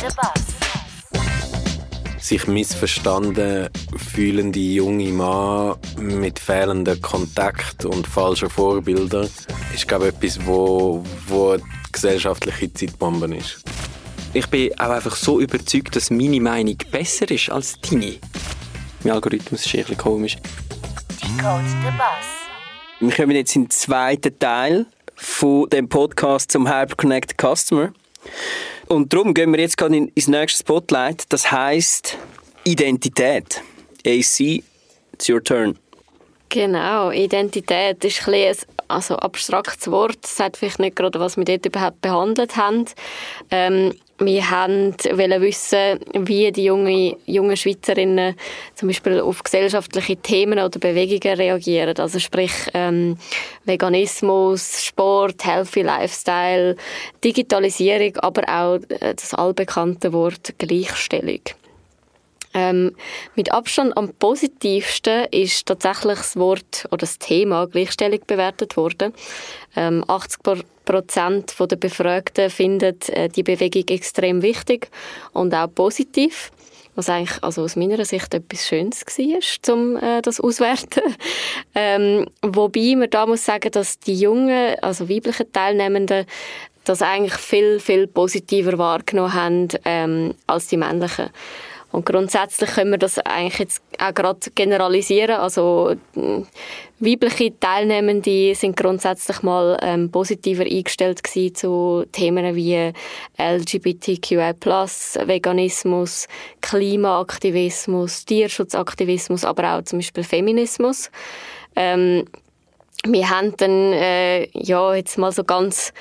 the 0.00 0.14
Bus. 0.14 0.48
sich 2.20 2.46
missverstanden 2.46 3.68
fühlende 3.96 4.58
junge 4.58 5.12
Mann 5.12 5.76
mit 5.96 6.38
fehlendem 6.38 7.00
Kontakt 7.00 7.84
und 7.84 8.06
falschen 8.06 8.50
Vorbildern 8.50 9.28
ist 9.74 9.88
glaube 9.88 10.08
ich 10.08 10.14
etwas, 10.14 10.46
wo, 10.46 11.02
wo 11.26 11.52
eine 11.52 11.62
gesellschaftliche 11.90 12.72
Zeitbombe 12.72 13.34
ist. 13.34 13.62
Ich 14.34 14.46
bin 14.48 14.78
auch 14.78 14.90
einfach 14.90 15.16
so 15.16 15.40
überzeugt, 15.40 15.96
dass 15.96 16.10
meine 16.10 16.40
Meinung 16.40 16.76
besser 16.90 17.30
ist 17.30 17.50
als 17.50 17.80
deine. 17.80 18.16
Mein 19.02 19.14
Algorithmus 19.14 19.64
ist 19.64 19.74
ein 19.74 19.80
bisschen 19.80 19.96
komisch. 19.96 20.36
Decode 21.22 21.64
the 21.66 21.90
Bus. 21.96 22.28
Wir 23.00 23.16
kommen 23.16 23.36
jetzt 23.36 23.56
in 23.56 23.64
den 23.64 23.70
zweiten 23.70 24.38
Teil 24.38 24.86
von 25.14 25.68
dem 25.70 25.88
Podcast 25.88 26.52
zum 26.52 26.68
Hyperconnect 26.68 27.36
Customer. 27.40 27.92
Und 28.88 29.12
darum 29.12 29.34
gehen 29.34 29.52
wir 29.52 29.60
jetzt 29.60 29.76
gerade 29.76 29.96
in- 29.96 30.08
ins 30.08 30.28
nächste 30.28 30.60
Spotlight. 30.60 31.24
Das 31.28 31.50
heißt 31.52 32.16
Identität. 32.64 33.62
AC, 34.06 34.62
it's 35.12 35.28
your 35.28 35.42
turn. 35.42 35.78
Genau, 36.48 37.10
Identität 37.10 38.02
ist 38.04 38.26
ein, 38.26 38.34
ein 38.34 38.56
also 38.88 39.16
abstraktes 39.16 39.90
Wort. 39.90 40.16
Das 40.22 40.36
sagt 40.36 40.56
vielleicht 40.56 40.78
nicht 40.78 40.96
gerade, 40.96 41.20
was 41.20 41.36
wir 41.36 41.44
dort 41.44 41.66
überhaupt 41.66 42.00
behandelt 42.00 42.56
haben. 42.56 42.86
Ähm, 43.50 43.94
wir 44.20 44.50
haben 44.50 44.94
wissen, 44.96 46.00
wie 46.12 46.50
die 46.50 46.64
junge, 46.64 47.16
jungen 47.26 47.56
Schweizerinnen 47.56 48.34
zum 48.74 48.88
Beispiel 48.88 49.20
auf 49.20 49.42
gesellschaftliche 49.42 50.16
Themen 50.16 50.58
oder 50.58 50.78
Bewegungen 50.78 51.36
reagieren. 51.36 51.96
Also 51.98 52.18
sprich 52.18 52.52
ähm, 52.74 53.16
Veganismus, 53.64 54.84
Sport, 54.84 55.44
Healthy 55.44 55.82
Lifestyle, 55.82 56.76
Digitalisierung, 57.22 58.16
aber 58.16 58.42
auch 58.48 58.80
äh, 58.88 59.14
das 59.14 59.34
allbekannte 59.34 60.12
Wort 60.12 60.54
Gleichstellung. 60.58 61.40
Ähm, 62.54 62.96
mit 63.36 63.52
Abstand 63.52 63.96
am 63.96 64.08
positivsten 64.14 65.26
ist 65.30 65.66
tatsächlich 65.66 66.18
das 66.18 66.36
Wort 66.36 66.86
oder 66.86 66.98
das 66.98 67.18
Thema 67.18 67.66
Gleichstellung 67.66 68.20
bewertet 68.26 68.76
worden. 68.76 69.12
Ähm, 69.76 70.02
80 70.08 70.66
Prozent 70.88 71.54
der 71.58 71.76
Befragten 71.76 72.48
finden 72.48 72.96
äh, 73.08 73.28
die 73.28 73.42
Bewegung 73.42 73.84
extrem 73.88 74.40
wichtig 74.42 74.88
und 75.32 75.54
auch 75.54 75.72
positiv. 75.72 76.50
Was 76.94 77.10
eigentlich 77.10 77.42
also 77.44 77.62
aus 77.62 77.76
meiner 77.76 78.04
Sicht 78.04 78.34
etwas 78.34 78.66
Schönes 78.66 79.04
war, 79.04 79.74
um 79.74 79.96
äh, 79.96 80.22
das 80.22 80.40
auswerten. 80.40 81.02
ähm, 81.74 82.26
wobei 82.42 82.96
man 82.96 83.10
da 83.10 83.26
muss 83.26 83.44
sagen, 83.44 83.70
dass 83.70 84.00
die 84.00 84.18
jungen, 84.18 84.74
also 84.80 85.08
weiblichen 85.08 85.52
Teilnehmenden 85.52 86.24
das 86.84 87.02
eigentlich 87.02 87.34
viel, 87.34 87.80
viel 87.80 88.06
positiver 88.06 88.78
wahrgenommen 88.78 89.34
haben 89.34 89.68
ähm, 89.84 90.34
als 90.46 90.68
die 90.68 90.78
männlichen. 90.78 91.28
Und 91.90 92.04
grundsätzlich 92.04 92.70
können 92.70 92.90
wir 92.90 92.98
das 92.98 93.18
eigentlich 93.18 93.58
jetzt 93.60 93.82
auch 93.98 94.12
gerade 94.12 94.50
generalisieren. 94.54 95.36
Also 95.36 95.94
weibliche 96.98 97.58
Teilnehmende 97.58 98.54
sind 98.54 98.76
grundsätzlich 98.76 99.42
mal 99.42 99.78
ähm, 99.80 100.10
positiver 100.10 100.64
eingestellt 100.64 101.22
zu 101.54 102.04
Themen 102.12 102.54
wie 102.54 102.92
LGBTQI+, 103.38 104.36
Veganismus, 104.36 106.28
Klimaaktivismus, 106.60 108.26
Tierschutzaktivismus, 108.26 109.44
aber 109.44 109.78
auch 109.78 109.82
zum 109.82 110.00
Beispiel 110.00 110.24
Feminismus. 110.24 111.10
Ähm, 111.74 112.26
wir 113.06 113.30
haben 113.30 113.56
dann 113.56 113.92
äh, 113.94 114.48
ja 114.52 114.94
jetzt 114.94 115.16
mal 115.16 115.32
so 115.32 115.42
ganz, 115.42 115.94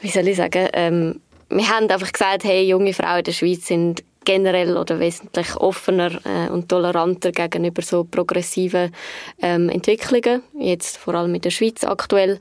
wie 0.00 0.10
soll 0.10 0.28
ich 0.28 0.36
sagen, 0.36 0.68
ähm, 0.74 1.20
wir 1.48 1.68
haben 1.68 1.90
einfach 1.90 2.12
gesagt, 2.12 2.44
hey, 2.44 2.62
junge 2.62 2.94
Frauen 2.94 3.18
in 3.18 3.24
der 3.24 3.32
Schweiz 3.32 3.66
sind 3.66 4.04
generell 4.24 4.76
oder 4.76 4.98
wesentlich 4.98 5.56
offener 5.56 6.12
äh, 6.24 6.50
und 6.50 6.68
toleranter 6.68 7.32
gegenüber 7.32 7.82
so 7.82 8.04
progressiven 8.04 8.94
ähm, 9.40 9.68
Entwicklungen, 9.68 10.42
jetzt 10.58 10.96
vor 10.98 11.14
allem 11.14 11.34
in 11.34 11.40
der 11.40 11.50
Schweiz 11.50 11.84
aktuell. 11.84 12.38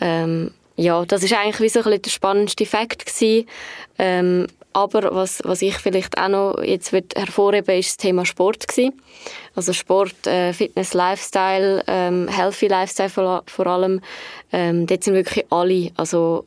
Ähm, 0.00 0.52
ja, 0.76 1.04
das 1.04 1.22
ist 1.22 1.32
eigentlich 1.34 1.60
wie 1.60 1.68
so 1.68 1.80
ein 1.80 1.84
bisschen 1.84 2.02
der 2.02 2.10
spannendste 2.10 2.66
Fakt 2.66 3.06
gewesen. 3.06 3.46
Ähm, 3.98 4.46
aber 4.72 5.14
was, 5.14 5.42
was 5.44 5.60
ich 5.60 5.76
vielleicht 5.76 6.18
auch 6.18 6.28
noch 6.28 6.62
jetzt 6.62 6.92
will 6.92 7.04
hervorheben 7.14 7.78
ist 7.78 7.90
das 7.90 7.96
Thema 7.98 8.24
Sport 8.24 8.66
gewesen. 8.66 9.00
Also 9.54 9.72
Sport, 9.72 10.26
äh, 10.26 10.52
Fitness, 10.52 10.94
Lifestyle, 10.94 11.84
ähm, 11.86 12.26
Healthy 12.28 12.68
Lifestyle 12.68 13.10
vor, 13.10 13.42
vor 13.46 13.66
allem. 13.66 14.00
Ähm, 14.50 14.86
dort 14.86 15.04
sind 15.04 15.14
wirklich 15.14 15.44
alle, 15.50 15.90
also 15.96 16.46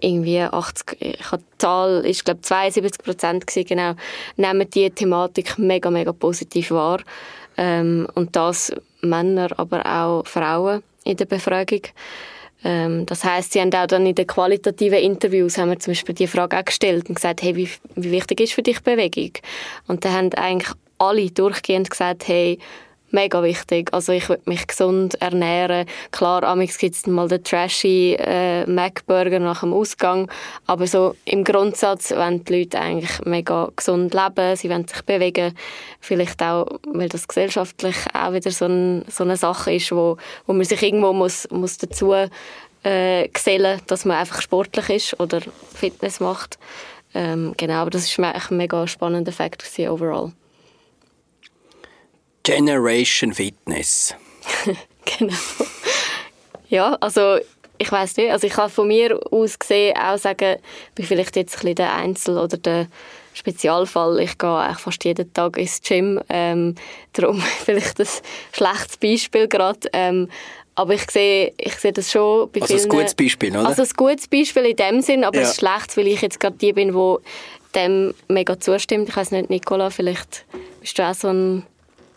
irgendwie 0.00 0.40
80, 0.40 0.96
ich 1.00 1.32
habe 1.32 1.42
Zahl, 1.58 2.04
ist 2.06 2.24
glaube 2.24 2.40
72 2.40 3.02
Prozent 3.02 3.46
genau, 3.46 3.94
nehmen 4.36 4.68
die 4.70 4.90
Thematik 4.90 5.58
mega, 5.58 5.90
mega 5.90 6.12
positiv 6.12 6.70
wahr. 6.70 7.00
Ähm, 7.56 8.06
und 8.14 8.34
das 8.34 8.72
Männer, 9.02 9.48
aber 9.56 9.84
auch 9.84 10.26
Frauen 10.26 10.82
in 11.04 11.16
der 11.16 11.26
Befragung. 11.26 11.82
Ähm, 12.64 13.06
das 13.06 13.24
heißt, 13.24 13.52
sie 13.52 13.60
haben 13.60 13.74
auch 13.74 13.86
dann 13.86 14.06
in 14.06 14.14
den 14.14 14.26
qualitativen 14.26 14.98
Interviews 14.98 15.58
haben 15.58 15.70
wir 15.70 15.78
zum 15.78 15.92
Beispiel 15.92 16.14
die 16.14 16.26
Frage 16.26 16.58
auch 16.58 16.64
gestellt 16.64 17.08
und 17.08 17.16
gesagt, 17.16 17.42
hey, 17.42 17.56
wie, 17.56 17.68
wie 17.96 18.10
wichtig 18.12 18.40
ist 18.40 18.52
für 18.52 18.62
dich 18.62 18.80
Bewegung? 18.82 19.32
Und 19.88 20.04
dann 20.04 20.12
haben 20.12 20.34
eigentlich 20.34 20.72
alle 20.98 21.30
durchgehend 21.30 21.90
gesagt, 21.90 22.28
hey, 22.28 22.58
mega 23.12 23.42
wichtig. 23.42 23.92
Also 23.92 24.12
ich 24.12 24.28
will 24.28 24.40
mich 24.44 24.66
gesund 24.66 25.20
ernähren. 25.20 25.86
Klar, 26.10 26.42
amigs 26.44 26.78
gibt 26.78 26.96
es 26.96 27.06
mal 27.06 27.28
den 27.28 27.44
trashy 27.44 28.16
äh, 28.18 28.66
Mac-Burger 28.66 29.38
nach 29.38 29.60
dem 29.60 29.72
Ausgang, 29.72 30.30
aber 30.66 30.86
so 30.86 31.14
im 31.24 31.44
Grundsatz 31.44 32.10
wollen 32.10 32.44
die 32.44 32.60
Leute 32.60 32.80
eigentlich 32.80 33.24
mega 33.24 33.70
gesund 33.76 34.14
leben, 34.14 34.56
sie 34.56 34.70
wollen 34.70 34.88
sich 34.88 35.02
bewegen. 35.02 35.56
Vielleicht 36.00 36.42
auch, 36.42 36.66
weil 36.86 37.08
das 37.08 37.28
gesellschaftlich 37.28 37.96
auch 38.12 38.32
wieder 38.32 38.50
so, 38.50 38.66
ein, 38.66 39.04
so 39.08 39.24
eine 39.24 39.36
Sache 39.36 39.74
ist, 39.74 39.92
wo, 39.92 40.16
wo 40.46 40.52
man 40.52 40.64
sich 40.64 40.82
irgendwo 40.82 41.12
muss, 41.12 41.48
muss 41.50 41.78
dazu 41.78 42.14
äh, 42.82 43.28
gesellen, 43.28 43.80
dass 43.86 44.04
man 44.04 44.16
einfach 44.16 44.42
sportlich 44.42 44.88
ist 44.90 45.20
oder 45.20 45.40
Fitness 45.74 46.20
macht. 46.20 46.58
Ähm, 47.14 47.54
genau, 47.56 47.74
aber 47.74 47.90
das 47.90 48.04
ist 48.04 48.18
ein 48.18 48.56
mega 48.56 48.86
spannender 48.86 49.32
Fakt 49.32 49.64
overall. 49.80 50.32
Generation 52.42 53.32
Fitness. 53.32 54.14
genau. 55.18 55.34
Ja, 56.68 56.96
also 57.00 57.38
ich 57.78 57.90
weiß 57.90 58.16
nicht. 58.16 58.30
Also 58.30 58.46
ich 58.46 58.52
kann 58.52 58.70
von 58.70 58.88
mir 58.88 59.18
aus 59.30 59.58
gesehen 59.58 59.96
auch 59.96 60.18
sagen, 60.18 60.56
ich 60.90 60.94
bin 60.94 61.06
vielleicht 61.06 61.36
jetzt 61.36 61.54
ein 61.56 61.60
bisschen 61.60 61.74
der 61.76 61.94
Einzel- 61.94 62.38
oder 62.38 62.56
der 62.56 62.86
Spezialfall. 63.34 64.20
Ich 64.20 64.38
gehe 64.38 64.48
eigentlich 64.56 64.78
fast 64.78 65.04
jeden 65.04 65.32
Tag 65.32 65.56
ins 65.56 65.80
Gym. 65.82 66.20
Ähm, 66.28 66.74
darum 67.12 67.40
vielleicht 67.64 68.00
ein 68.00 68.06
schlechtes 68.52 68.96
Beispiel 68.98 69.48
gerade. 69.48 69.88
Ähm, 69.92 70.28
aber 70.74 70.94
ich 70.94 71.10
sehe, 71.10 71.52
ich 71.58 71.74
sehe 71.74 71.92
das 71.92 72.10
schon 72.10 72.50
bei 72.50 72.62
Also 72.62 72.74
ein 72.74 72.80
vielen... 72.80 72.90
gutes 72.90 73.14
Beispiel, 73.14 73.50
oder? 73.50 73.68
Also 73.68 73.82
ein 73.82 73.90
gutes 73.96 74.26
Beispiel 74.28 74.64
in 74.64 74.76
dem 74.76 75.00
Sinn, 75.02 75.24
aber 75.24 75.40
Ja. 75.40 75.48
ein 75.48 75.54
schlechtes, 75.54 75.96
weil 75.96 76.06
ich 76.06 76.22
jetzt 76.22 76.40
gerade 76.40 76.56
die 76.56 76.72
bin, 76.72 76.94
wo 76.94 77.20
dem 77.74 78.14
mega 78.28 78.58
zustimmt. 78.58 79.08
Ich 79.08 79.16
weiß 79.16 79.32
nicht, 79.32 79.50
Nicola, 79.50 79.90
vielleicht 79.90 80.44
bist 80.80 80.98
du 80.98 81.02
auch 81.06 81.14
so 81.14 81.28
ein 81.28 81.66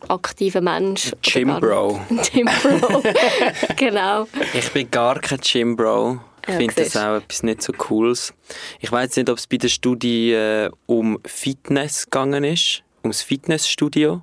aktiver 0.10 0.62
Mensch. 0.62 1.12
Gym 1.22 1.48
gar 1.48 1.60
Bro. 1.60 2.00
Gym 2.32 2.46
Bro. 2.62 3.04
genau. 3.78 4.28
Ich 4.54 4.72
bin 4.72 4.90
gar 4.92 5.20
kein 5.20 5.40
Gym 5.40 5.76
Bro. 5.76 6.20
Ich 6.44 6.50
Ja, 6.54 6.58
finde 6.58 6.76
das 6.76 6.96
auch 6.96 7.16
etwas 7.18 7.44
nicht 7.44 7.62
so 7.62 7.74
Cooles. 7.74 8.34
Ich 8.80 8.92
weiß 8.92 9.16
nicht, 9.18 9.30
ob 9.30 9.38
es 9.38 9.48
bei 9.48 9.58
der 9.58 9.68
Studie 9.70 10.32
äh, 10.32 10.70
um 10.86 11.20
Fitness 11.26 12.06
gegangen 12.06 12.44
ist, 12.44 12.84
ums 13.04 13.22
Fitnessstudio 13.24 14.22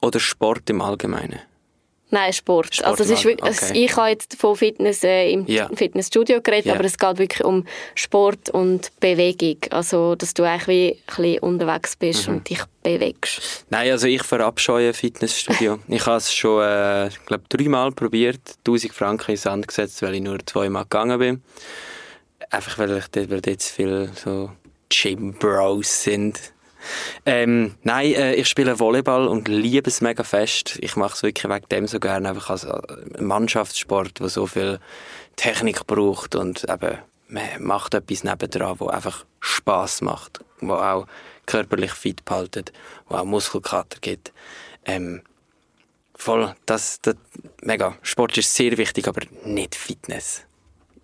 oder 0.00 0.20
Sport 0.20 0.70
im 0.70 0.80
Allgemeinen. 0.80 1.40
Nein, 2.10 2.32
Sport. 2.32 2.74
Sport 2.74 2.88
also 2.88 3.04
es 3.04 3.10
ist 3.10 3.24
wirklich, 3.24 3.50
es- 3.50 3.70
okay. 3.70 3.84
ich 3.84 3.96
habe 3.96 4.08
jetzt 4.08 4.36
von 4.36 4.56
Fitness 4.56 5.04
äh, 5.04 5.30
im 5.30 5.46
Ja. 5.46 5.68
Fitnessstudio 5.74 6.40
geredet, 6.42 6.66
Ja. 6.66 6.74
aber 6.74 6.84
es 6.84 6.98
geht 6.98 7.18
wirklich 7.18 7.44
um 7.44 7.64
Sport 7.94 8.50
und 8.50 8.90
Bewegung. 9.00 9.58
Also, 9.70 10.14
dass 10.16 10.34
du 10.34 10.42
eigentlich 10.42 10.66
wie 10.68 10.90
ein 10.92 10.96
bisschen 11.06 11.38
unterwegs 11.40 11.96
bist 11.96 12.28
Mhm. 12.28 12.34
und 12.34 12.50
dich 12.50 12.60
bewegst. 12.82 13.64
Nein, 13.70 13.90
also 13.92 14.06
ich 14.06 14.22
verabscheue 14.22 14.92
Fitnessstudio. 14.92 15.78
ich 15.88 16.04
habe 16.06 16.16
es 16.16 16.34
schon, 16.34 16.62
äh, 16.62 17.08
ich 17.08 17.24
glaube, 17.26 17.44
dreimal 17.48 17.92
probiert, 17.92 18.40
1000 18.66 18.92
Franken 18.92 19.30
ins 19.32 19.42
Sand 19.42 19.68
gesetzt, 19.68 20.02
weil 20.02 20.14
ich 20.16 20.20
nur 20.22 20.38
zweimal 20.44 20.82
gegangen 20.84 21.18
bin. 21.18 21.42
Einfach 22.50 22.78
weil, 22.78 22.96
ich 22.98 23.06
dort, 23.08 23.30
weil 23.30 23.40
dort 23.40 23.60
zu 23.62 23.72
viele 23.74 24.10
so 24.16 24.50
Gym 24.88 25.34
Bros 25.34 26.02
sind. 26.02 26.40
Ähm, 27.26 27.74
nein, 27.82 28.12
äh, 28.14 28.34
ich 28.34 28.48
spiele 28.48 28.78
Volleyball 28.78 29.28
und 29.28 29.48
liebe 29.48 29.88
es 29.88 30.00
mega 30.00 30.24
fest. 30.24 30.78
Ich 30.80 30.96
mache 30.96 31.14
es 31.14 31.22
wirklich 31.22 31.50
wegen 31.50 31.68
dem 31.70 31.86
so 31.86 32.00
gerne, 32.00 32.28
einfach 32.28 32.50
als 32.50 32.64
äh, 32.64 32.80
Mannschaftssport, 33.20 34.20
der 34.20 34.28
so 34.28 34.46
viel 34.46 34.80
Technik 35.36 35.86
braucht 35.86 36.34
und 36.34 36.64
eben, 36.68 36.98
man 37.28 37.44
macht 37.58 37.94
etwas 37.94 38.24
nebendran, 38.24 38.78
wo 38.78 38.88
einfach 38.88 39.24
Spaß 39.40 40.02
macht, 40.02 40.40
wo 40.60 40.74
auch 40.74 41.06
körperlich 41.46 41.92
fit 41.92 42.24
behaltet, 42.24 42.72
wo 43.08 43.16
auch 43.16 43.24
Muskelkater 43.24 43.98
gibt. 44.00 44.32
Ähm, 44.84 45.22
voll, 46.14 46.54
das, 46.66 47.00
das, 47.02 47.16
mega. 47.62 47.96
Sport 48.02 48.36
ist 48.38 48.54
sehr 48.54 48.76
wichtig, 48.76 49.08
aber 49.08 49.22
nicht 49.44 49.74
Fitness. 49.74 50.42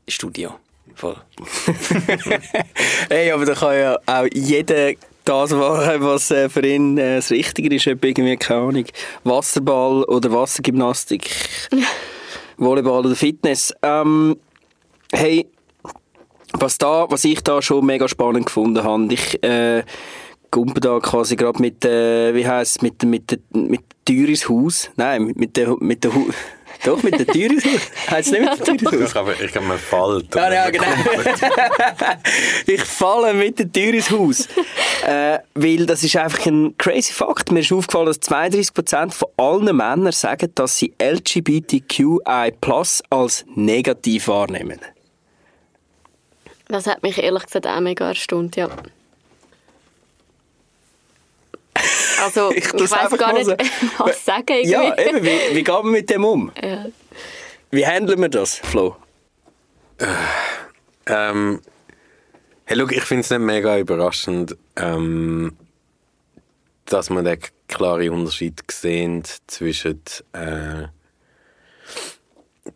Studio. 0.08 0.58
Voll. 0.94 1.16
hey, 3.10 3.30
aber 3.30 3.44
da 3.44 3.54
kann 3.54 3.76
ja 3.76 3.98
auch 4.06 4.26
jeder 4.32 4.92
das 5.26 5.50
machen, 5.50 6.00
was 6.00 6.30
äh, 6.30 6.48
für 6.48 6.66
ihn 6.66 6.96
äh, 6.96 7.16
das 7.16 7.30
Richtige 7.30 7.74
ist. 7.74 7.86
Ob 7.86 8.04
irgendwie, 8.04 8.36
keine 8.36 8.60
Ahnung, 8.60 8.84
Wasserball 9.24 10.04
oder 10.04 10.32
Wassergymnastik, 10.32 11.28
Volleyball 12.56 13.04
oder 13.04 13.16
Fitness. 13.16 13.74
Ähm, 13.82 14.36
hey, 15.12 15.46
was, 16.52 16.78
da, 16.78 17.06
was 17.10 17.24
ich 17.24 17.42
da 17.42 17.60
schon 17.60 17.84
mega 17.84 18.08
spannend 18.08 18.46
gefunden 18.46 18.82
habe, 18.82 19.12
ich 19.12 19.42
äh, 19.42 19.82
gumpe 20.50 20.80
da 20.80 21.00
quasi 21.00 21.36
gerade 21.36 21.60
mit, 21.60 21.84
äh, 21.84 22.34
wie 22.34 22.46
heisst 22.46 22.82
mit, 22.82 23.02
mit, 23.02 23.30
mit, 23.30 23.70
mit 23.70 23.80
Türis 24.04 24.48
Haus, 24.48 24.90
nein, 24.96 25.24
mit, 25.24 25.36
mit 25.36 25.56
der, 25.56 25.76
mit 25.80 26.04
der 26.04 26.12
doch, 26.86 27.02
mit 27.02 27.18
der 27.18 27.26
Tür 27.26 27.50
ins 27.50 27.64
Haus. 27.64 27.90
Heißt 28.10 28.32
es 28.32 28.38
nicht 28.38 28.58
mit 28.58 28.66
der 28.82 28.90
Tür 28.90 29.00
ins 29.00 29.14
Haus? 29.14 29.34
Ich 29.40 29.52
glaube, 29.52 29.66
man 29.66 29.78
fällt. 29.78 30.34
Ja, 30.34 30.52
ja, 30.52 30.70
genau. 30.70 30.86
ich 32.66 32.82
falle 32.82 33.34
mit 33.34 33.58
der 33.58 33.72
Tür 33.72 33.94
ins 33.94 34.10
Haus. 34.10 34.48
äh, 35.06 35.38
weil 35.54 35.86
das 35.86 36.02
ist 36.02 36.16
einfach 36.16 36.46
ein 36.46 36.76
crazy 36.78 37.12
Fakt. 37.12 37.50
Mir 37.50 37.60
ist 37.60 37.72
aufgefallen, 37.72 38.06
dass 38.06 38.20
32% 38.20 39.12
von 39.12 39.28
allen 39.36 39.76
Männern 39.76 40.12
sagen, 40.12 40.50
dass 40.54 40.78
sie 40.78 40.94
LGBTQI 41.00 42.52
als 43.10 43.44
negativ 43.54 44.28
wahrnehmen. 44.28 44.80
Das 46.68 46.86
hat 46.86 47.02
mich 47.02 47.18
ehrlich 47.18 47.44
gesagt 47.44 47.66
auch 47.66 47.80
mega 47.80 48.08
erstaunt, 48.08 48.56
ja. 48.56 48.68
Also, 52.22 52.50
ich, 52.54 52.72
ich 52.72 52.90
weiß 52.90 53.18
gar 53.18 53.32
nicht, 53.32 53.48
was 53.98 54.24
sagen. 54.24 54.44
Irgendwie. 54.48 54.70
Ja, 54.70 54.98
eben, 54.98 55.22
wie, 55.24 55.56
wie 55.56 55.64
geht 55.64 55.68
man 55.68 55.90
mit 55.90 56.10
dem 56.10 56.24
um? 56.24 56.52
Ja. 56.62 56.86
Wie 57.70 57.86
handeln 57.86 58.20
wir 58.20 58.28
das, 58.28 58.58
Flo? 58.58 58.96
Äh, 59.98 60.06
ähm, 61.06 61.60
hey, 62.64 62.76
look, 62.76 62.92
ich 62.92 63.02
finde 63.02 63.22
es 63.22 63.30
nicht 63.30 63.40
mega 63.40 63.78
überraschend, 63.78 64.56
ähm, 64.76 65.56
dass 66.84 67.10
man 67.10 67.24
den 67.24 67.38
klaren 67.68 68.08
Unterschied 68.10 68.62
sieht 68.70 69.38
zwischen 69.46 70.02
äh, 70.32 70.86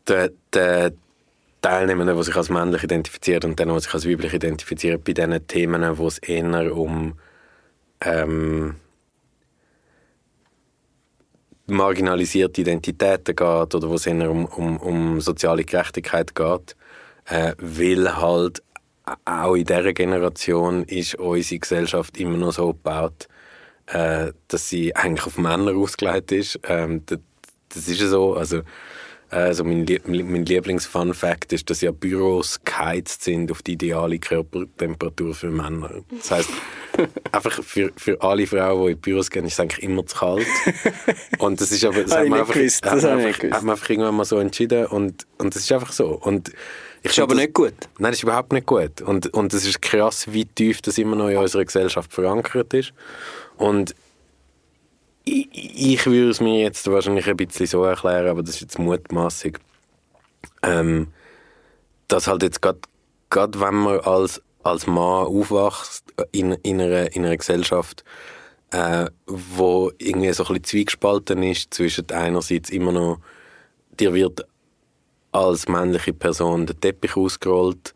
den, 0.09 0.31
den 0.55 0.99
Teilnehmenden, 1.63 2.17
die 2.17 2.23
sich 2.23 2.37
als 2.37 2.49
männlich 2.49 2.83
identifizieren 2.83 3.51
und 3.51 3.59
denen, 3.59 3.75
die 3.75 3.81
sich 3.81 3.95
als 3.95 4.09
weiblich 4.09 4.33
identifizieren, 4.33 5.03
bei 5.03 5.13
diesen 5.13 5.47
Themen, 5.47 5.99
wo 5.99 6.07
es 6.07 6.19
eher 6.19 6.75
um 6.75 7.19
ähm, 8.01 8.77
marginalisierte 11.71 12.61
Identitäten 12.61 13.37
geht 13.37 13.75
oder 13.75 13.89
wo 13.89 13.95
es 13.95 14.07
eher 14.07 14.31
um, 14.31 14.45
um, 14.47 14.77
um 14.79 15.21
soziale 15.21 15.65
Gerechtigkeit 15.65 16.35
geht, 16.35 16.77
äh, 17.27 17.55
weil 17.59 18.17
halt 18.17 18.63
auch 19.25 19.55
in 19.55 19.65
dieser 19.65 19.93
Generation 19.93 20.85
ist 20.85 21.15
unsere 21.17 21.59
Gesellschaft 21.59 22.19
immer 22.19 22.37
noch 22.37 22.53
so 22.53 22.69
gebaut, 22.69 23.29
äh, 23.87 24.33
dass 24.49 24.69
sie 24.69 24.95
eigentlich 24.95 25.27
auf 25.27 25.39
Männer 25.39 25.75
ausgelegt 25.75 26.33
ist. 26.33 26.61
Ähm, 26.65 27.03
das, 27.07 27.19
das 27.71 27.89
ist 27.89 28.01
so. 28.01 28.35
Also, 28.35 28.63
also 29.31 29.63
mein, 29.63 29.87
mein 30.07 30.45
Lieblings-Fun-Fact 30.45 31.53
ist, 31.53 31.71
dass 31.71 31.81
ja 31.81 31.93
Büros 31.93 32.61
geheizt 32.65 33.23
sind 33.23 33.53
auf 33.53 33.63
die 33.63 33.73
ideale 33.73 34.19
Körpertemperatur 34.19 35.35
für 35.35 35.51
Männer. 35.51 36.03
Das 36.11 36.31
heißt, 36.33 36.51
einfach 37.33 37.63
für, 37.63 37.93
für 37.97 38.21
alle 38.23 38.47
Frauen, 38.47 38.87
die 38.87 38.93
in 38.93 38.99
Büros 38.99 39.31
gehen, 39.31 39.45
ist 39.45 39.53
es 39.53 39.61
eigentlich 39.61 39.85
immer 39.85 40.05
zu 40.05 40.19
kalt. 40.19 40.47
Und 41.39 41.61
das 41.61 41.71
ist 41.71 41.85
aber, 41.85 42.03
das, 42.03 42.17
hat 42.17 42.27
man, 42.27 42.41
einfach, 42.41 42.55
gewusst, 42.55 42.85
das 42.85 43.05
hat 43.05 43.17
man 43.17 43.27
einfach, 43.27 43.43
hat 43.45 43.63
man 43.63 43.71
einfach 43.71 43.91
irgendwann 43.91 44.17
mal 44.17 44.25
so 44.25 44.39
entschieden 44.39 44.87
und, 44.87 45.27
und 45.39 45.55
das 45.55 45.63
ist 45.63 45.73
einfach 45.73 45.93
so. 45.93 46.09
Und 46.09 46.53
ich 47.03 47.13
ist 47.13 47.19
aber 47.19 47.35
das, 47.35 47.43
nicht 47.45 47.55
gut. 47.55 47.75
Nein, 47.99 48.11
das 48.11 48.19
ist 48.19 48.25
überhaupt 48.25 48.53
nicht 48.53 48.67
gut. 48.67 49.01
Und, 49.01 49.29
und 49.29 49.55
es 49.55 49.67
ist 49.67 49.81
krass, 49.81 50.33
wie 50.33 50.45
tief 50.45 50.83
das 50.83 50.99
immer 50.99 51.17
noch 51.17 51.29
in 51.29 51.37
unserer 51.37 51.65
Gesellschaft 51.65 52.13
verankert 52.13 52.75
ist. 52.75 52.93
Und 53.57 53.95
ich, 55.81 56.07
würde 56.07 56.31
es 56.31 56.41
mir 56.41 56.61
jetzt 56.61 56.87
wahrscheinlich 56.91 57.27
ein 57.27 57.37
bisschen 57.37 57.67
so 57.67 57.85
erklären, 57.85 58.29
aber 58.29 58.43
das 58.43 58.57
ist 58.57 58.61
jetzt 58.61 58.79
mutmaßig, 58.79 59.59
ähm, 60.63 61.09
dass 62.09 62.27
halt 62.27 62.43
jetzt 62.43 62.61
gerade 62.61 63.61
wenn 63.61 63.75
man 63.75 64.01
als, 64.01 64.43
als 64.63 64.87
Mann 64.87 65.27
aufwächst 65.27 66.13
in, 66.33 66.53
in, 66.63 66.81
einer, 66.81 67.15
in 67.15 67.25
einer 67.25 67.37
Gesellschaft, 67.37 68.05
äh, 68.73 69.07
wo 69.27 69.91
irgendwie 69.99 70.33
so 70.33 70.43
ein 70.45 70.49
bisschen 70.49 70.65
zwiegespalten 70.65 71.43
ist 71.43 71.73
zwischen 71.73 72.11
einerseits 72.11 72.71
immer 72.71 72.93
noch, 72.93 73.19
dir 73.99 74.13
wird 74.13 74.45
als 75.33 75.69
männliche 75.69 76.13
Person 76.13 76.67
der 76.67 76.79
Teppich 76.79 77.17
ausgerollt, 77.17 77.95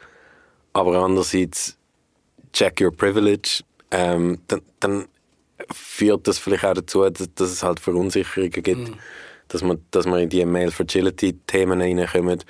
aber 0.73 1.03
andererseits 1.03 1.77
check 2.53 2.81
your 2.81 2.93
privilege, 2.93 3.63
ähm, 3.91 4.39
dann, 4.49 4.63
dann 4.81 5.09
führt 5.73 6.27
das 6.29 6.39
vielleicht 6.39 6.65
auch 6.65 6.75
dazu, 6.75 7.09
dass, 7.09 7.29
dass 7.35 7.51
es 7.51 7.63
halt 7.63 7.81
Verunsicherungen 7.81 8.51
gibt, 8.51 8.89
mhm. 8.89 8.95
dass, 9.49 9.63
man, 9.63 9.85
dass 9.91 10.07
man 10.07 10.21
in 10.21 10.29
die 10.29 10.45
Male 10.45 10.71
Fragility-Themen 10.71 11.81
reinkommt. 11.81 12.45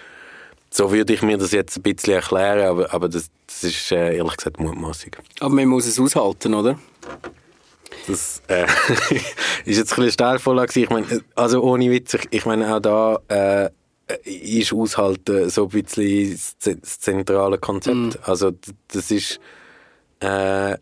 So 0.70 0.90
würde 0.90 1.12
ich 1.12 1.22
mir 1.22 1.38
das 1.38 1.52
jetzt 1.52 1.76
ein 1.76 1.82
bisschen 1.82 2.14
erklären, 2.14 2.66
aber, 2.66 2.92
aber 2.92 3.08
das, 3.08 3.30
das 3.46 3.62
ist 3.64 3.92
äh, 3.92 4.16
ehrlich 4.16 4.36
gesagt 4.36 4.58
mutmaßig. 4.58 5.16
Aber 5.38 5.54
man 5.54 5.68
muss 5.68 5.86
es 5.86 6.00
aushalten, 6.00 6.54
oder? 6.54 6.78
Das 8.08 8.42
äh, 8.48 8.64
ist 9.64 9.78
jetzt 9.78 9.92
ein 9.92 9.96
bisschen 9.96 10.12
Steilvorlage. 10.12 10.80
Ich 10.80 10.90
meine, 10.90 11.22
also 11.36 11.62
ohne 11.62 11.90
Witz, 11.90 12.14
ich, 12.14 12.26
ich 12.30 12.46
meine 12.46 12.74
auch 12.74 12.80
da 12.80 13.18
äh, 13.28 13.70
ist 14.24 14.72
Aushalten 14.72 15.48
so 15.48 15.64
ein 15.64 15.68
bisschen 15.68 16.38
das 16.64 17.00
zentrale 17.00 17.58
Konzept. 17.58 17.96
Mm. 17.96 18.10
Also 18.22 18.52
das 18.88 19.10
ist 19.10 19.40
äh, 20.20 20.76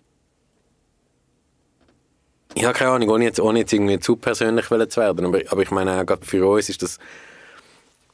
ich 2.54 2.64
habe 2.64 2.74
keine 2.74 2.90
Ahnung, 2.92 3.10
ohne 3.10 3.24
jetzt, 3.24 3.40
ohne 3.40 3.60
jetzt 3.60 3.72
irgendwie 3.72 3.98
zu 3.98 4.16
persönlich 4.16 4.66
zu 4.66 5.00
werden, 5.00 5.26
aber, 5.26 5.40
aber 5.48 5.62
ich 5.62 5.70
meine 5.70 6.00
auch 6.00 6.06
gerade 6.06 6.24
für 6.24 6.46
uns 6.46 6.68
ist 6.68 6.82
das, 6.82 6.98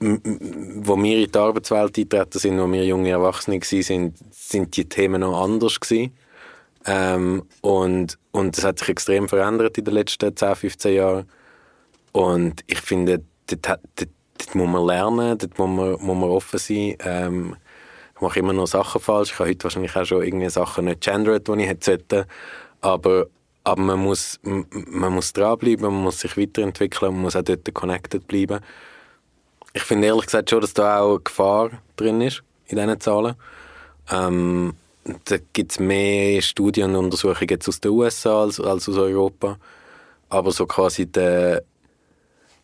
wo 0.01 0.97
wir 0.97 1.25
in 1.25 1.33
die 1.33 1.39
Arbeitswelt 1.39 1.99
eingetreten 1.99 2.39
sind, 2.39 2.61
wo 2.61 2.71
wir 2.71 2.85
junge 2.85 3.11
Erwachsene 3.11 3.61
waren, 3.61 4.15
sind 4.31 4.77
die 4.77 4.89
Themen 4.89 5.21
noch 5.23 5.43
anders 5.43 5.81
gewesen. 5.81 6.17
Ähm, 6.87 7.43
und, 7.61 8.19
und 8.31 8.57
das 8.57 8.65
hat 8.65 8.79
sich 8.79 8.89
extrem 8.89 9.29
verändert 9.29 9.77
in 9.77 9.85
den 9.85 9.95
letzten 9.95 10.35
10, 10.35 10.55
15 10.55 10.95
Jahren. 10.95 11.29
Und 12.13 12.63
ich 12.67 12.81
finde, 12.81 13.23
dort, 13.49 13.81
dort, 13.97 14.09
dort 14.39 14.55
muss 14.55 14.69
man 14.69 14.87
lernen, 14.87 15.37
dort 15.37 15.59
muss 15.59 15.69
man, 15.69 15.91
muss 15.93 16.17
man 16.17 16.31
offen 16.31 16.59
sein. 16.59 16.97
Ähm, 17.01 17.57
ich 18.15 18.21
mache 18.21 18.39
immer 18.39 18.53
noch 18.53 18.67
Sachen 18.67 19.01
falsch. 19.01 19.33
Ich 19.33 19.39
habe 19.39 19.51
heute 19.51 19.65
wahrscheinlich 19.65 19.97
auch 19.97 20.05
schon 20.05 20.23
irgendwie 20.23 20.49
Sachen 20.49 20.87
nicht 20.87 21.01
gendert, 21.01 21.49
die 21.49 21.63
ich 21.63 21.69
hätte 21.69 21.85
sollte. 21.85 22.27
Aber, 22.81 23.27
aber 23.69 23.83
man 23.83 23.99
muss, 23.99 24.41
man 24.43 25.13
muss 25.13 25.35
dranbleiben, 25.35 25.85
man 25.85 26.03
muss 26.03 26.21
sich 26.21 26.39
weiterentwickeln, 26.39 27.13
man 27.13 27.23
muss 27.23 27.37
auch 27.37 27.43
dort 27.43 27.73
connected 27.75 28.27
bleiben. 28.27 28.61
Ich 29.75 29.83
finde 29.83 30.07
ehrlich 30.07 30.25
gesagt 30.25 30.49
schon, 30.49 30.63
dass 30.63 30.73
da 30.73 31.01
auch 31.01 31.17
eine 31.17 31.21
Gefahr 31.21 31.71
drin 31.97 32.23
ist, 32.23 32.43
in 32.69 32.79
diesen 32.79 32.99
Zahlen. 32.99 33.35
Ähm, 34.11 34.73
da 35.27 35.37
gibt 35.53 35.73
es 35.73 35.81
mehr 35.81 36.41
Studien 36.41 36.97
und 36.97 37.05
Untersuchungen 37.05 37.59
aus 37.67 37.81
den 37.81 37.91
USA 37.91 38.41
als, 38.41 38.59
als 38.59 38.89
aus 38.89 38.97
Europa. 38.97 39.59
Aber 40.31 40.51
so 40.51 40.65
quasi 40.65 41.05
der 41.05 41.63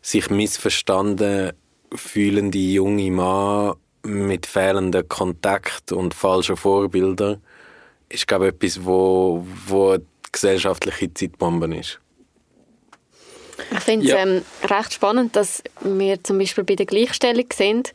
sich 0.01 0.31
missverstanden 0.31 1.53
fühlende 1.95 2.59
junge 2.59 3.11
Mann 3.11 3.75
mit 4.05 4.47
fehlendem 4.47 5.07
Kontakt 5.07 5.93
und 5.93 6.15
falschen 6.15 6.57
Vorbildern 6.57 7.43
ist, 8.09 8.27
glaube 8.27 8.47
ich, 8.49 8.55
etwas, 8.55 8.85
wo, 8.85 9.47
wo 9.67 9.99
gesellschaftliche 10.35 11.13
Zeitbombe 11.13 11.75
ist. 11.77 12.01
Ich 13.71 13.81
finde 13.81 14.07
es 14.07 14.13
ja. 14.13 14.19
ähm, 14.19 14.43
recht 14.65 14.93
spannend, 14.93 15.37
dass 15.37 15.63
wir 15.81 16.23
zum 16.23 16.39
Beispiel 16.39 16.65
bei 16.65 16.75
der 16.75 16.87
Gleichstellung 16.87 17.47
sind, 17.53 17.93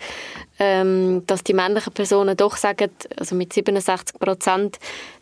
ähm, 0.58 1.24
dass 1.28 1.44
die 1.44 1.54
männlichen 1.54 1.94
Personen 1.94 2.38
doch 2.38 2.58
sagen, 2.58 2.92
also 3.18 3.36
mit 3.36 3.54
67 3.54 4.20
Prozent, 4.20 4.80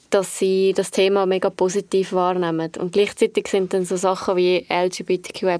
dass 0.10 0.40
sie 0.40 0.74
das 0.76 0.92
Thema 0.92 1.26
mega 1.26 1.50
positiv 1.50 2.14
wahrnehmen. 2.14 2.72
Und 2.78 2.94
gleichzeitig 2.94 3.48
sind 3.48 3.74
dann 3.74 3.86
so 3.86 3.98
Sachen 3.98 4.38
wie 4.38 4.66
LGBTQI+, 4.70 5.58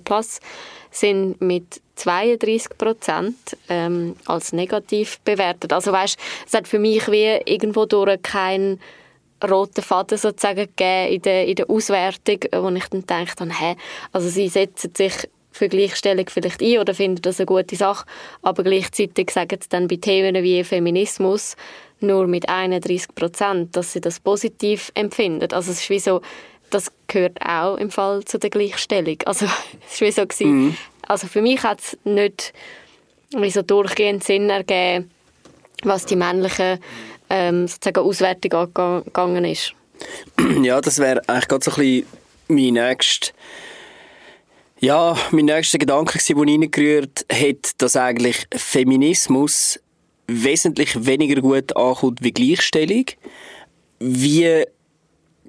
sind 0.92 1.42
mit 1.42 1.82
32 1.96 2.78
Prozent 2.78 3.36
ähm, 3.68 4.16
als 4.26 4.54
negativ 4.54 5.20
bewertet. 5.22 5.74
Also 5.74 5.92
weißt, 5.92 6.18
es 6.46 6.54
hat 6.54 6.68
für 6.68 6.80
mich 6.80 7.12
wie 7.12 7.42
irgendwo 7.46 7.86
durch 7.86 8.22
keinen 8.22 8.80
roten 9.44 9.84
Faden 9.84 10.18
sozusagen 10.18 10.68
gegeben 10.76 11.14
in 11.14 11.22
der, 11.22 11.46
in 11.48 11.56
der 11.56 11.70
Auswertung, 11.70 12.40
wo 12.52 12.70
ich 12.70 12.88
dann 12.88 13.02
gedacht 13.02 13.40
habe, 13.40 13.52
hä, 13.54 13.76
also 14.12 14.30
sie 14.30 14.48
setzen 14.48 14.94
sich 14.96 15.14
für 15.52 15.70
Gleichstellung 15.70 16.26
vielleicht 16.30 16.62
ein 16.62 16.80
oder 16.80 16.94
finden 16.94 17.22
das 17.22 17.40
eine 17.40 17.48
gute 17.48 17.76
Sache, 17.76 18.06
aber 18.42 18.64
gleichzeitig 18.64 19.32
sagen 19.32 19.58
sie 19.62 19.70
dann 19.70 19.88
bei 19.88 19.96
Themen 19.96 20.44
wie 20.44 20.64
Feminismus 20.64 21.56
nur 22.00 22.28
mit 22.28 22.48
31 22.48 23.16
Prozent, 23.16 23.76
dass 23.76 23.94
sie 23.94 24.02
das 24.02 24.20
positiv 24.20 24.92
empfinden. 24.94 25.52
Also 25.52 25.72
es 25.72 25.82
ist 25.82 25.90
wie 25.90 26.00
so, 26.00 26.22
das 26.70 26.92
gehört 27.08 27.42
auch 27.42 27.78
im 27.78 27.90
Fall 27.90 28.24
zu 28.26 28.38
der 28.38 28.50
Gleichstellung. 28.50 29.18
Also 29.26 29.46
es 29.90 30.00
war 30.00 30.08
wie 30.08 30.12
so, 30.12 30.26
gewesen, 30.28 30.58
mhm. 30.58 30.78
also 31.08 31.28
für 31.28 31.42
mich 31.42 31.64
hat 31.64 31.80
es 31.80 31.98
nicht 32.04 32.54
wie 33.36 33.52
so 33.52 33.62
durchgehend 33.62 34.24
Sinn 34.24 34.50
ergeben, 34.50 35.12
was 35.84 36.06
die 36.06 36.16
männlichen 36.16 36.80
ähm, 37.30 37.68
sozusagen 37.68 38.08
Auswertung 38.08 38.54
angegangen 38.54 39.46
ist. 39.46 39.74
Ja, 40.62 40.80
das 40.82 41.00
wäre 41.00 41.22
eigentlich 41.28 41.48
gerade 41.48 41.66
so 41.66 41.72
ein 41.72 41.78
bisschen 41.78 42.06
mein 42.48 42.74
nächster 42.74 43.32
ja, 44.80 45.18
mein 45.32 45.46
nächster 45.46 45.80
Gedanke, 45.80 46.20
der 46.20 46.38
reingerührt 46.38 47.26
hat, 47.32 47.82
dass 47.82 47.96
eigentlich 47.96 48.46
Feminismus 48.56 49.80
wesentlich 50.28 51.06
weniger 51.06 51.42
gut 51.42 51.76
ankommt 51.76 52.22
wie 52.22 52.32
Gleichstellung. 52.32 53.06
Wie 54.00 54.66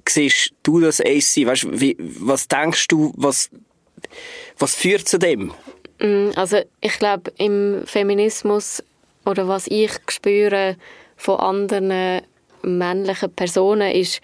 siehst 0.07 0.53
du 0.63 0.79
das, 0.79 0.99
AC? 0.99 1.45
Weißt, 1.45 1.67
wie, 1.79 1.95
was 1.99 2.47
denkst 2.47 2.87
du, 2.87 3.13
was, 3.15 3.49
was 4.57 4.73
führt 4.73 5.07
zu 5.07 5.19
dem? 5.19 5.53
Mm, 5.99 6.31
also 6.35 6.61
ich 6.81 6.97
glaube, 6.97 7.31
im 7.37 7.83
Feminismus 7.85 8.83
oder 9.25 9.47
was 9.47 9.67
ich 9.67 9.91
spüre 10.07 10.75
von 11.19 11.39
anderen 11.39 12.21
männlichen 12.63 13.31
Personen 13.33 13.91
ist, 13.91 14.21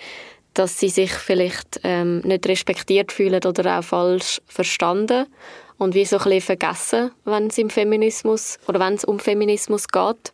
dass 0.54 0.80
sie 0.80 0.90
sich 0.90 1.12
vielleicht 1.12 1.82
ähm, 1.84 2.22
nicht 2.22 2.48
respektiert 2.48 3.12
fühlen 3.12 3.44
oder 3.46 3.78
auch 3.78 3.84
falsch 3.84 4.42
verstanden 4.48 5.28
und 5.78 5.94
wie 5.94 6.06
so 6.06 6.18
ein 6.18 6.24
bisschen 6.24 6.42
vergessen, 6.42 7.12
wenn 7.26 7.48
es 7.48 7.58
im 7.58 7.70
Feminismus 7.70 8.58
oder 8.68 8.80
wenn 8.80 8.94
es 8.94 9.04
um 9.04 9.20
Feminismus 9.20 9.90
geht, 9.90 10.32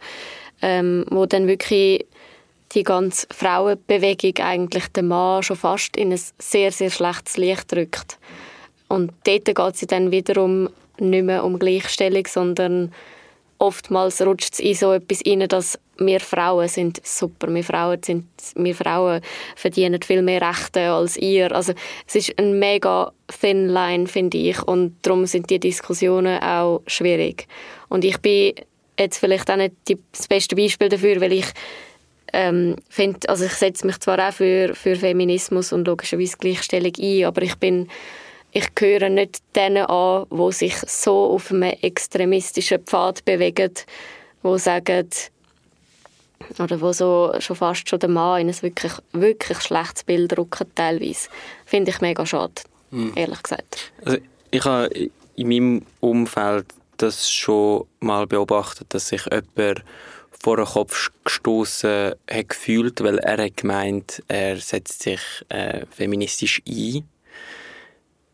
ähm, 0.62 1.06
wo 1.10 1.26
dann 1.26 1.48
wirklich 1.48 2.06
die 2.74 2.84
ganze 2.84 3.26
Frauenbewegung 3.34 4.46
eigentlich 4.46 4.88
den 4.90 5.08
Mann 5.08 5.42
schon 5.42 5.58
fast 5.58 5.98
in 5.98 6.14
ein 6.14 6.22
sehr, 6.38 6.72
sehr 6.72 6.92
schlechtes 6.92 7.38
Licht 7.38 7.72
drückt. 7.72 8.20
Und 8.88 9.12
dort 9.24 9.46
geht 9.46 9.58
es 9.58 9.88
dann 9.88 10.12
wiederum 10.12 10.70
nicht 11.00 11.26
mehr 11.26 11.44
um 11.44 11.58
Gleichstellung, 11.58 12.28
sondern 12.28 12.94
oftmals 13.62 14.22
rutscht 14.22 14.54
es 14.54 14.60
in 14.60 14.76
so 14.76 14.92
etwas 14.92 15.22
rein, 15.26 15.48
dass 15.48 15.80
wir 15.98 16.20
Frauen 16.20 16.68
sind 16.68 17.00
super, 17.06 17.54
wir 17.54 17.64
Frauen, 17.64 18.02
sind, 18.04 18.26
wir 18.56 18.74
Frauen 18.74 19.22
verdienen 19.56 20.02
viel 20.02 20.24
mehr 20.24 20.42
Rechte 20.42 20.90
als 20.90 21.16
ihr. 21.16 21.52
Also 21.52 21.74
es 22.08 22.16
ist 22.16 22.40
ein 22.40 22.58
mega 22.58 23.12
thin 23.28 23.70
line, 23.70 24.08
finde 24.08 24.38
ich, 24.40 24.62
und 24.64 24.96
darum 25.04 25.28
sind 25.28 25.50
die 25.52 25.60
Diskussionen 25.60 26.42
auch 26.42 26.82
schwierig. 26.88 27.48
Und 27.88 28.04
ich 28.04 28.18
bin 28.18 28.56
jetzt 29.00 29.20
vielleicht 29.20 29.50
auch 29.52 29.58
nicht 29.58 29.76
das 30.12 30.28
beste 30.28 30.56
Beispiel 30.56 30.90
dafür, 30.90 31.22
weil 31.22 31.34
ich 31.34 31.48
ähm, 32.34 32.78
finde, 32.90 33.30
also 33.30 33.46
ich 33.46 33.54
setze 33.54 33.86
mich 33.86 34.00
zwar 34.00 34.28
auch 34.28 34.34
für, 34.34 34.74
für 34.74 34.96
Feminismus 34.96 35.72
und 35.72 35.86
logischerweise 35.86 36.38
Gleichstellung 36.38 36.94
ein, 36.98 37.26
aber 37.26 37.44
ich 37.44 37.56
bin 37.56 37.90
ich 38.52 38.76
gehöre 38.76 39.10
nicht 39.10 39.42
denen 39.56 39.86
an, 39.86 40.26
die 40.30 40.52
sich 40.52 40.76
so 40.88 41.32
auf 41.32 41.52
einem 41.52 41.74
extremistischen 41.82 42.84
Pfad 42.84 43.24
bewegen, 43.26 43.72
die 44.44 44.60
sagen, 44.60 45.10
oder 46.60 46.82
wo 46.82 46.92
so 46.92 47.34
schon 47.40 47.56
fast 47.56 47.88
schon 47.88 48.00
der 48.00 48.10
Mann 48.10 48.42
in 48.42 48.50
ein 48.50 48.62
wirklich, 48.62 48.94
wirklich 49.14 49.62
schlechtes 49.62 50.04
Bild 50.04 50.38
rücken, 50.38 50.68
teilweise. 50.76 51.30
Finde 51.66 51.92
ich 51.92 52.02
mega 52.02 52.26
schade, 52.26 52.62
mhm. 52.90 53.14
ehrlich 53.16 53.42
gesagt. 53.44 53.92
Also 54.04 54.18
ich 54.50 54.66
habe 54.66 55.10
in 55.36 55.48
meinem 55.48 55.86
Umfeld 56.00 56.66
das 56.98 57.30
schon 57.30 57.86
mal 58.00 58.28
beobachtet, 58.28 58.88
dass 58.94 59.08
sich 59.08 59.24
jemand 59.26 59.84
vor 60.44 60.58
den 60.58 60.66
Kopf 60.66 61.12
gestoßen 61.24 62.14
hat 62.30 62.50
gefühlt, 62.50 63.02
weil 63.04 63.20
er 63.20 63.46
hat 63.46 63.58
gemeint, 63.58 64.24
er 64.28 64.58
setzt 64.58 65.04
sich 65.04 65.22
äh, 65.50 65.86
feministisch 65.92 66.62
ein 66.68 67.08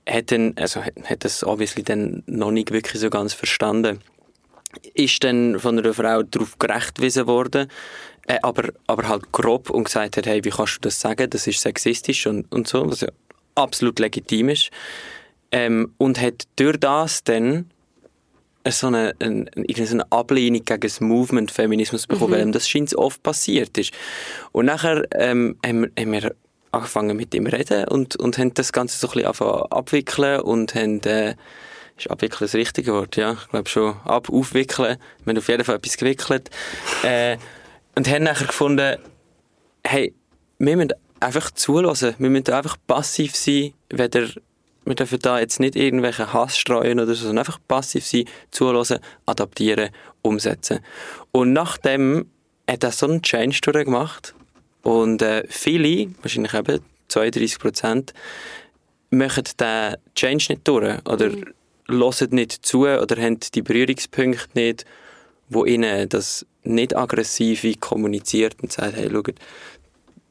hat, 0.07 0.31
dann, 0.31 0.53
also 0.57 0.81
hat 0.83 1.25
das 1.25 1.43
obviously 1.43 1.83
dann 1.83 2.23
noch 2.25 2.51
nicht 2.51 2.71
wirklich 2.71 3.01
so 3.01 3.09
ganz 3.09 3.33
verstanden. 3.33 3.99
Ist 4.93 5.23
dann 5.23 5.59
von 5.59 5.77
einer 5.77 5.93
Frau 5.93 6.23
darauf 6.23 6.57
gerechtgewiesen 6.59 7.27
worden, 7.27 7.67
äh, 8.27 8.37
aber, 8.41 8.69
aber 8.87 9.07
halt 9.07 9.31
grob 9.31 9.69
und 9.69 9.85
gesagt 9.85 10.17
hat, 10.17 10.25
hey, 10.25 10.43
wie 10.43 10.49
kannst 10.49 10.77
du 10.77 10.81
das 10.81 10.99
sagen, 10.99 11.29
das 11.29 11.47
ist 11.47 11.61
sexistisch 11.61 12.27
und, 12.27 12.51
und 12.51 12.67
so, 12.67 12.89
was 12.89 13.01
ja 13.01 13.09
absolut 13.55 13.99
legitim 13.99 14.49
ist. 14.49 14.69
Ähm, 15.51 15.93
und 15.97 16.19
hat 16.19 16.43
durch 16.57 16.77
das 16.77 17.23
dann 17.23 17.71
so 18.69 18.87
eine, 18.87 19.15
eine, 19.19 19.45
eine 19.55 20.11
Ablehnung 20.11 20.65
gegen 20.65 20.81
das 20.81 20.99
Movement 20.99 21.51
Feminismus 21.51 22.05
bekommen, 22.05 22.33
mhm. 22.33 22.45
weil 22.45 22.51
das 22.51 22.67
scheint 22.67 22.93
oft 22.95 23.23
passiert 23.23 23.77
ist. 23.77 23.93
Und 24.51 24.65
nachher 24.65 25.03
ähm, 25.13 25.57
haben, 25.65 25.91
haben 25.97 26.11
wir 26.11 26.35
angefangen 26.77 27.15
mit 27.17 27.33
ihm 27.33 27.47
reden 27.47 27.87
und, 27.87 28.15
und 28.15 28.37
haben 28.37 28.53
das 28.53 28.71
Ganze 28.71 28.97
so 28.97 29.07
ein 29.09 29.23
bisschen 29.23 29.71
abwickeln 29.71 30.41
und 30.41 30.75
haben, 30.75 31.01
äh, 31.01 31.35
ist 31.97 32.09
abwickeln 32.09 32.39
das 32.41 32.55
richtige 32.55 32.93
Wort, 32.93 33.15
ja, 33.15 33.33
ich 33.33 33.49
glaube 33.49 33.69
schon, 33.69 33.95
ab, 34.03 34.29
aufwickeln, 34.29 34.97
wir 35.23 35.31
haben 35.31 35.37
auf 35.37 35.47
jeden 35.47 35.63
Fall 35.63 35.75
etwas 35.75 35.97
gewickelt, 35.97 36.49
äh, 37.03 37.37
und 37.95 38.07
haben 38.07 38.23
nachher 38.23 38.47
gefunden, 38.47 38.97
hey, 39.83 40.13
wir 40.59 40.77
müssen 40.77 40.93
einfach 41.19 41.51
zulassen, 41.51 42.15
wir 42.17 42.29
müssen 42.29 42.53
einfach 42.53 42.77
passiv 42.87 43.35
sein, 43.35 43.73
weder 43.89 44.27
wir 44.87 44.95
dürfen 44.95 45.19
da 45.19 45.39
jetzt 45.39 45.59
nicht 45.59 45.75
irgendwelche 45.75 46.31
Hass 46.31 46.57
streuen 46.57 46.99
oder 46.99 47.13
so, 47.13 47.25
sondern 47.25 47.39
einfach 47.39 47.59
passiv 47.67 48.05
sein, 48.05 48.23
zulassen, 48.51 48.99
adaptieren, 49.25 49.89
umsetzen. 50.21 50.79
Und 51.33 51.51
nachdem 51.51 52.31
hat 52.69 52.85
er 52.85 52.91
so 52.91 53.05
einen 53.05 53.21
Change 53.21 53.59
durchgemacht 53.61 54.33
und 54.87 55.21
äh, 55.21 55.43
viele, 55.49 56.07
wahrscheinlich 56.21 56.53
eben 56.53 56.79
32 57.09 57.59
Prozent, 57.59 58.13
machen 59.09 59.43
den 59.59 59.97
Change 60.15 60.45
nicht 60.47 60.65
durch 60.65 61.05
oder 61.05 61.27
mhm. 61.27 61.53
hören 61.89 62.29
nicht 62.31 62.65
zu 62.65 62.87
oder 62.87 63.21
haben 63.21 63.37
die 63.53 63.61
Berührungspunkte 63.61 64.47
nicht, 64.53 64.85
wo 65.49 65.65
ihnen 65.65 66.07
das 66.07 66.45
nicht 66.63 66.95
aggressive 66.95 67.75
kommuniziert 67.77 68.55
und 68.61 68.71
sagt, 68.71 68.95
hey, 68.95 69.09
schau, 69.11 69.23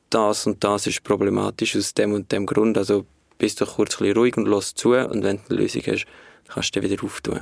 das 0.09 0.47
und 0.47 0.65
das 0.65 0.87
ist 0.87 1.05
problematisch 1.05 1.77
aus 1.77 1.93
dem 1.93 2.15
und 2.15 2.33
dem 2.33 2.47
Grund, 2.47 2.79
also 2.79 3.05
bist 3.37 3.61
du 3.61 3.67
kurz 3.67 4.01
ein 4.01 4.13
ruhig 4.13 4.39
und 4.39 4.49
los 4.49 4.75
zu 4.75 4.95
und 4.95 5.23
wenn 5.23 5.37
du 5.37 5.43
eine 5.51 5.61
Lösung 5.61 5.83
hast, 5.87 6.07
kannst 6.49 6.75
du 6.75 6.81
wieder 6.81 7.05
auftun. 7.05 7.41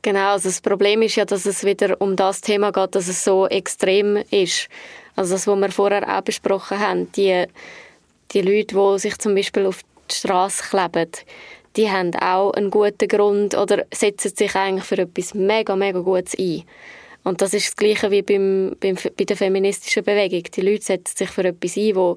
Genau, 0.00 0.32
also 0.32 0.48
das 0.48 0.62
Problem 0.62 1.02
ist 1.02 1.16
ja, 1.16 1.26
dass 1.26 1.44
es 1.44 1.62
wieder 1.62 2.00
um 2.00 2.16
das 2.16 2.40
Thema 2.40 2.72
geht, 2.72 2.94
dass 2.94 3.06
es 3.06 3.22
so 3.22 3.46
extrem 3.46 4.16
ist. 4.30 4.68
Also 5.16 5.34
das, 5.34 5.46
was 5.46 5.58
wir 5.58 5.70
vorher 5.70 6.18
auch 6.18 6.22
besprochen 6.22 6.78
haben, 6.78 7.12
die, 7.12 7.44
die 8.32 8.42
Leute, 8.42 8.74
die 8.74 8.98
sich 8.98 9.18
zum 9.18 9.34
Beispiel 9.34 9.66
auf 9.66 9.82
die 10.10 10.14
Straße 10.14 10.64
kleben, 10.70 11.10
die 11.76 11.90
haben 11.90 12.14
auch 12.16 12.52
einen 12.52 12.70
guten 12.70 13.08
Grund 13.08 13.54
oder 13.56 13.84
setzen 13.92 14.34
sich 14.34 14.54
eigentlich 14.54 14.84
für 14.84 14.98
etwas 14.98 15.34
mega, 15.34 15.74
mega 15.76 16.00
Gutes 16.00 16.38
ein. 16.38 16.64
Und 17.24 17.40
das 17.40 17.54
ist 17.54 17.68
das 17.68 17.76
Gleiche 17.76 18.10
wie 18.10 18.22
beim, 18.22 18.76
beim, 18.80 18.96
bei 19.16 19.24
der 19.24 19.36
feministischen 19.36 20.02
Bewegung. 20.02 20.42
Die 20.42 20.60
Leute 20.60 20.82
setzen 20.82 21.16
sich 21.16 21.30
für 21.30 21.44
etwas 21.44 21.76
ein, 21.76 21.94
das 21.94 22.16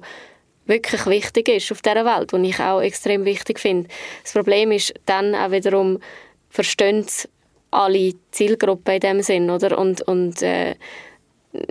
wirklich 0.66 1.06
wichtig 1.06 1.48
ist 1.48 1.72
auf 1.72 1.80
dieser 1.80 2.04
Welt, 2.04 2.32
was 2.32 2.42
ich 2.42 2.60
auch 2.60 2.80
extrem 2.80 3.24
wichtig 3.24 3.60
finde. 3.60 3.88
Das 4.24 4.32
Problem 4.32 4.72
ist 4.72 4.94
dann 5.06 5.34
auch 5.34 5.52
wiederum, 5.52 6.00
verstehen 6.50 7.06
alle 7.70 8.14
Zielgruppen 8.32 8.94
in 8.94 9.00
dem 9.00 9.22
Sinn, 9.22 9.50
oder? 9.50 9.78
Und, 9.78 10.02
und 10.02 10.42
äh, 10.42 10.74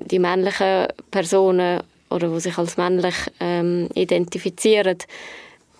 die 0.05 0.19
männlichen 0.19 0.87
Personen 1.11 1.81
oder 2.09 2.29
die 2.29 2.39
sich 2.39 2.57
als 2.57 2.77
männlich 2.77 3.15
ähm, 3.39 3.89
identifizieren, 3.93 4.97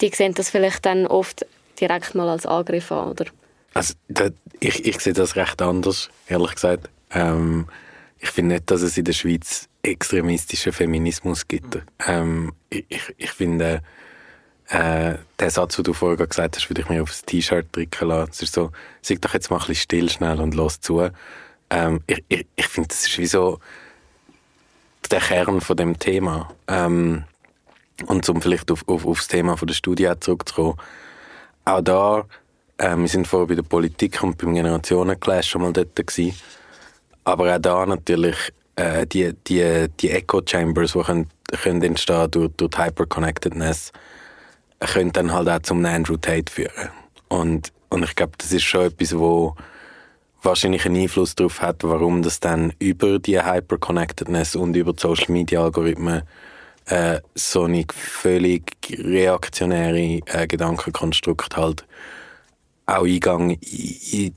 die 0.02 0.10
sehen 0.10 0.34
das 0.34 0.50
vielleicht 0.50 0.86
dann 0.86 1.08
oft 1.08 1.46
direkt 1.80 2.16
mal 2.16 2.30
als 2.30 2.46
Angriff 2.46 2.92
an, 2.92 3.10
oder? 3.10 3.26
Also, 3.74 3.94
das, 4.08 4.32
ich, 4.60 4.86
ich 4.86 5.00
sehe 5.00 5.14
das 5.14 5.36
recht 5.36 5.62
anders, 5.62 6.10
ehrlich 6.28 6.56
gesagt. 6.56 6.90
Ähm, 7.12 7.68
ich 8.20 8.30
finde 8.30 8.56
nicht, 8.56 8.72
dass 8.72 8.82
es 8.82 8.98
in 8.98 9.06
der 9.06 9.14
Schweiz 9.14 9.68
extremistischen 9.84 10.74
Feminismus 10.74 11.48
gibt. 11.48 11.80
Ähm, 12.08 12.54
ich, 12.70 13.14
ich 13.18 13.32
finde, 13.32 13.82
äh, 14.70 15.16
der 15.40 15.50
Satz, 15.50 15.76
den 15.76 15.84
du 15.84 15.94
vorher 15.94 16.26
gesagt 16.26 16.56
hast, 16.56 16.70
würde 16.70 16.82
ich 16.82 16.90
mir 16.90 17.04
aufs 17.04 17.24
T-Shirt 17.24 17.68
drücken 17.72 18.08
lassen. 18.08 18.32
Es 18.32 18.42
ist 18.42 18.54
so, 18.54 18.72
sag 19.02 19.22
doch 19.22 19.34
jetzt 19.34 19.52
mal 19.52 19.58
ein 19.58 19.68
bisschen 19.68 19.76
still, 19.76 20.10
schnell 20.10 20.40
und 20.40 20.56
los 20.56 20.80
zu. 20.80 21.10
Ähm, 21.70 22.02
ich 22.08 22.24
ich, 22.30 22.48
ich 22.56 22.68
finde, 22.68 22.88
das 22.90 23.06
ist 23.06 23.18
wie 23.18 23.28
so, 23.28 23.60
der 25.08 25.20
Kern 25.20 25.62
von 25.62 25.78
dem 25.78 25.98
Thema. 26.00 26.50
Ähm, 26.68 27.24
und 28.08 28.28
um 28.30 28.42
vielleicht 28.42 28.72
auf, 28.72 28.88
auf, 28.88 29.06
auf 29.06 29.18
das 29.18 29.28
Thema 29.28 29.58
von 29.58 29.68
der 29.68 29.76
Studie 29.76 30.12
zurückzukommen, 30.20 30.78
auch 31.66 31.82
da, 31.82 32.26
äh, 32.78 32.96
wir 32.96 33.08
sind 33.08 33.28
vorher 33.28 33.48
bei 33.48 33.56
der 33.56 33.64
Politik 33.64 34.22
und 34.22 34.38
beim 34.38 34.54
Generationenclash 34.54 35.50
schon 35.50 35.62
mal 35.62 35.74
dort 35.74 35.96
gewesen, 35.96 36.38
aber 37.24 37.56
auch 37.56 37.60
da 37.60 37.86
natürlich 37.86 38.36
äh, 38.76 39.08
die, 39.08 39.34
die, 39.48 39.88
die 40.00 40.12
Echo-Chambers, 40.12 40.94
die 40.94 41.02
können, 41.02 41.30
können 41.64 41.82
entstehen 41.82 42.30
durch, 42.32 42.52
durch 42.58 42.72
die 42.72 42.78
Hyperconnectedness, 42.78 43.92
können 44.80 45.12
dann 45.12 45.34
halt 45.34 45.50
auch 45.50 45.60
zum 45.60 45.84
Andrew 45.86 46.18
Tate 46.18 46.52
führen. 46.52 46.90
Und, 47.30 47.72
und 47.90 48.04
ich 48.04 48.16
glaube, 48.16 48.34
das 48.38 48.52
ist 48.52 48.64
schon 48.64 48.86
etwas, 48.88 49.18
wo 49.18 49.56
wahrscheinlich 50.46 50.86
einen 50.86 51.02
Einfluss 51.02 51.36
darauf 51.36 51.62
hat, 51.62 51.84
warum 51.84 52.22
das 52.22 52.40
dann 52.40 52.74
über 52.80 53.20
die 53.20 53.42
Hyperconnectedness 53.42 54.56
und 54.56 54.76
über 54.76 54.94
die 54.94 55.02
Social 55.02 55.32
Media 55.32 55.64
Algorithmen 55.64 56.22
äh, 56.86 57.20
so 57.34 57.64
eine 57.64 57.86
völlig 57.94 58.72
reaktionäre 58.90 60.22
äh, 60.26 60.48
Gedankenkonstrukt 60.48 61.58
halt 61.58 61.86
auch 62.86 63.06
Eingang 63.06 63.52
in 63.52 63.58
die 63.60 64.34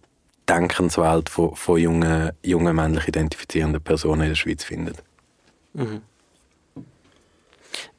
Denkenswelt 0.48 1.28
von, 1.28 1.54
von 1.54 1.78
jungen, 1.78 2.32
jungen 2.42 2.74
männlich 2.74 3.06
identifizierenden 3.08 3.82
Personen 3.82 4.22
in 4.22 4.28
der 4.30 4.34
Schweiz 4.34 4.64
findet. 4.64 4.96
Mhm. 5.74 6.00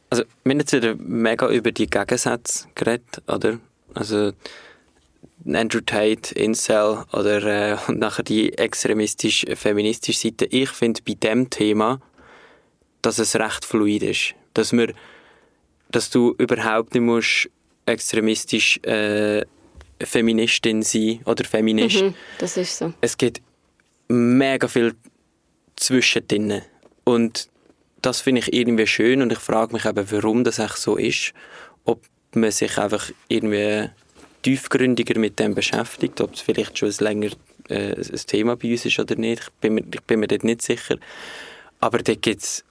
also 0.10 0.24
wir 0.44 0.52
haben 0.52 0.60
jetzt 0.60 0.74
wieder 0.74 0.96
mega 0.96 1.48
über 1.50 1.72
die 1.72 1.88
Gegensätze 1.88 2.68
geredet, 2.74 3.22
oder? 3.28 3.60
Also 3.94 4.34
Andrew 5.46 5.82
Tate, 5.82 6.36
Incel 6.36 7.06
oder 7.14 7.44
äh, 7.44 7.78
und 7.88 8.00
nachher 8.00 8.24
die 8.24 8.58
extremistisch-feministische 8.58 10.20
Seite. 10.20 10.46
Ich 10.46 10.70
finde 10.70 11.02
bei 11.06 11.14
dem 11.14 11.50
Thema, 11.50 12.02
dass 13.02 13.20
es 13.20 13.36
recht 13.36 13.66
fluid 13.66 14.04
ist. 14.04 14.36
Dass, 14.54 14.74
wir, 14.74 14.94
dass 15.90 16.10
du 16.10 16.36
überhaupt 16.38 16.94
nicht 16.94 17.04
musst 17.04 17.50
extremistisch 17.86 18.78
äh, 18.84 19.46
Feministin 20.02 20.82
sein 20.82 21.22
oder 21.26 21.44
Feminist. 21.44 22.02
Mhm, 22.02 22.14
das 22.38 22.58
ist 22.58 22.78
so. 22.78 22.94
Es 23.02 23.18
gibt 23.18 23.42
mega 24.08 24.68
viel 24.68 24.96
zwischendrin. 25.76 26.62
Und 27.04 27.50
das 28.02 28.22
finde 28.22 28.42
ich 28.42 28.54
irgendwie 28.54 28.88
schön 28.88 29.22
und 29.22 29.32
ich 29.32 29.40
frage 29.40 29.74
mich 29.74 29.86
eben, 29.86 30.12
warum 30.12 30.44
das 30.44 30.60
echt 30.60 30.78
so 30.78 30.96
ist. 30.96 31.34
Ob 31.86 32.04
man 32.34 32.52
sich 32.52 32.78
einfach 32.78 33.10
irgendwie 33.28 33.90
tiefgründiger 34.42 35.20
mit 35.20 35.40
dem 35.40 35.56
beschäftigt, 35.56 36.22
ob 36.22 36.34
es 36.34 36.42
vielleicht 36.42 36.78
schon 36.78 36.90
ein 36.90 36.96
länger 37.00 37.32
äh, 37.70 37.96
ein 37.96 38.22
Thema 38.26 38.56
bei 38.56 38.72
uns 38.72 38.86
ist 38.86 39.00
oder 39.00 39.16
nicht. 39.16 39.44
Ich 39.44 39.50
bin 39.62 39.76
mir, 39.76 39.84
ich 39.94 40.02
bin 40.02 40.20
mir 40.20 40.28
dort 40.28 40.44
nicht 40.44 40.62
sicher. 40.62 40.98
Aber 41.80 42.00
dort 42.00 42.22
gibt's 42.22 42.64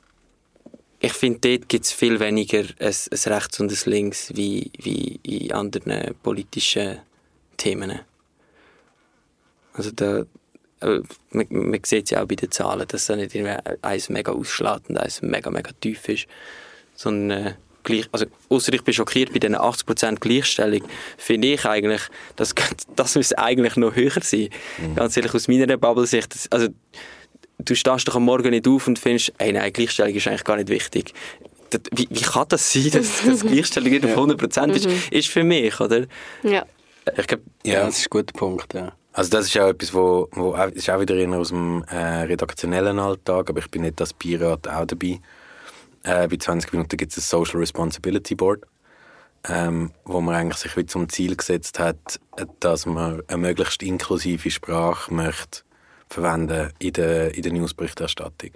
ich 1.00 1.12
finde, 1.12 1.38
dort 1.38 1.68
gibt 1.68 1.84
es 1.84 1.92
viel 1.92 2.18
weniger 2.18 2.64
ein, 2.80 2.94
ein 3.10 3.32
Rechts 3.32 3.60
und 3.60 3.70
ein 3.70 3.90
Links 3.90 4.32
wie, 4.34 4.70
wie 4.78 5.20
in 5.22 5.52
anderen 5.52 6.14
politischen 6.22 6.98
Themen. 7.56 8.00
Also 9.74 9.92
da, 9.92 10.24
äh, 10.80 11.00
man, 11.30 11.46
man 11.50 11.80
sieht 11.84 12.06
es 12.06 12.10
ja 12.10 12.22
auch 12.22 12.26
bei 12.26 12.34
den 12.34 12.50
Zahlen, 12.50 12.86
dass 12.88 13.06
da 13.06 13.14
nicht 13.14 13.36
eins 13.82 14.08
mega 14.08 14.32
ausschlägt 14.32 14.90
und 14.90 14.98
eins 14.98 15.22
mega, 15.22 15.50
mega 15.50 15.70
tief 15.80 16.08
ist. 16.08 16.26
Sondern, 16.96 17.46
äh, 17.46 17.54
gleich, 17.88 18.08
also, 18.12 18.26
ausser 18.48 18.72
ich 18.72 18.82
bin 18.82 18.94
schockiert 18.94 19.32
bei 19.32 19.38
diesen 19.38 19.56
80% 19.56 20.20
Gleichstellung, 20.20 20.82
finde 21.16 21.48
ich 21.48 21.64
eigentlich, 21.64 22.02
dass, 22.36 22.54
das 22.94 23.14
müsste 23.16 23.38
eigentlich 23.38 23.76
noch 23.76 23.96
höher 23.96 24.20
sein. 24.22 24.50
Mhm. 24.78 24.94
Ganz 24.94 25.16
ehrlich, 25.16 25.34
aus 25.34 25.48
meiner 25.48 25.76
Bubble-Sicht, 25.76 26.48
also, 26.50 26.68
du 27.58 27.74
stehst 27.74 28.06
doch 28.08 28.16
am 28.16 28.24
Morgen 28.24 28.50
nicht 28.50 28.68
auf 28.68 28.86
und 28.86 28.98
findest, 28.98 29.32
hey, 29.38 29.52
nein, 29.52 29.72
Gleichstellung 29.72 30.14
ist 30.14 30.26
eigentlich 30.28 30.44
gar 30.44 30.56
nicht 30.56 30.68
wichtig. 30.68 31.12
Wie, 31.92 32.06
wie 32.10 32.22
kann 32.22 32.46
das 32.48 32.72
sein, 32.72 32.90
dass, 32.92 33.24
dass 33.24 33.40
Gleichstellung 33.40 33.90
nicht 33.90 34.04
auf 34.04 34.16
100% 34.16 34.70
ist, 34.72 34.86
mhm. 34.86 35.02
ist 35.10 35.28
für 35.28 35.44
mich, 35.44 35.80
oder? 35.80 36.06
Ja. 36.42 36.64
Ich 37.16 37.26
glaub, 37.26 37.40
ja, 37.64 37.86
das 37.86 37.98
ist 37.98 38.06
ein 38.06 38.10
guter 38.10 38.32
Punkt, 38.32 38.74
ja. 38.74 38.92
Also 39.12 39.30
das 39.30 39.46
ist 39.46 39.58
auch 39.58 39.68
etwas, 39.68 39.92
wo, 39.94 40.28
wo 40.32 40.54
ist 40.54 40.88
auch 40.90 41.00
wieder 41.00 41.16
aus 41.36 41.48
dem 41.48 41.82
äh, 41.90 41.96
redaktionellen 41.96 43.00
Alltag, 43.00 43.50
aber 43.50 43.58
ich 43.58 43.68
bin 43.68 43.82
nicht 43.82 44.00
als 44.00 44.12
Pirat 44.12 44.68
auch 44.68 44.84
dabei. 44.84 45.18
Äh, 46.08 46.26
bei 46.26 46.38
20 46.38 46.72
Minuten 46.72 46.96
gibt 46.96 47.12
es 47.12 47.18
ein 47.18 47.20
Social 47.20 47.60
Responsibility 47.60 48.34
Board, 48.34 48.64
ähm, 49.46 49.92
wo 50.06 50.22
man 50.22 50.36
eigentlich 50.36 50.56
sich 50.56 50.74
wie 50.78 50.86
zum 50.86 51.10
Ziel 51.10 51.36
gesetzt 51.36 51.78
hat, 51.78 52.18
dass 52.60 52.86
man 52.86 53.22
eine 53.28 53.36
möglichst 53.36 53.82
inklusive 53.82 54.50
Sprache 54.50 55.12
möchte 55.12 55.60
verwenden 56.08 56.72
in 56.78 56.94
der, 56.94 57.34
in 57.34 57.42
der 57.42 57.52
Newsberichterstattung. 57.52 58.52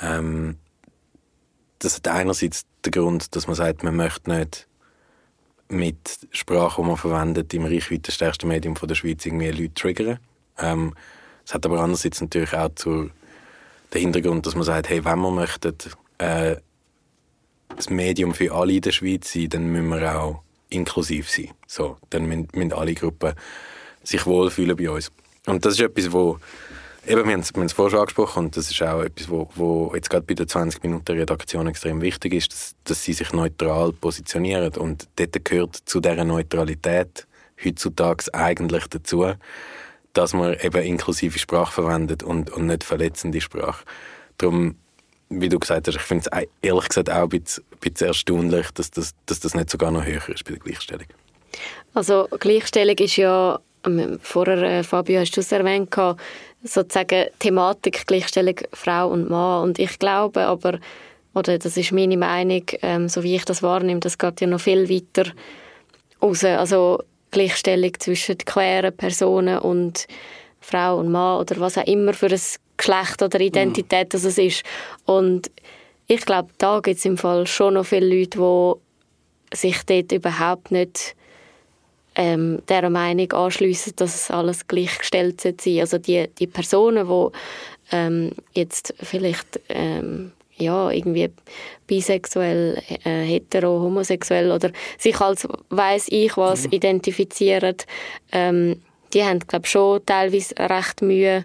Ähm, 0.00 0.56
das 1.78 1.98
hat 1.98 2.08
einerseits 2.08 2.66
den 2.84 2.90
Grund, 2.90 3.36
dass 3.36 3.46
man 3.46 3.54
sagt, 3.54 3.84
man 3.84 3.94
möchte 3.94 4.28
nicht 4.30 4.66
mit 5.68 6.26
Sprache, 6.32 6.82
die 6.82 6.88
man 6.88 6.96
verwendet, 6.96 7.54
im 7.54 7.64
reichweitenstärksten 7.64 8.48
Medium 8.48 8.74
der 8.74 8.96
Schweiz 8.96 9.24
irgendwie 9.24 9.52
Leute 9.52 9.74
triggern. 9.74 10.18
Ähm, 10.58 10.94
es 11.46 11.54
hat 11.54 11.64
aber 11.64 11.78
andererseits 11.78 12.20
natürlich 12.20 12.54
auch 12.54 12.74
zu, 12.74 13.10
den 13.94 14.00
Hintergrund, 14.00 14.46
dass 14.46 14.56
man 14.56 14.64
sagt, 14.64 14.88
hey, 14.88 15.04
wenn 15.04 15.20
wir 15.20 15.30
möchten, 15.30 15.76
äh, 16.18 16.56
das 17.76 17.90
Medium 17.90 18.34
für 18.34 18.52
alle 18.52 18.74
in 18.74 18.80
der 18.80 18.92
Schweiz 18.92 19.32
sein, 19.32 19.48
dann 19.48 19.66
müssen 19.66 19.88
wir 19.88 20.20
auch 20.20 20.42
inklusiv 20.68 21.30
sein. 21.30 21.50
So, 21.66 21.96
dann 22.10 22.26
müssen, 22.26 22.48
müssen 22.54 22.72
alle 22.72 22.94
Gruppen 22.94 23.34
sich 24.02 24.26
wohlfühlen 24.26 24.76
bei 24.76 24.90
uns. 24.90 25.10
Und 25.46 25.64
das 25.64 25.74
ist 25.74 25.80
etwas, 25.80 26.12
wo 26.12 26.38
Eben, 27.04 27.26
wir 27.26 27.32
haben 27.32 27.40
es 27.40 27.72
vorher 27.72 27.90
schon 27.90 27.98
angesprochen 27.98 28.44
und 28.44 28.56
das 28.56 28.70
ist 28.70 28.80
auch 28.80 29.02
etwas, 29.02 29.28
wo, 29.28 29.48
wo 29.56 29.92
jetzt 29.92 30.08
gerade 30.08 30.24
bei 30.24 30.34
der 30.34 30.46
20-Minuten-Redaktion 30.46 31.66
extrem 31.66 32.00
wichtig 32.00 32.32
ist, 32.32 32.52
dass, 32.52 32.76
dass 32.84 33.02
sie 33.02 33.12
sich 33.12 33.32
neutral 33.32 33.92
positionieren 33.92 34.72
und 34.76 35.08
dort 35.16 35.44
gehört 35.44 35.76
zu 35.84 35.98
dieser 35.98 36.22
Neutralität 36.22 37.26
heutzutage 37.64 38.32
eigentlich 38.32 38.86
dazu, 38.86 39.32
dass 40.12 40.32
man 40.32 40.56
eben 40.60 40.84
inklusive 40.84 41.40
Sprache 41.40 41.72
verwendet 41.72 42.22
und, 42.22 42.50
und 42.50 42.66
nicht 42.66 42.84
verletzende 42.84 43.40
Sprache. 43.40 43.84
Darum, 44.38 44.76
wie 45.40 45.48
du 45.48 45.58
gesagt 45.58 45.88
hast, 45.88 45.96
ich 45.96 46.02
finde 46.02 46.28
es 46.30 46.46
ehrlich 46.62 46.88
gesagt 46.88 47.10
auch 47.10 47.22
ein 47.22 47.28
bisschen, 47.28 47.64
ein 47.72 47.78
bisschen 47.80 48.08
erstaunlich, 48.08 48.70
dass 48.72 48.90
das, 48.90 49.14
dass 49.26 49.40
das 49.40 49.54
nicht 49.54 49.70
sogar 49.70 49.90
noch 49.90 50.04
höher 50.04 50.28
ist 50.28 50.44
bei 50.44 50.52
der 50.52 50.60
Gleichstellung. 50.60 51.06
Also 51.94 52.28
Gleichstellung 52.38 52.96
ist 52.96 53.16
ja, 53.16 53.58
ähm, 53.84 54.18
vorher, 54.22 54.62
äh, 54.62 54.82
Fabio, 54.82 55.20
hast 55.20 55.36
du 55.36 55.40
es 55.40 55.52
erwähnt, 55.52 55.94
sozusagen 56.62 57.26
Thematik 57.38 58.06
Gleichstellung 58.06 58.56
Frau 58.72 59.08
und 59.08 59.28
Mann. 59.28 59.64
Und 59.64 59.78
ich 59.78 59.98
glaube 59.98 60.42
aber, 60.46 60.78
oder 61.34 61.58
das 61.58 61.76
ist 61.76 61.92
meine 61.92 62.16
Meinung, 62.16 62.64
ähm, 62.82 63.08
so 63.08 63.22
wie 63.22 63.36
ich 63.36 63.44
das 63.44 63.62
wahrnehme, 63.62 64.00
das 64.00 64.18
geht 64.18 64.40
ja 64.40 64.46
noch 64.46 64.60
viel 64.60 64.88
weiter 64.88 65.30
raus. 66.22 66.44
Also 66.44 67.02
Gleichstellung 67.30 67.92
zwischen 67.98 68.38
queeren 68.38 68.96
Personen 68.96 69.58
und 69.58 70.06
Frau 70.60 70.98
und 70.98 71.10
Mann 71.10 71.40
oder 71.40 71.58
was 71.58 71.78
auch 71.78 71.86
immer 71.86 72.12
für 72.12 72.26
ein 72.26 72.40
Geschlecht 72.76 73.22
oder 73.22 73.40
Identität 73.40 74.08
mhm. 74.08 74.10
das 74.10 74.24
es 74.24 74.38
ist. 74.38 74.64
Und 75.04 75.50
ich 76.06 76.24
glaube, 76.24 76.50
da 76.58 76.80
gibt 76.80 76.98
es 76.98 77.04
im 77.04 77.16
Fall 77.16 77.46
schon 77.46 77.74
noch 77.74 77.86
viele 77.86 78.06
Leute, 78.06 78.38
die 78.38 79.56
sich 79.56 79.82
dort 79.84 80.12
überhaupt 80.12 80.70
nicht 80.70 81.14
ähm, 82.14 82.60
dieser 82.68 82.90
Meinung 82.90 83.32
anschliessen, 83.32 83.94
dass 83.96 84.14
es 84.14 84.30
alles 84.30 84.66
gleichgestellt 84.66 85.40
sein 85.40 85.56
Also 85.80 85.98
die, 85.98 86.28
die 86.38 86.46
Personen, 86.46 87.08
die 87.08 87.38
ähm, 87.92 88.32
jetzt 88.54 88.94
vielleicht 89.00 89.60
ähm, 89.68 90.32
ja, 90.56 90.90
irgendwie 90.90 91.30
bisexuell, 91.86 92.80
äh, 93.04 93.24
hetero, 93.24 93.80
homosexuell 93.80 94.52
oder 94.52 94.70
sich 94.98 95.20
als 95.20 95.48
weiß 95.70 96.06
ich 96.10 96.36
was 96.36 96.66
mhm. 96.66 96.72
identifizieren, 96.72 97.76
ähm, 98.32 98.80
die 99.12 99.24
haben 99.24 99.40
glaube 99.40 99.66
schon 99.66 100.04
teilweise 100.06 100.54
recht 100.58 101.02
Mühe, 101.02 101.44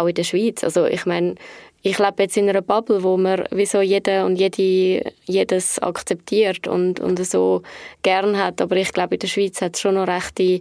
auch 0.00 0.06
in 0.06 0.14
der 0.14 0.24
Schweiz. 0.24 0.64
Also 0.64 0.86
ich 0.86 1.06
meine, 1.06 1.34
ich 1.82 1.98
lebe 1.98 2.22
jetzt 2.22 2.36
in 2.36 2.48
einer 2.48 2.62
Bubble, 2.62 3.02
wo 3.02 3.16
man 3.18 3.44
wieso 3.50 3.82
jeder 3.82 4.24
und 4.24 4.36
jede, 4.36 5.12
jedes 5.26 5.78
akzeptiert 5.80 6.66
und, 6.66 6.98
und 6.98 7.24
so 7.26 7.62
gern 8.02 8.38
hat. 8.38 8.62
Aber 8.62 8.76
ich 8.76 8.92
glaube, 8.92 9.16
in 9.16 9.20
der 9.20 9.28
Schweiz 9.28 9.60
hat 9.60 9.74
es 9.74 9.82
schon 9.82 9.94
noch 9.94 10.06
rechte 10.06 10.60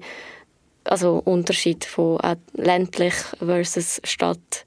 also 0.83 1.21
Unterschied 1.23 1.85
von 1.85 2.19
ländlich 2.53 3.13
versus 3.39 4.01
Stadt. 4.03 4.65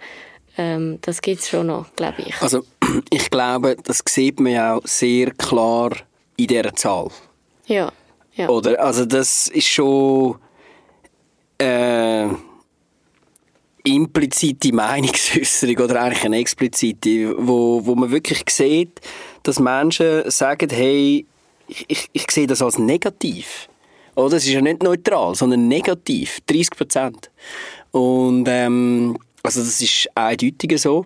Ähm, 0.56 0.98
das 1.02 1.20
gibt 1.20 1.42
es 1.42 1.50
schon 1.50 1.66
noch, 1.66 1.94
glaube 1.94 2.22
ich. 2.24 2.40
Also 2.40 2.62
ich 3.10 3.28
glaube, 3.28 3.76
das 3.84 4.02
sieht 4.08 4.40
man 4.40 4.52
ja 4.52 4.76
auch 4.76 4.86
sehr 4.86 5.32
klar 5.32 5.92
in 6.38 6.46
dieser 6.46 6.74
Zahl. 6.74 7.10
Ja. 7.66 7.92
ja. 8.34 8.48
Oder? 8.48 8.80
Also 8.80 9.04
das 9.04 9.48
ist 9.48 9.68
schon... 9.68 10.38
Äh, 11.58 12.28
implizite 13.86 14.72
Meinungsäußerung 14.72 15.76
oder 15.78 16.02
eigentlich 16.02 16.24
eine 16.24 16.38
explizite, 16.38 17.34
wo, 17.38 17.84
wo 17.84 17.94
man 17.94 18.10
wirklich 18.10 18.42
sieht, 18.50 19.00
dass 19.42 19.60
Menschen 19.60 20.28
sagen, 20.30 20.68
hey, 20.70 21.24
ich, 21.68 22.08
ich 22.12 22.30
sehe 22.30 22.46
das 22.46 22.62
als 22.62 22.78
negativ. 22.78 23.68
Oder? 24.14 24.36
Es 24.36 24.46
ist 24.46 24.52
ja 24.52 24.60
nicht 24.60 24.82
neutral, 24.82 25.34
sondern 25.34 25.68
negativ. 25.68 26.40
30 26.46 26.70
Prozent. 26.70 27.30
Und 27.92 28.46
ähm, 28.48 29.16
also 29.42 29.60
das 29.60 29.80
ist 29.80 30.08
eindeutig 30.14 30.80
so. 30.80 31.04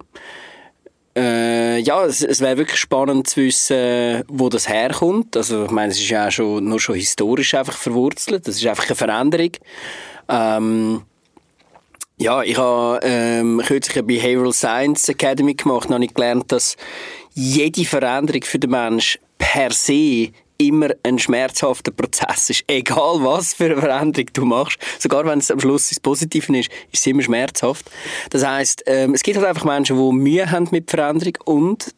Äh, 1.17 1.81
ja, 1.81 2.05
es, 2.05 2.23
es 2.23 2.41
wäre 2.41 2.59
wirklich 2.59 2.79
spannend 2.79 3.27
zu 3.27 3.41
wissen, 3.41 4.23
wo 4.29 4.49
das 4.49 4.69
herkommt. 4.69 5.37
Also 5.37 5.65
ich 5.65 5.71
meine, 5.71 5.93
es 5.93 5.99
ist 5.99 6.09
ja 6.09 6.29
auch 6.29 6.31
schon, 6.31 6.65
nur 6.65 6.79
schon 6.79 6.95
historisch 6.95 7.55
einfach 7.55 7.77
verwurzelt. 7.77 8.47
Das 8.47 8.57
ist 8.57 8.67
einfach 8.67 8.87
eine 8.87 8.97
Veränderung. 8.97 9.53
Ähm, 10.29 11.03
ja, 12.21 12.43
ich 12.43 12.59
habe 12.59 13.01
ähm, 13.03 13.63
kürzlich 13.65 13.97
eine 13.97 14.07
Behavioral 14.07 14.53
Science 14.53 15.09
Academy 15.09 15.55
gemacht 15.55 15.89
und 15.89 15.95
habe 15.95 16.07
gelernt, 16.07 16.53
dass 16.53 16.77
jede 17.33 17.87
Veränderung 17.87 18.43
für 18.45 18.59
den 18.59 18.71
Mensch 18.71 19.19
per 19.39 19.73
se 19.73 20.29
immer 20.59 20.91
ein 21.03 21.19
schmerzhafter 21.19 21.91
Prozess 21.91 22.51
ist. 22.51 22.65
Egal 22.67 23.25
was 23.25 23.55
für 23.55 23.65
eine 23.65 23.79
Veränderung 23.79 24.27
du 24.35 24.45
machst, 24.45 24.79
sogar 24.99 25.25
wenn 25.25 25.39
es 25.39 25.51
am 25.51 25.61
Schluss 25.61 25.89
das 25.89 25.99
Positive 25.99 26.59
ist, 26.59 26.71
ist 26.93 27.01
es 27.01 27.07
immer 27.07 27.23
schmerzhaft. 27.23 27.91
Das 28.29 28.45
heißt, 28.45 28.83
ähm, 28.85 29.15
es 29.15 29.23
gibt 29.23 29.39
halt 29.39 29.47
einfach 29.47 29.65
Menschen, 29.65 29.97
die 29.97 30.13
Mühe 30.13 30.51
haben 30.51 30.69
mit 30.73 30.91
Veränderung 30.91 31.39
und 31.47 31.95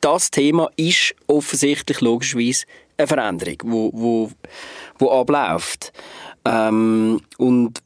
das 0.00 0.30
Thema 0.30 0.70
ist 0.76 1.16
offensichtlich 1.26 2.00
logischerweise 2.00 2.66
eine 2.96 3.08
Veränderung, 3.08 3.56
wo, 3.64 3.90
wo, 3.92 4.30
wo 5.00 5.10
abläuft. 5.10 5.92
Ähm, 6.44 7.20
und 7.38 7.82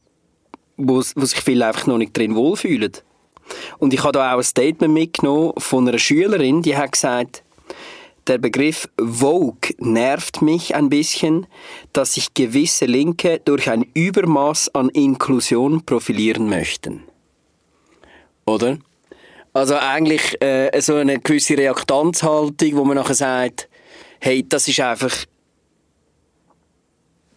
wo, 0.78 1.02
wo 1.14 1.24
sich 1.24 1.40
viele 1.40 1.66
einfach 1.66 1.86
noch 1.86 1.98
nicht 1.98 2.16
drin 2.16 2.34
wohlfühlen. 2.34 2.92
Und 3.78 3.92
ich 3.92 4.02
habe 4.02 4.12
da 4.12 4.32
auch 4.32 4.38
ein 4.38 4.42
Statement 4.42 4.92
mitgenommen 4.92 5.52
von 5.58 5.86
einer 5.86 5.98
Schülerin, 5.98 6.62
die 6.62 6.76
hat 6.76 6.92
gesagt, 6.92 7.42
Der 8.26 8.36
Begriff 8.36 8.88
Vogue 9.00 9.70
nervt 9.78 10.42
mich 10.42 10.74
ein 10.74 10.90
bisschen, 10.90 11.46
dass 11.94 12.12
sich 12.12 12.34
gewisse 12.34 12.84
Linke 12.84 13.40
durch 13.42 13.70
ein 13.70 13.86
Übermaß 13.94 14.74
an 14.74 14.90
Inklusion 14.90 15.82
profilieren 15.86 16.46
möchten. 16.46 17.04
Oder? 18.44 18.78
Also 19.54 19.76
eigentlich 19.76 20.40
äh, 20.42 20.78
so 20.80 20.96
eine 20.96 21.18
gewisse 21.18 21.56
Reaktanzhaltung, 21.56 22.76
wo 22.76 22.84
man 22.84 22.96
nachher 22.96 23.14
sagt, 23.14 23.68
hey, 24.20 24.46
das 24.46 24.68
ist 24.68 24.80
einfach 24.80 25.24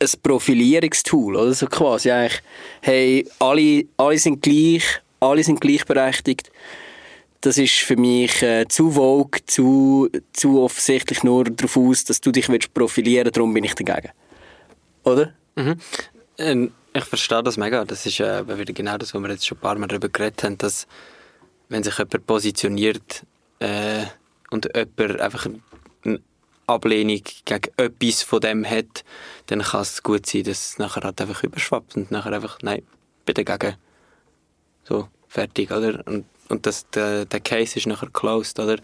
ein 0.01 0.09
Profilierungstool, 0.23 1.35
oder 1.35 1.53
so 1.53 1.67
quasi 1.67 2.11
eigentlich, 2.11 2.41
hey, 2.81 3.27
alle, 3.39 3.85
alle 3.97 4.17
sind 4.17 4.41
gleich, 4.41 4.83
alle 5.19 5.43
sind 5.43 5.61
gleichberechtigt. 5.61 6.51
Das 7.41 7.57
ist 7.57 7.73
für 7.73 7.95
mich 7.95 8.41
äh, 8.43 8.67
zu 8.67 8.91
vogue, 8.91 9.39
zu, 9.45 10.09
zu 10.33 10.61
offensichtlich 10.61 11.23
nur 11.23 11.45
darauf 11.45 11.77
aus, 11.77 12.03
dass 12.03 12.21
du 12.21 12.31
dich 12.31 12.49
willst 12.49 12.73
profilieren 12.73 13.25
willst, 13.25 13.37
darum 13.37 13.53
bin 13.53 13.63
ich 13.63 13.73
dagegen. 13.73 14.11
Oder? 15.03 15.33
Mhm. 15.55 15.75
Ähm, 16.37 16.71
ich 16.93 17.05
verstehe 17.05 17.41
das 17.41 17.57
mega. 17.57 17.85
Das 17.85 18.05
ist 18.05 18.19
äh, 18.19 18.47
wieder 18.47 18.73
genau 18.73 18.97
das, 18.97 19.13
was 19.13 19.21
wir 19.21 19.29
jetzt 19.29 19.47
schon 19.47 19.57
ein 19.57 19.61
paar 19.61 19.77
Mal 19.77 19.87
darüber 19.87 20.09
geredet 20.09 20.43
haben, 20.43 20.57
dass 20.57 20.87
wenn 21.69 21.83
sich 21.83 21.97
jemand 21.97 22.27
positioniert 22.27 23.23
äh, 23.59 24.05
und 24.51 24.69
jemand 24.75 25.21
einfach 25.21 25.47
eine 26.03 26.19
Ablehnung 26.67 27.21
gegen 27.45 27.71
etwas 27.77 28.23
von 28.23 28.41
dem 28.41 28.69
hat, 28.69 29.03
dann 29.51 29.61
kann 29.61 29.81
es 29.81 30.01
gut 30.01 30.25
sein, 30.25 30.43
dass 30.43 30.71
es 30.71 30.77
nachher 30.79 31.03
halt 31.03 31.19
einfach 31.19 31.43
überschwappt 31.43 31.97
und 31.97 32.09
nachher 32.09 32.33
einfach, 32.33 32.59
nein, 32.61 32.83
bin 33.25 33.35
dagegen. 33.35 33.75
So, 34.83 35.09
fertig, 35.27 35.71
oder? 35.71 36.01
Und, 36.07 36.25
und 36.49 36.65
das, 36.65 36.89
der, 36.89 37.25
der 37.25 37.39
Case 37.41 37.77
ist 37.77 37.85
nachher 37.85 38.09
closed, 38.11 38.59
oder? 38.59 38.77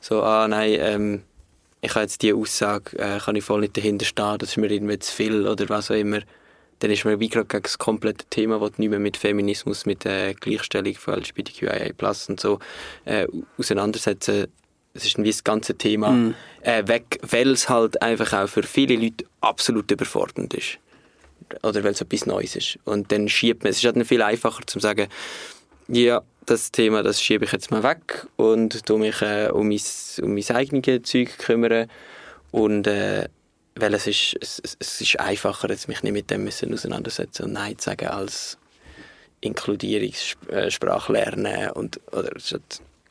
So, 0.00 0.22
ah, 0.22 0.46
nein, 0.46 0.76
ähm, 0.78 1.22
ich 1.80 1.90
habe 1.94 2.02
jetzt 2.02 2.22
diese 2.22 2.36
Aussage, 2.36 2.96
äh, 2.98 3.18
kann 3.18 3.36
ich 3.36 3.44
voll 3.44 3.60
nicht 3.60 3.76
dahinter 3.76 4.06
stehen, 4.06 4.38
das 4.38 4.50
ist 4.50 4.56
mir 4.56 4.70
irgendwie 4.70 4.98
zu 4.98 5.12
viel 5.12 5.46
oder 5.46 5.68
was 5.68 5.90
auch 5.90 5.96
immer 5.96 6.20
dann 6.80 6.90
ist 6.90 7.04
man 7.04 7.18
wie 7.18 7.28
gerade 7.28 7.46
gegen 7.46 7.62
das 7.62 7.78
komplette 7.78 8.26
Thema, 8.26 8.58
das 8.58 8.78
nicht 8.78 8.90
mehr 8.90 8.98
mit 8.98 9.16
Feminismus, 9.16 9.86
mit 9.86 10.04
der 10.04 10.34
Gleichstellung 10.34 10.94
von 10.94 11.14
LGBTQIA+ 11.14 11.92
und 12.28 12.40
so 12.40 12.58
äh, 13.04 13.26
auseinandersetzen. 13.56 14.48
Es 14.94 15.04
ist 15.04 15.18
wie 15.18 15.30
das 15.30 15.44
ganze 15.44 15.74
Thema 15.74 16.10
mm. 16.10 16.34
äh, 16.62 16.86
weg, 16.86 17.18
weil 17.22 17.50
es 17.50 17.68
halt 17.68 18.00
einfach 18.00 18.32
auch 18.32 18.48
für 18.48 18.62
viele 18.62 18.96
Leute 18.96 19.24
absolut 19.40 19.90
überfordernd 19.90 20.54
ist. 20.54 20.78
Oder 21.62 21.84
weil 21.84 21.92
es 21.92 22.00
etwas 22.00 22.26
Neues 22.26 22.56
ist. 22.56 22.78
Und 22.84 23.12
dann 23.12 23.28
schiebt 23.28 23.64
man, 23.64 23.70
es 23.70 23.78
ist 23.78 23.84
halt 23.84 24.06
viel 24.06 24.22
einfacher 24.22 24.66
zu 24.66 24.78
sagen, 24.78 25.08
ja, 25.88 26.22
das 26.46 26.70
Thema, 26.72 27.02
das 27.02 27.20
schiebe 27.20 27.44
ich 27.44 27.52
jetzt 27.52 27.70
mal 27.70 27.82
weg 27.82 28.26
und 28.36 28.86
tu 28.86 28.98
mich 28.98 29.20
äh, 29.22 29.48
um, 29.50 29.68
mein, 29.68 29.80
um 30.22 30.34
mein 30.34 30.50
eigenes 30.50 31.02
Zeug 31.02 31.38
kümmern 31.38 31.88
und 32.50 32.86
äh, 32.86 33.28
weil 33.76 33.94
es 33.94 34.06
ist, 34.06 34.36
es, 34.40 34.60
es 34.78 35.00
ist 35.00 35.18
einfacher, 35.18 35.68
jetzt 35.68 35.88
mich 35.88 36.02
nicht 36.02 36.12
mit 36.12 36.30
dem 36.30 36.44
müssen 36.44 36.72
auseinandersetzen 36.72 37.44
und 37.44 37.52
Nein 37.52 37.78
zu 37.78 37.90
sagen, 37.90 38.08
als 38.08 38.56
Inkludierungssprache 39.40 41.12
lernen 41.12 41.70
und, 41.70 42.00
oder 42.12 42.30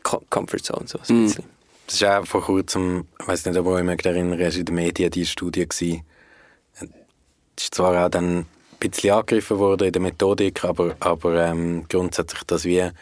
Comfort 0.03 0.63
Zone, 0.63 0.87
so 0.87 0.99
ein 0.99 1.23
mm. 1.23 1.25
bisschen. 1.25 1.52
Das 1.87 1.95
ist 1.95 2.03
auch 2.05 2.25
vor 2.25 2.43
kurzem, 2.43 3.07
ich 3.19 3.27
weiß 3.27 3.45
nicht, 3.45 3.57
ob 3.57 3.65
ihr 3.67 3.71
euch 3.71 4.05
erinnert, 4.05 4.55
in 4.55 4.65
den 4.65 4.75
Medien 4.75 5.11
die 5.11 5.25
Studie 5.25 5.67
gewesen. 5.67 6.03
Es 6.75 7.63
ist 7.65 7.75
zwar 7.75 8.05
auch 8.05 8.09
dann 8.09 8.39
ein 8.39 8.45
bisschen 8.79 9.11
angegriffen 9.11 9.59
worden 9.59 9.87
in 9.87 9.93
der 9.93 10.01
Methodik, 10.01 10.63
aber, 10.63 10.95
aber 10.99 11.45
ähm, 11.45 11.85
grundsätzlich, 11.89 12.43
dass 12.43 12.65
wir 12.65 12.93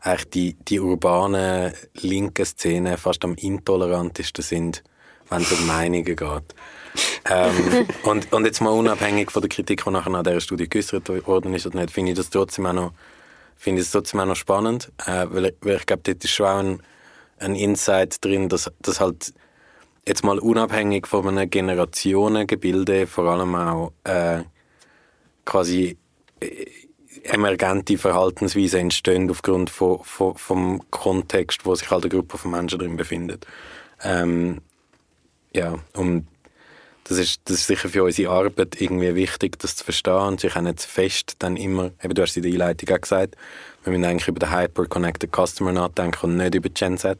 eigentlich 0.00 0.30
die, 0.30 0.56
die 0.68 0.80
urbanen 0.80 1.72
linken 1.94 2.44
Szenen 2.44 2.96
fast 2.96 3.24
am 3.24 3.34
intolerantesten 3.34 4.42
sind, 4.42 4.82
wenn 5.30 5.42
es 5.42 5.52
um 5.52 5.66
Meinungen 5.66 6.04
geht 6.04 6.54
ähm, 7.30 7.86
und, 8.04 8.32
und 8.32 8.44
jetzt 8.44 8.60
mal 8.60 8.70
unabhängig 8.70 9.30
von 9.30 9.42
der 9.42 9.48
Kritik, 9.48 9.84
die 9.84 9.90
nachher 9.90 10.14
an 10.14 10.24
dieser 10.24 10.40
Studie 10.40 10.68
geäußert 10.68 11.08
worden 11.26 11.54
ist 11.54 11.66
oder 11.66 11.80
nicht, 11.80 11.90
finde 11.92 12.12
ich 12.12 12.16
das 12.16 12.30
trotzdem 12.30 12.66
auch 12.66 12.72
noch, 12.72 12.92
finde 13.56 13.80
ich 13.80 13.86
das 13.86 13.92
trotzdem 13.92 14.20
auch 14.20 14.26
noch 14.26 14.36
spannend, 14.36 14.92
äh, 15.06 15.26
weil, 15.28 15.54
weil 15.60 15.76
ich 15.76 15.86
glaube, 15.86 16.02
dort 16.04 16.24
ist 16.24 16.30
schon 16.30 16.46
auch 16.46 16.58
ein, 16.58 16.82
ein 17.44 17.54
Insight 17.54 18.24
drin, 18.24 18.48
dass, 18.48 18.70
dass 18.80 19.00
halt 19.00 19.32
jetzt 20.06 20.24
mal 20.24 20.38
unabhängig 20.38 21.06
von 21.06 21.26
einem 21.26 21.48
Generationengebilde 21.48 23.06
vor 23.06 23.24
allem 23.24 23.54
auch 23.54 23.92
äh, 24.04 24.42
quasi 25.44 25.96
äh, 26.40 26.66
emergente 27.22 27.96
Verhaltensweisen 27.96 28.80
entstehen 28.80 29.30
aufgrund 29.30 29.70
von, 29.70 30.00
von, 30.02 30.36
vom 30.36 30.90
Kontext, 30.90 31.64
wo 31.64 31.74
sich 31.74 31.90
halt 31.90 32.04
eine 32.04 32.10
Gruppe 32.10 32.38
von 32.38 32.50
Menschen 32.50 32.78
drin 32.78 32.96
befindet. 32.96 33.46
Ähm, 34.02 34.60
ja, 35.54 35.78
um 35.94 36.26
das 37.04 37.18
ist, 37.18 37.42
das 37.44 37.58
ist 37.58 37.66
sicher 37.66 37.88
für 37.88 38.02
unsere 38.02 38.32
Arbeit 38.32 38.80
irgendwie 38.80 39.14
wichtig, 39.14 39.58
das 39.58 39.76
zu 39.76 39.84
verstehen 39.84 40.14
und 40.14 40.40
sich 40.40 40.56
auch 40.56 40.62
nicht 40.62 40.82
fest 40.82 41.36
dann 41.38 41.56
immer, 41.56 41.92
eben 42.02 42.14
du 42.14 42.22
hast 42.22 42.30
es 42.30 42.36
in 42.38 42.42
der 42.42 42.52
Einleitung 42.52 42.96
auch 42.96 43.00
gesagt, 43.00 43.36
wir 43.84 43.92
müssen 43.92 44.04
eigentlich 44.04 44.28
über 44.28 44.40
den 44.40 44.50
Hyper-Connected 44.50 45.30
Customer 45.34 45.72
nachdenken 45.72 46.26
und 46.26 46.36
nicht 46.38 46.54
über 46.54 46.68
Gen 46.68 46.98
Z. 46.98 47.18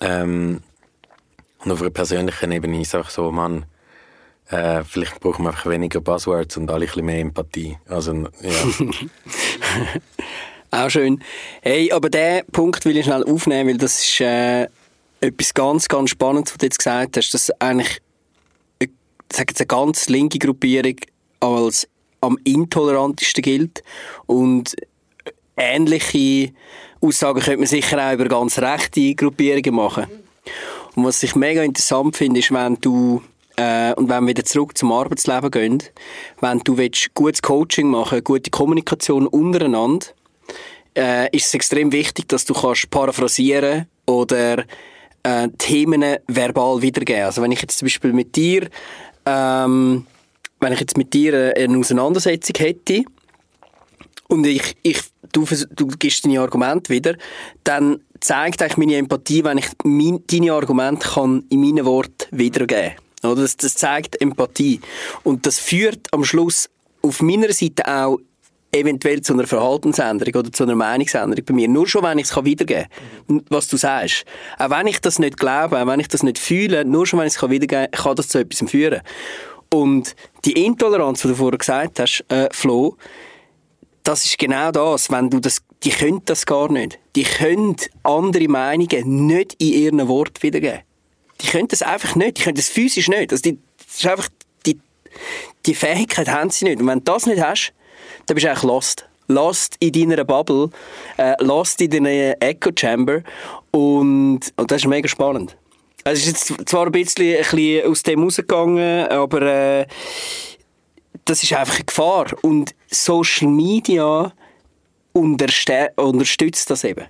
Ähm, 0.00 0.62
und 1.64 1.72
auf 1.72 1.80
einer 1.80 1.90
persönlichen 1.90 2.52
Ebene 2.52 2.80
ist 2.80 2.88
es 2.88 2.94
auch 2.94 3.10
so, 3.10 3.32
man, 3.32 3.66
äh, 4.48 4.84
vielleicht 4.84 5.20
brauchen 5.20 5.44
wir 5.44 5.50
einfach 5.50 5.68
weniger 5.68 6.00
Buzzwords 6.00 6.56
und 6.56 6.70
alle 6.70 6.84
ein 6.84 6.86
bisschen 6.86 7.06
mehr 7.06 7.20
Empathie. 7.20 7.76
Also, 7.88 8.12
ja. 8.12 8.50
auch 10.84 10.90
schön. 10.90 11.22
Hey, 11.62 11.90
aber 11.90 12.10
den 12.10 12.44
Punkt 12.52 12.84
will 12.84 12.96
ich 12.96 13.06
schnell 13.06 13.24
aufnehmen, 13.24 13.70
weil 13.70 13.78
das 13.78 14.00
ist 14.02 14.20
äh, 14.20 14.68
etwas 15.20 15.54
ganz, 15.54 15.88
ganz 15.88 16.10
Spannendes, 16.10 16.52
was 16.52 16.58
du 16.58 16.66
jetzt 16.66 16.78
gesagt 16.78 17.16
hast, 17.16 17.34
dass 17.34 17.50
eigentlich 17.60 18.00
jetzt 18.80 19.58
eine 19.58 19.66
ganz 19.66 20.08
linke 20.08 20.38
Gruppierung 20.38 20.96
als 21.40 21.88
am 22.20 22.38
intolerantesten 22.44 23.42
gilt 23.42 23.82
und 24.26 24.74
ähnliche 25.56 26.52
Aussagen 27.00 27.40
könnte 27.40 27.58
man 27.58 27.66
sicher 27.66 27.98
auch 27.98 28.14
über 28.14 28.26
ganz 28.26 28.58
rechte 28.58 29.14
Gruppierungen 29.14 29.74
machen. 29.74 30.06
Und 30.94 31.04
was 31.04 31.22
ich 31.22 31.34
mega 31.34 31.62
interessant 31.62 32.16
finde, 32.16 32.40
ist, 32.40 32.52
wenn 32.52 32.76
du 32.80 33.22
äh, 33.56 33.92
und 33.94 34.08
wenn 34.08 34.24
wir 34.24 34.30
wieder 34.30 34.44
zurück 34.44 34.76
zum 34.76 34.92
Arbeitsleben 34.92 35.50
gehen, 35.50 35.82
wenn 36.40 36.58
du 36.60 36.76
willst, 36.76 37.14
gutes 37.14 37.42
Coaching 37.42 37.88
machen, 37.88 38.22
gute 38.22 38.50
Kommunikation 38.50 39.26
untereinander, 39.26 40.06
äh, 40.96 41.34
ist 41.34 41.46
es 41.46 41.54
extrem 41.54 41.92
wichtig, 41.92 42.28
dass 42.28 42.44
du 42.44 42.54
kannst 42.54 42.90
paraphrasieren 42.90 43.86
oder 44.06 44.64
äh, 45.22 45.48
Themen 45.58 46.16
verbal 46.26 46.82
wiedergeben. 46.82 47.24
Also 47.24 47.42
wenn 47.42 47.52
ich 47.52 47.62
jetzt 47.62 47.78
zum 47.78 47.86
Beispiel 47.86 48.12
mit 48.12 48.36
dir 48.36 48.68
ähm, 49.26 50.06
wenn 50.60 50.72
ich 50.72 50.80
jetzt 50.80 50.96
mit 50.96 51.12
dir 51.12 51.52
eine 51.56 51.78
Auseinandersetzung 51.78 52.54
hätte 52.58 53.04
und 54.28 54.46
ich, 54.46 54.76
ich, 54.82 55.00
du, 55.32 55.46
du 55.70 55.86
gibst 55.86 56.24
deine 56.24 56.40
Argumente 56.40 56.92
wieder, 56.92 57.16
dann 57.64 58.00
zeigt 58.20 58.62
eigentlich 58.62 58.76
meine 58.76 58.96
Empathie, 58.96 59.44
wenn 59.44 59.58
ich 59.58 59.66
mein, 59.84 60.22
deine 60.26 60.52
Argumente 60.52 61.08
kann 61.08 61.44
in 61.48 61.60
meinen 61.60 61.84
Worten 61.84 62.26
wiedergeben 62.30 62.92
kann. 63.22 63.36
Das, 63.36 63.56
das 63.56 63.74
zeigt 63.74 64.20
Empathie. 64.20 64.80
Und 65.22 65.46
das 65.46 65.58
führt 65.58 66.12
am 66.12 66.24
Schluss 66.24 66.68
auf 67.02 67.22
meiner 67.22 67.52
Seite 67.52 67.86
auch 67.86 68.18
eventuell 68.72 69.22
zu 69.22 69.32
einer 69.32 69.46
Verhaltensänderung 69.46 70.40
oder 70.40 70.52
zu 70.52 70.64
einer 70.64 70.74
Meinungsänderung 70.74 71.44
bei 71.44 71.54
mir. 71.54 71.68
Nur 71.68 71.86
schon, 71.86 72.02
wenn 72.02 72.18
ich 72.18 72.30
es 72.30 72.44
wiedergeben 72.44 72.86
kann, 73.26 73.42
was 73.48 73.68
du 73.68 73.76
sagst. 73.76 74.24
Auch 74.58 74.70
wenn 74.70 74.86
ich 74.86 75.00
das 75.00 75.18
nicht 75.18 75.38
glaube, 75.38 75.80
auch 75.80 75.86
wenn 75.86 76.00
ich 76.00 76.08
das 76.08 76.22
nicht 76.22 76.38
fühle, 76.38 76.84
nur 76.84 77.06
schon, 77.06 77.20
wenn 77.20 77.26
ich 77.26 77.36
es 77.36 77.42
wiedergeben 77.42 77.90
kann, 77.90 78.02
kann 78.02 78.16
das 78.16 78.28
zu 78.28 78.38
etwas 78.38 78.70
führen. 78.70 79.00
Und 79.72 80.14
die 80.44 80.64
Intoleranz, 80.64 81.22
die 81.22 81.28
du 81.28 81.34
vorher 81.34 81.58
gesagt 81.58 81.98
hast, 82.00 82.24
äh, 82.28 82.48
Flo, 82.52 82.96
das 84.06 84.24
ist 84.24 84.38
genau 84.38 84.70
das, 84.70 85.10
wenn 85.10 85.30
du 85.30 85.40
das, 85.40 85.62
die 85.82 85.90
können 85.90 86.22
das 86.24 86.46
gar 86.46 86.70
nicht. 86.70 86.98
Die 87.16 87.24
können 87.24 87.76
andere 88.04 88.46
Meinungen 88.46 89.26
nicht 89.26 89.54
in 89.60 89.72
ihren 89.72 90.08
Wort 90.08 90.42
wiedergeben. 90.44 90.80
Die 91.40 91.48
können 91.48 91.66
das 91.68 91.82
einfach 91.82 92.14
nicht. 92.14 92.38
Die 92.38 92.42
können 92.42 92.56
das 92.56 92.68
physisch 92.68 93.08
nicht. 93.08 93.32
Also 93.32 93.42
die, 93.42 93.58
das 93.84 93.96
ist 93.96 94.06
einfach, 94.06 94.28
die, 94.64 94.78
die 95.66 95.74
Fähigkeit 95.74 96.28
haben 96.28 96.50
sie 96.50 96.66
nicht. 96.66 96.80
Und 96.80 96.86
wenn 96.86 97.00
du 97.00 97.04
das 97.04 97.26
nicht 97.26 97.42
hast, 97.42 97.72
dann 98.26 98.36
bist 98.36 98.44
du 98.44 98.50
eigentlich 98.50 98.62
lost. 98.62 99.08
Lost 99.26 99.74
in 99.80 99.92
deiner 99.92 100.24
Bubble, 100.24 100.70
äh, 101.16 101.34
lost 101.42 101.80
in 101.80 101.90
deiner 101.90 102.40
Echo 102.40 102.70
Chamber 102.78 103.22
und, 103.72 104.40
und 104.56 104.70
das 104.70 104.82
ist 104.82 104.86
mega 104.86 105.08
spannend. 105.08 105.56
Es 106.04 106.20
ist 106.20 106.26
jetzt 106.48 106.68
zwar 106.68 106.86
ein 106.86 106.92
bisschen, 106.92 107.34
ein 107.34 107.42
bisschen 107.42 107.90
aus 107.90 108.04
dem 108.04 108.22
rausgegangen, 108.22 109.08
aber 109.08 109.42
äh, 109.42 109.86
das 111.26 111.42
ist 111.42 111.52
einfach 111.52 111.74
eine 111.74 111.84
Gefahr. 111.84 112.26
Und 112.42 112.74
Social 112.88 113.48
Media 113.48 114.32
unterstützt 115.12 116.70
das 116.70 116.84
eben. 116.84 117.06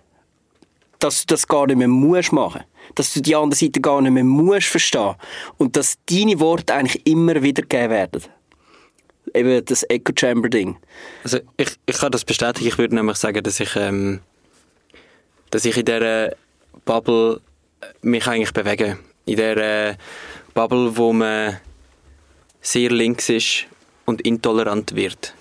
Dass 0.98 1.20
du 1.20 1.34
das 1.34 1.46
gar 1.46 1.66
nicht 1.66 1.76
mehr 1.76 1.88
musst 1.88 2.32
machen 2.32 2.64
Dass 2.94 3.12
du 3.12 3.20
die 3.20 3.36
andere 3.36 3.58
Seite 3.58 3.80
gar 3.80 4.00
nicht 4.00 4.12
mehr 4.12 4.24
musst 4.24 4.68
verstehen. 4.68 5.14
Und 5.58 5.76
dass 5.76 5.96
deine 6.10 6.40
Worte 6.40 6.74
eigentlich 6.74 7.06
immer 7.06 7.42
wiedergegeben 7.42 7.90
werden 7.90 8.22
eben 9.34 9.64
das 9.64 9.84
Echo 9.90 10.12
Chamber 10.18 10.48
Ding. 10.48 10.76
Also 11.24 11.40
ich, 11.56 11.76
ich 11.84 11.98
kann 11.98 12.12
das 12.12 12.24
bestätigen. 12.24 12.68
Ich 12.68 12.78
würde 12.78 12.94
nämlich 12.94 13.16
sagen, 13.16 13.42
dass 13.42 13.60
ich, 13.60 13.74
ähm, 13.76 14.20
dass 15.50 15.64
ich 15.64 15.76
in 15.76 15.84
dieser 15.84 16.36
Bubble 16.84 17.40
mich 18.02 18.26
eigentlich 18.26 18.52
bewege. 18.52 18.98
In 19.26 19.38
äh, 19.38 19.96
Bubble, 20.54 20.96
wo 20.96 21.12
man 21.12 21.60
sehr 22.62 22.90
links 22.90 23.28
ist 23.28 23.66
und 24.06 24.22
intolerant 24.22 24.94
wird. 24.94 25.34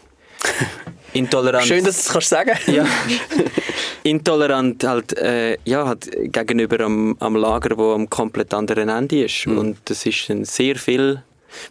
Intolerant. 1.13 1.65
Schön, 1.65 1.85
dass 1.85 1.95
du 1.95 2.01
es 2.01 2.11
kannst 2.11 2.29
sagen 2.29 2.51
ja. 2.67 2.85
Intolerant 4.03 4.83
halt, 4.83 5.17
äh, 5.17 5.57
ja, 5.63 5.87
halt 5.87 6.11
gegenüber 6.11 6.81
am, 6.81 7.15
am 7.19 7.37
Lager, 7.37 7.77
wo 7.77 7.93
am 7.93 8.09
komplett 8.09 8.53
anderen 8.53 8.89
Ende 8.89 9.23
ist. 9.23 9.47
Mhm. 9.47 9.57
Und 9.57 9.77
das 9.85 10.05
ist 10.05 10.29
dann 10.29 10.43
sehr 10.43 10.75
viel, 10.75 11.23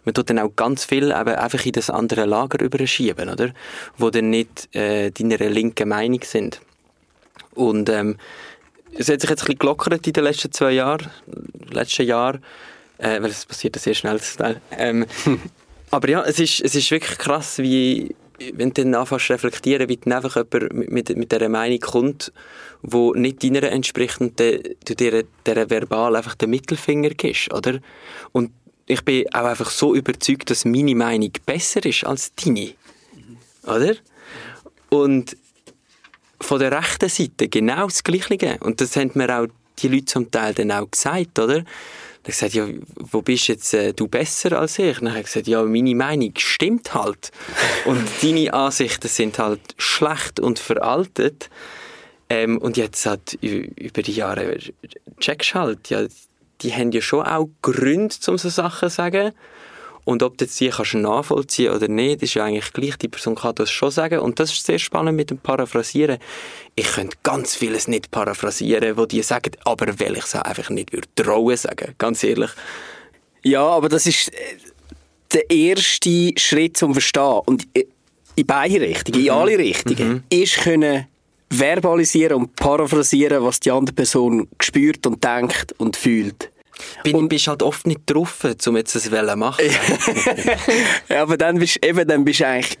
man 0.03 0.15
tut 0.15 0.31
dann 0.31 0.39
auch 0.39 0.49
ganz 0.55 0.83
viel 0.83 1.11
eben 1.11 1.35
einfach 1.35 1.63
in 1.63 1.73
das 1.73 1.91
andere 1.91 2.25
Lager 2.25 2.59
überschieben, 2.63 3.29
oder? 3.29 3.51
Wo 3.97 4.09
dann 4.09 4.31
nicht 4.31 4.75
äh, 4.75 5.11
deiner 5.11 5.37
linken 5.49 5.89
Meinung 5.89 6.21
sind. 6.23 6.59
Und 7.53 7.89
ähm, 7.89 8.17
es 8.97 9.09
hat 9.09 9.21
sich 9.21 9.29
jetzt 9.29 9.43
ein 9.43 9.45
bisschen 9.45 9.59
gelockert 9.59 10.07
in 10.07 10.13
den 10.13 10.23
letzten 10.23 10.51
zwei 10.51 10.71
Jahren, 10.71 11.09
letzten 11.69 12.07
Jahr, 12.07 12.39
äh, 12.97 13.21
weil 13.21 13.29
es 13.29 13.45
passiert 13.45 13.75
sehr 13.77 13.93
schnell. 13.93 14.19
Ähm, 14.71 15.05
aber 15.95 16.09
ja, 16.09 16.23
es 16.23 16.39
ist, 16.39 16.59
es 16.59 16.75
ist 16.75 16.91
wirklich 16.91 17.17
krass, 17.17 17.57
wie 17.59 18.13
wenn 18.53 18.73
du 18.73 18.83
dann 18.83 18.95
anfängst 18.95 19.27
zu 19.27 19.33
reflektieren, 19.33 19.87
wie 19.87 19.95
dann 19.95 20.11
einfach 20.11 20.35
jemand 20.35 20.73
mit, 20.91 21.15
mit, 21.15 21.31
dieser 21.31 21.47
Meinung 21.47 21.79
kommt, 21.79 22.33
wo 22.81 23.13
nicht 23.13 23.41
deiner 23.41 23.63
entspricht 23.63 24.19
und 24.19 24.37
de, 24.37 24.75
du 24.83 24.93
dir 24.93 25.23
dieser 25.47 25.69
verbal 25.69 26.17
einfach 26.17 26.35
den 26.35 26.49
Mittelfinger 26.49 27.11
gibst, 27.11 27.53
oder? 27.53 27.79
Und 28.33 28.51
ich 28.87 29.05
bin 29.05 29.25
auch 29.33 29.45
einfach 29.45 29.69
so 29.69 29.95
überzeugt, 29.95 30.49
dass 30.49 30.65
meine 30.65 30.95
Meinung 30.95 31.31
besser 31.45 31.85
ist 31.85 32.03
als 32.03 32.35
deine, 32.35 32.73
oder? 33.63 33.95
Und 34.89 35.37
von 36.41 36.59
der 36.59 36.77
rechten 36.77 37.07
Seite 37.07 37.47
genau 37.47 37.85
das 37.85 38.03
Gleiche. 38.03 38.57
Und 38.59 38.81
das 38.81 38.97
haben 38.97 39.11
mir 39.13 39.39
auch 39.39 39.47
die 39.79 39.87
Leute 39.87 40.05
zum 40.05 40.29
Teil 40.29 40.53
dann 40.53 40.73
auch 40.73 40.91
gesagt, 40.91 41.39
oder? 41.39 41.63
Dann 42.25 42.31
gesagt, 42.31 42.53
ja, 42.55 42.67
wo 42.95 43.21
bist 43.21 43.47
jetzt 43.47 43.73
äh, 43.73 43.93
du 43.93 44.07
besser 44.07 44.59
als 44.59 44.79
ich? 44.79 44.97
Dann 44.99 45.09
habe 45.09 45.19
ich 45.19 45.25
gesagt, 45.27 45.47
ja, 45.47 45.61
meine 45.63 45.93
Meinung 45.95 46.33
stimmt 46.37 46.93
halt. 46.93 47.31
Und 47.85 48.03
deine 48.21 48.51
Ansichten 48.53 49.07
sind 49.07 49.37
halt 49.39 49.61
schlecht 49.77 50.39
und 50.39 50.57
veraltet. 50.59 51.49
Ähm, 52.27 52.57
und 52.57 52.75
jetzt 52.77 53.05
ü- 53.43 53.69
über 53.77 54.01
die 54.01 54.13
Jahre 54.13 54.57
checkst 55.19 55.53
halt, 55.53 55.89
ja, 55.91 56.07
die 56.61 56.73
haben 56.73 56.91
ja 56.91 56.99
schon 57.01 57.23
auch 57.23 57.47
Gründe, 57.61 58.15
um 58.27 58.37
so 58.39 58.49
Sachen 58.49 58.89
zu 58.89 58.95
sagen. 58.95 59.31
Und 60.05 60.23
ob 60.23 60.37
du 60.37 60.45
jetzt 60.45 60.59
die 60.59 60.69
kannst 60.69 60.93
nachvollziehen 60.93 61.73
oder 61.73 61.87
nicht, 61.87 62.21
ist 62.23 62.35
ja 62.35 62.45
eigentlich 62.45 62.71
gleich. 62.73 62.95
Die 62.97 63.07
Person 63.07 63.35
kann 63.35 63.55
das 63.55 63.71
schon 63.71 63.91
sagen. 63.91 64.19
Und 64.19 64.39
das 64.39 64.51
ist 64.53 64.65
sehr 64.65 64.79
spannend 64.79 65.17
mit 65.17 65.31
dem 65.31 65.39
Paraphrasieren. 65.39 66.19
Ich 66.75 66.85
könnte 66.93 67.17
ganz 67.23 67.55
vieles 67.55 67.87
nicht 67.87 68.11
paraphrasieren, 68.11 68.97
wo 68.97 69.05
die 69.07 69.23
sagen, 69.23 69.51
aber 69.65 69.99
weil 69.99 70.15
ich 70.17 70.23
es 70.25 70.35
einfach 70.35 70.69
nicht 70.69 70.93
würde 70.93 71.07
trauen 71.15 71.57
sagen. 71.57 71.95
Ganz 71.97 72.23
ehrlich. 72.23 72.51
Ja, 73.43 73.63
aber 73.63 73.89
das 73.89 74.05
ist 74.05 74.29
äh, 74.29 74.33
der 75.33 75.49
erste 75.49 76.31
Schritt 76.37 76.77
zum 76.77 76.93
Verstehen. 76.93 77.41
Und 77.45 77.63
i- 77.77 77.87
in 78.35 78.45
beide 78.45 78.79
Richtungen, 78.81 79.19
in 79.21 79.29
alle 79.31 79.57
Richtungen, 79.57 80.23
ist 80.29 80.57
können 80.57 81.07
verbalisieren 81.51 82.37
und 82.37 82.55
paraphrasieren, 82.55 83.43
was 83.43 83.59
die 83.59 83.71
andere 83.71 83.95
Person 83.95 84.47
spürt 84.61 85.05
und 85.07 85.23
denkt 85.23 85.73
und 85.77 85.95
fühlt. 85.95 86.51
Bin, 87.03 87.15
und 87.15 87.29
bist 87.29 87.47
halt 87.47 87.63
oft 87.63 87.87
nicht 87.87 88.01
drauf, 88.05 88.45
um 88.67 88.75
jetzt 88.77 88.95
das 88.95 89.03
zu 89.03 89.37
machen. 89.37 89.63
Ja, 91.09 91.21
aber 91.21 91.37
dann 91.37 91.59
bist 91.59 91.83
eben, 91.85 92.07
dann 92.07 92.25
bist 92.25 92.39
du 92.41 92.47
eigentlich 92.47 92.77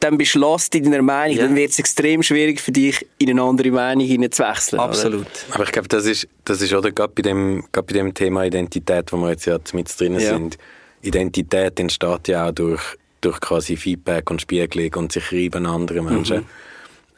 dann 0.00 0.18
bist 0.18 0.34
du 0.34 0.40
lost 0.40 0.74
in 0.74 0.84
deiner 0.84 1.00
Meinung, 1.02 1.36
Ja. 1.38 1.44
dann 1.44 1.56
wird 1.56 1.70
es 1.70 1.78
extrem 1.78 2.22
schwierig 2.22 2.60
für 2.60 2.72
dich, 2.72 3.06
in 3.18 3.30
eine 3.30 3.42
andere 3.42 3.70
Meinung 3.70 4.04
hineinzuwechseln. 4.06 4.78
oder? 4.80 4.88
Absolut. 4.90 5.26
Aber 5.52 5.64
ich 5.64 5.72
glaube, 5.72 5.88
das 5.88 6.04
ist, 6.06 6.28
das 6.44 6.60
ist 6.60 6.72
oder 6.74 6.90
gerade 6.92 7.12
bei 7.14 7.22
dem, 7.22 7.64
gerade 7.72 7.86
bei 7.86 7.92
dem 7.94 8.12
Thema 8.12 8.44
Identität, 8.44 9.10
wo 9.12 9.16
wir 9.18 9.30
jetzt 9.30 9.46
ja 9.46 9.58
mit 9.72 9.98
drin 9.98 10.14
Ja. 10.14 10.34
sind. 10.34 10.58
Identität 11.02 11.78
entsteht 11.80 12.28
ja 12.28 12.48
auch 12.48 12.52
durch, 12.52 12.82
durch 13.20 13.40
quasi 13.40 13.76
Feedback 13.76 14.30
und 14.30 14.42
Spiegelung 14.42 14.92
und 15.04 15.12
sich 15.12 15.32
reiben 15.32 15.64
an 15.66 15.82
andere 15.82 16.02
Menschen. 16.02 16.46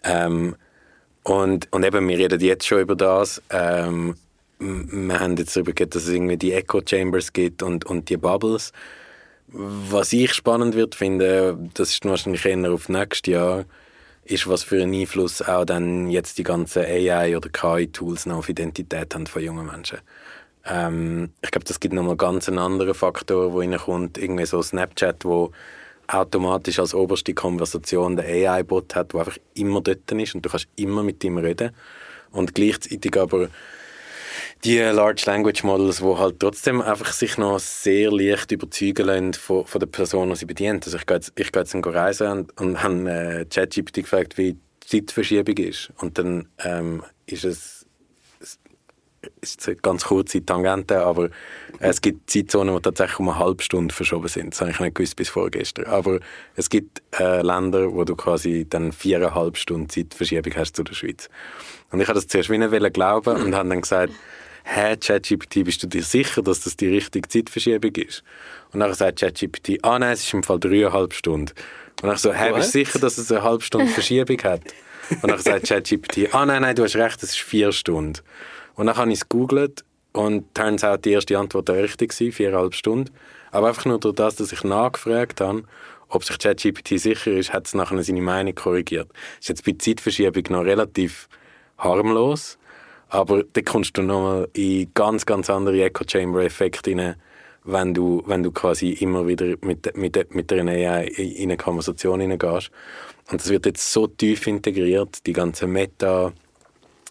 Ähm, 0.04 0.54
und, 1.24 1.72
und 1.72 1.84
eben, 1.84 2.06
wir 2.08 2.18
reden 2.18 2.40
jetzt 2.40 2.66
schon 2.66 2.80
über 2.80 2.94
das. 2.96 3.42
Ähm, 3.50 4.14
wir 4.58 5.20
haben 5.20 5.36
jetzt 5.36 5.56
darüber 5.56 5.72
geredet, 5.72 5.94
dass 5.94 6.04
es 6.04 6.08
irgendwie 6.08 6.36
die 6.36 6.52
Echo 6.52 6.80
Chambers 6.84 7.32
gibt 7.32 7.62
und, 7.62 7.84
und 7.86 8.08
die 8.08 8.16
Bubbles. 8.16 8.72
Was 9.46 10.12
ich 10.12 10.34
spannend 10.34 10.74
wird 10.74 10.94
finde, 10.94 11.58
das 11.74 11.90
ist 11.90 12.04
wahrscheinlich 12.04 12.44
eher 12.44 12.70
auf 12.70 12.88
nächstes 12.88 13.32
Jahr, 13.32 13.64
ist, 14.24 14.46
was 14.46 14.62
für 14.62 14.82
einen 14.82 14.94
Einfluss 14.94 15.40
auch 15.40 15.64
dann 15.64 16.10
jetzt 16.10 16.36
die 16.36 16.42
ganzen 16.42 16.84
AI- 16.84 17.36
oder 17.36 17.48
KI-Tools 17.48 18.26
noch 18.26 18.38
auf 18.38 18.48
Identität 18.48 19.14
haben 19.14 19.26
von 19.26 19.42
jungen 19.42 19.66
Menschen. 19.66 19.98
Ähm, 20.66 21.30
ich 21.40 21.50
glaube, 21.50 21.64
das 21.64 21.80
gibt 21.80 21.94
nochmal 21.94 22.16
ganz 22.16 22.48
einen 22.48 22.58
anderen 22.58 22.92
Faktor, 22.92 23.54
wo 23.54 23.60
reinkommt. 23.60 24.18
Irgendwie 24.18 24.44
so 24.44 24.60
Snapchat, 24.60 25.24
wo 25.24 25.52
automatisch 26.08 26.78
als 26.78 26.94
oberste 26.94 27.32
Konversation 27.32 28.16
der 28.16 28.26
AI-Bot 28.26 28.94
hat, 28.94 29.12
der 29.12 29.20
einfach 29.20 29.38
immer 29.54 29.80
dort 29.80 30.10
ist 30.12 30.34
und 30.34 30.44
du 30.44 30.50
kannst 30.50 30.68
immer 30.76 31.02
mit 31.02 31.24
ihm 31.24 31.38
reden. 31.38 31.70
Und 32.30 32.54
gleichzeitig 32.54 33.16
aber 33.16 33.48
die 34.64 34.78
Large 34.78 35.22
Language 35.26 35.62
Models, 35.64 35.98
die 35.98 36.04
halt 36.16 36.40
trotzdem 36.40 36.80
einfach 36.80 37.12
sich 37.12 37.38
noch 37.38 37.58
sehr 37.58 38.10
leicht 38.10 38.50
überzeugen 38.50 39.06
lassen 39.06 39.34
von, 39.34 39.66
von 39.66 39.78
der 39.78 39.86
Person, 39.86 40.30
die 40.30 40.36
sie 40.36 40.46
bedient. 40.46 40.84
Also 40.84 40.98
ich 40.98 41.06
gehe 41.06 41.16
jetzt, 41.16 41.32
ich 41.36 41.52
gehe 41.52 41.62
jetzt 41.62 41.74
reisen 41.74 42.30
und, 42.30 42.60
und 42.60 42.82
habe 42.82 43.10
äh, 43.10 43.44
ChatGPT 43.44 44.02
gefragt, 44.02 44.38
wie 44.38 44.54
die 44.54 44.86
Zeitverschiebung 44.86 45.56
ist. 45.56 45.92
Und 45.98 46.18
dann 46.18 46.48
ähm, 46.64 47.02
ist 47.26 47.44
es, 47.44 47.86
ist 49.40 49.66
eine 49.66 49.76
ganz 49.76 50.04
kurze 50.04 50.44
Tangente, 50.44 51.02
aber 51.02 51.30
es 51.80 52.00
gibt 52.00 52.30
Zeitzonen, 52.30 52.74
die 52.74 52.82
tatsächlich 52.82 53.18
um 53.20 53.28
eine 53.28 53.38
halbe 53.38 53.62
Stunde 53.62 53.94
verschoben 53.94 54.28
sind. 54.28 54.54
Das 54.54 54.60
habe 54.60 54.70
ich 54.70 54.80
nicht 54.80 54.94
gewusst 54.94 55.16
bis 55.16 55.28
vorgestern. 55.28 55.86
Aber 55.86 56.20
es 56.56 56.68
gibt 56.70 57.02
äh, 57.18 57.42
Länder, 57.42 57.92
wo 57.92 58.04
du 58.04 58.16
quasi 58.16 58.66
dann 58.68 58.92
viereinhalb 58.92 59.56
Stunden 59.56 59.88
Zeitverschiebung 59.88 60.54
hast 60.56 60.76
zu 60.76 60.82
der 60.82 60.94
Schweiz. 60.94 61.28
Und 61.90 62.00
ich 62.00 62.08
habe 62.08 62.16
das 62.16 62.26
zuerst 62.26 62.50
wie 62.50 62.58
nicht 62.58 62.72
wollen 62.72 62.92
glauben 62.92 63.36
und 63.42 63.54
habe 63.54 63.68
dann 63.68 63.80
gesagt, 63.80 64.12
hä, 64.68 64.96
ChatGPT, 64.96 65.64
bist 65.64 65.82
du 65.82 65.86
dir 65.86 66.02
sicher, 66.02 66.42
dass 66.42 66.60
das 66.60 66.76
die 66.76 66.88
richtige 66.88 67.28
Zeitverschiebung 67.28 67.94
ist? 67.96 68.22
Und 68.72 68.80
dann 68.80 68.92
sagt 68.92 69.20
ChatGPT, 69.20 69.78
ah 69.82 69.98
nein, 69.98 70.12
es 70.12 70.24
ist 70.24 70.34
im 70.34 70.42
Fall 70.42 70.60
dreieinhalb 70.60 71.14
Stunden. 71.14 71.52
Und 72.02 72.12
ich 72.12 72.18
so, 72.18 72.32
hä, 72.32 72.52
bist 72.52 72.74
du 72.74 72.78
sicher, 72.78 72.98
dass 72.98 73.18
es 73.18 73.32
eine 73.32 73.42
halbe 73.42 73.64
Stunde 73.64 73.90
Verschiebung 73.90 74.38
hat? 74.42 74.60
Und 75.22 75.30
dann 75.30 75.38
sagt 75.38 75.66
ChatGPT, 75.68 76.34
ah 76.34 76.44
nein, 76.44 76.62
nein, 76.62 76.76
du 76.76 76.84
hast 76.84 76.96
recht, 76.96 77.22
es 77.22 77.30
ist 77.30 77.38
vier 77.38 77.72
Stunden. 77.72 78.20
Und 78.74 78.86
dann 78.86 78.96
habe 78.96 79.10
ich 79.10 79.20
es 79.20 79.28
gegoogelt 79.28 79.84
und 80.12 80.54
turns 80.54 80.84
out 80.84 81.04
die 81.04 81.12
erste 81.12 81.38
Antwort 81.38 81.68
war 81.68 81.76
richtig, 81.76 82.12
viereinhalb 82.12 82.74
Stunden. 82.74 83.10
Aber 83.50 83.68
einfach 83.68 83.86
nur 83.86 83.98
durch 83.98 84.14
das, 84.14 84.36
dass 84.36 84.52
ich 84.52 84.64
nachgefragt 84.64 85.40
habe, 85.40 85.62
ob 86.08 86.24
sich 86.24 86.38
ChatGPT 86.38 87.00
sicher 87.00 87.32
ist, 87.32 87.52
hat 87.52 87.66
es 87.66 87.74
nachher 87.74 88.02
seine 88.02 88.20
Meinung 88.20 88.54
korrigiert. 88.54 89.08
Ist 89.40 89.48
jetzt 89.48 89.64
bei 89.64 89.72
Zeitverschiebung 89.72 90.44
noch 90.50 90.64
relativ 90.64 91.28
harmlos, 91.78 92.57
aber 93.08 93.44
da 93.44 93.62
kommst 93.62 93.96
du 93.96 94.02
nochmal 94.02 94.48
in 94.52 94.90
ganz, 94.94 95.24
ganz 95.26 95.48
andere 95.50 95.82
Echo-Chamber-Effekte 95.84 96.90
rein, 96.90 97.16
wenn 97.64 97.94
du, 97.94 98.22
wenn 98.26 98.42
du 98.42 98.50
quasi 98.50 98.90
immer 98.90 99.26
wieder 99.26 99.54
mit, 99.62 99.96
mit, 99.96 100.34
mit 100.34 100.50
der 100.50 100.66
AI 100.66 101.06
in 101.06 101.44
eine 101.44 101.56
Konversation 101.56 102.20
hineingehst. 102.20 102.70
Und 103.30 103.40
das 103.40 103.50
wird 103.50 103.66
jetzt 103.66 103.92
so 103.92 104.06
tief 104.06 104.46
integriert, 104.46 105.26
die 105.26 105.32
ganze 105.32 105.66
Meta, 105.66 106.32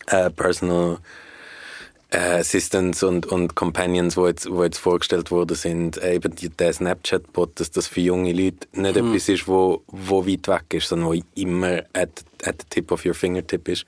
äh, 0.07 0.29
Personal 0.31 0.97
äh, 2.09 2.39
Assistants 2.39 3.03
und, 3.03 3.25
und 3.25 3.55
Companions, 3.55 4.17
wo 4.17 4.27
jetzt, 4.27 4.49
wo 4.49 4.63
jetzt 4.63 4.77
vorgestellt 4.77 5.29
worden 5.29 5.55
sind, 5.55 5.97
äh, 5.97 6.15
eben 6.15 6.33
die, 6.35 6.49
der 6.49 6.73
Snapchat-Bot, 6.73 7.59
dass 7.59 7.71
das 7.71 7.87
für 7.87 8.01
junge 8.01 8.31
Leute 8.31 8.67
nicht 8.73 8.95
etwas 8.95 9.29
ist, 9.29 9.47
wo, 9.47 9.83
wo 9.87 10.25
weit 10.25 10.47
weg 10.47 10.73
ist, 10.73 10.87
sondern 10.87 11.09
wo 11.09 11.21
immer 11.35 11.83
at, 11.93 12.23
at 12.43 12.61
the 12.61 12.67
tip 12.69 12.91
of 12.91 13.05
your 13.05 13.13
fingertip 13.13 13.67
ist. 13.67 13.85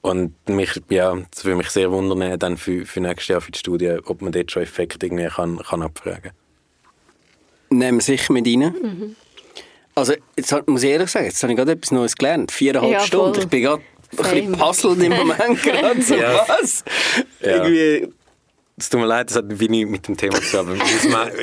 Und 0.00 0.32
mich, 0.48 0.80
ja, 0.90 1.16
das 1.32 1.44
würde 1.44 1.56
mich 1.56 1.70
sehr 1.70 1.90
wundern, 1.90 2.38
dann 2.38 2.56
für, 2.56 2.86
für 2.86 3.00
nächstes 3.00 3.28
Jahr 3.28 3.40
für 3.40 3.50
die 3.52 3.58
Studie, 3.58 3.96
ob 4.04 4.22
man 4.22 4.32
dort 4.32 4.50
schon 4.52 4.62
Effekte 4.62 5.04
irgendwie 5.04 5.26
kann, 5.26 5.58
kann 5.58 5.82
abfragen 5.82 6.30
Nehmen 7.70 7.98
wir 7.98 8.02
sicher 8.02 8.32
mit 8.32 8.46
rein. 8.46 9.16
Also, 9.94 10.14
jetzt 10.36 10.54
muss 10.68 10.82
ich 10.84 10.90
ehrlich 10.90 11.10
sagen, 11.10 11.26
jetzt 11.26 11.42
habe 11.42 11.52
ich 11.52 11.56
gerade 11.58 11.72
etwas 11.72 11.90
Neues 11.90 12.14
gelernt. 12.16 12.52
Viereinhalb 12.52 12.92
Ja, 12.92 13.00
Stunden. 13.00 13.34
voll. 13.34 13.42
Ich 13.44 13.48
bin 13.50 13.62
gerade 13.62 13.82
ein 13.82 14.16
bisschen 14.16 14.44
Same. 14.54 14.56
puzzled 14.56 15.02
im 15.02 15.12
Moment 15.12 15.62
gerade. 15.62 16.00
So, 16.02 16.14
Ja. 16.14 16.44
was? 16.48 16.84
Ja. 17.40 17.64
Irgendwie, 17.64 18.12
Es 18.78 18.88
tut 18.88 19.00
mir 19.00 19.06
leid, 19.06 19.28
das 19.28 19.36
hat 19.38 19.44
wenig 19.60 19.86
mit 19.86 20.06
dem 20.06 20.16
Thema 20.16 20.40
zu 20.40 20.64
tun. 20.64 20.80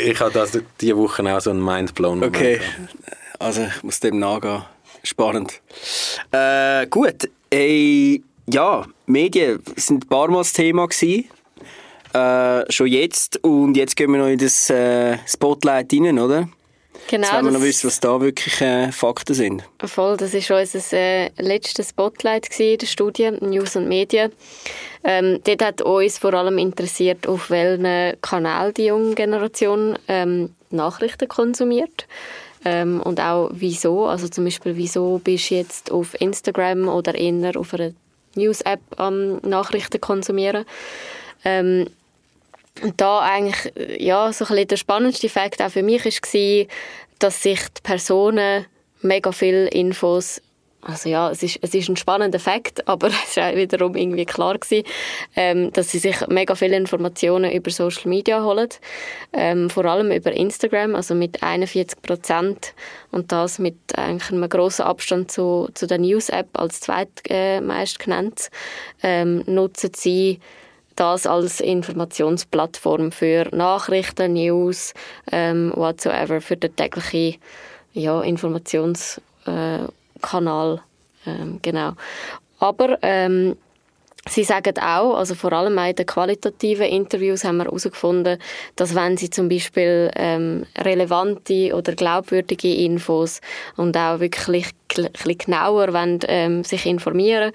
ich 0.03 0.19
habe 0.19 0.31
das 0.31 0.57
diese 0.79 0.97
Woche 0.97 1.21
auch 1.35 1.41
so 1.41 1.49
einen 1.51 1.63
Mindblown 1.63 2.23
okay. 2.23 2.55
gehabt. 2.59 2.95
Also, 3.37 3.63
ich 3.65 3.83
muss 3.83 3.99
dem 3.99 4.17
nachgehen. 4.19 4.63
Spannend. 5.03 5.61
Äh, 6.31 6.87
gut. 6.87 7.29
Ey, 7.51 8.23
ja, 8.51 8.85
Medien 9.05 9.61
sind 9.75 10.05
ein 10.05 10.09
paar 10.09 10.29
Mal 10.29 10.39
das 10.39 10.53
Thema 10.53 10.87
gewesen. 10.87 11.25
Äh, 12.13 12.71
schon 12.71 12.87
jetzt. 12.87 13.43
Und 13.43 13.75
jetzt 13.75 13.95
gehen 13.95 14.11
wir 14.11 14.19
noch 14.19 14.27
in 14.27 14.37
das 14.37 14.69
äh, 14.69 15.17
Spotlight 15.27 15.91
rein, 15.93 16.19
oder? 16.19 16.47
Genau, 17.07 17.27
Jetzt 17.27 17.33
wollen 17.35 17.45
wir 17.45 17.51
noch 17.51 17.61
wissen, 17.61 17.87
was 17.87 17.99
da 17.99 18.19
wirklich 18.19 18.61
äh, 18.61 18.91
Fakten 18.91 19.33
sind. 19.35 19.63
Voll, 19.83 20.17
das 20.17 20.33
war 20.33 20.59
unser 20.59 20.97
äh, 20.97 21.29
letztes 21.37 21.89
Spotlight 21.89 22.49
gewesen 22.49 22.71
in 22.71 22.77
der 22.79 22.87
Studie, 22.87 23.31
News 23.41 23.75
und 23.75 23.87
Medien. 23.87 24.31
Ähm, 25.03 25.39
dort 25.43 25.63
hat 25.63 25.81
uns 25.81 26.17
vor 26.17 26.33
allem 26.33 26.57
interessiert, 26.57 27.27
auf 27.27 27.51
welchen 27.51 28.19
Kanal 28.21 28.73
die 28.73 28.85
junge 28.85 29.13
Generation 29.13 29.99
ähm, 30.07 30.51
Nachrichten 30.71 31.27
konsumiert. 31.27 32.07
Ähm, 32.63 33.01
und 33.01 33.19
auch 33.19 33.51
wieso. 33.53 34.05
Also 34.05 34.27
zum 34.27 34.45
Beispiel, 34.45 34.75
wieso 34.75 35.19
bist 35.23 35.51
du 35.51 35.55
jetzt 35.55 35.91
auf 35.91 36.19
Instagram 36.19 36.87
oder 36.87 37.13
eher 37.13 37.59
auf 37.59 37.73
einer 37.75 37.91
News-App 38.35 38.81
am 38.97 39.37
Nachrichten 39.39 40.01
konsumieren. 40.01 40.65
Ähm, 41.43 41.87
und 42.81 42.99
da 42.99 43.19
eigentlich, 43.19 43.75
äh, 43.77 44.03
ja, 44.03 44.31
so 44.33 44.45
ein 44.45 44.49
bisschen 44.49 44.67
der 44.67 44.77
spannendste 44.77 45.29
Fakt 45.29 45.61
auch 45.61 45.71
für 45.71 45.83
mich 45.83 46.05
war, 46.05 46.67
dass 47.19 47.43
sich 47.43 47.59
die 47.59 47.81
Personen 47.83 48.65
mega 49.01 49.31
viele 49.31 49.67
Infos 49.67 50.41
also 50.85 51.09
ja, 51.09 51.31
es 51.31 51.41
ist, 51.41 51.57
es 51.61 51.73
ist 51.73 51.89
ein 51.89 51.95
spannender 51.95 52.39
Fakt, 52.39 52.87
aber 52.87 53.07
es 53.27 53.35
war 53.37 53.55
wiederum 53.55 53.95
irgendwie 53.95 54.25
klar 54.25 54.57
gewesen, 54.57 54.85
ähm, 55.35 55.73
dass 55.73 55.89
sie 55.89 55.97
sich 55.97 56.15
mega 56.27 56.53
viele 56.53 56.77
Informationen 56.77 57.51
über 57.51 57.71
Social 57.71 58.07
Media 58.07 58.43
holen, 58.43 58.69
ähm, 59.33 59.69
vor 59.71 59.85
allem 59.85 60.11
über 60.11 60.31
Instagram, 60.31 60.93
also 60.95 61.15
mit 61.15 61.41
41 61.41 62.01
Prozent 62.03 62.73
und 63.11 63.31
das 63.31 63.57
mit 63.57 63.75
eigentlich 63.97 64.31
einem 64.31 64.47
grossen 64.47 64.83
Abstand 64.83 65.31
zu, 65.31 65.69
zu 65.73 65.87
der 65.87 65.97
News-App 65.97 66.49
als 66.53 66.81
zweitmeist 66.81 67.99
äh, 67.99 68.03
genannt, 68.03 68.49
ähm, 69.01 69.43
nutzen 69.47 69.91
sie 69.95 70.39
das 70.95 71.25
als 71.25 71.61
Informationsplattform 71.61 73.11
für 73.11 73.47
Nachrichten, 73.51 74.33
News, 74.33 74.93
ähm, 75.31 75.73
whatsoever, 75.75 76.41
für 76.41 76.57
den 76.57 76.75
täglichen 76.75 77.37
ja, 77.93 78.21
Informationskanal. 78.21 79.85
Äh, 79.87 80.04
Kanal, 80.25 80.81
ähm, 81.27 81.59
genau. 81.61 81.91
Aber 82.59 82.97
ähm, 83.03 83.55
Sie 84.27 84.43
sagen 84.43 84.79
auch, 84.79 85.15
also 85.15 85.35
vor 85.35 85.53
allem 85.53 85.77
auch 85.77 85.87
in 85.87 85.95
den 85.95 86.05
qualitativen 86.07 86.87
Interviews 86.87 87.43
haben 87.43 87.57
wir 87.57 87.65
herausgefunden, 87.65 88.39
dass 88.75 88.95
wenn 88.95 89.17
Sie 89.17 89.29
zum 89.29 89.49
Beispiel 89.49 90.09
ähm, 90.15 90.65
relevante 90.79 91.75
oder 91.75 91.93
glaubwürdige 91.93 92.73
Infos 92.73 93.39
und 93.77 93.95
auch 93.95 94.19
wirklich 94.19 94.65
ein 94.97 95.09
bisschen 95.11 95.37
genauer 95.37 95.93
wollen, 95.93 96.19
ähm, 96.27 96.63
sich 96.63 96.85
informieren, 96.87 97.51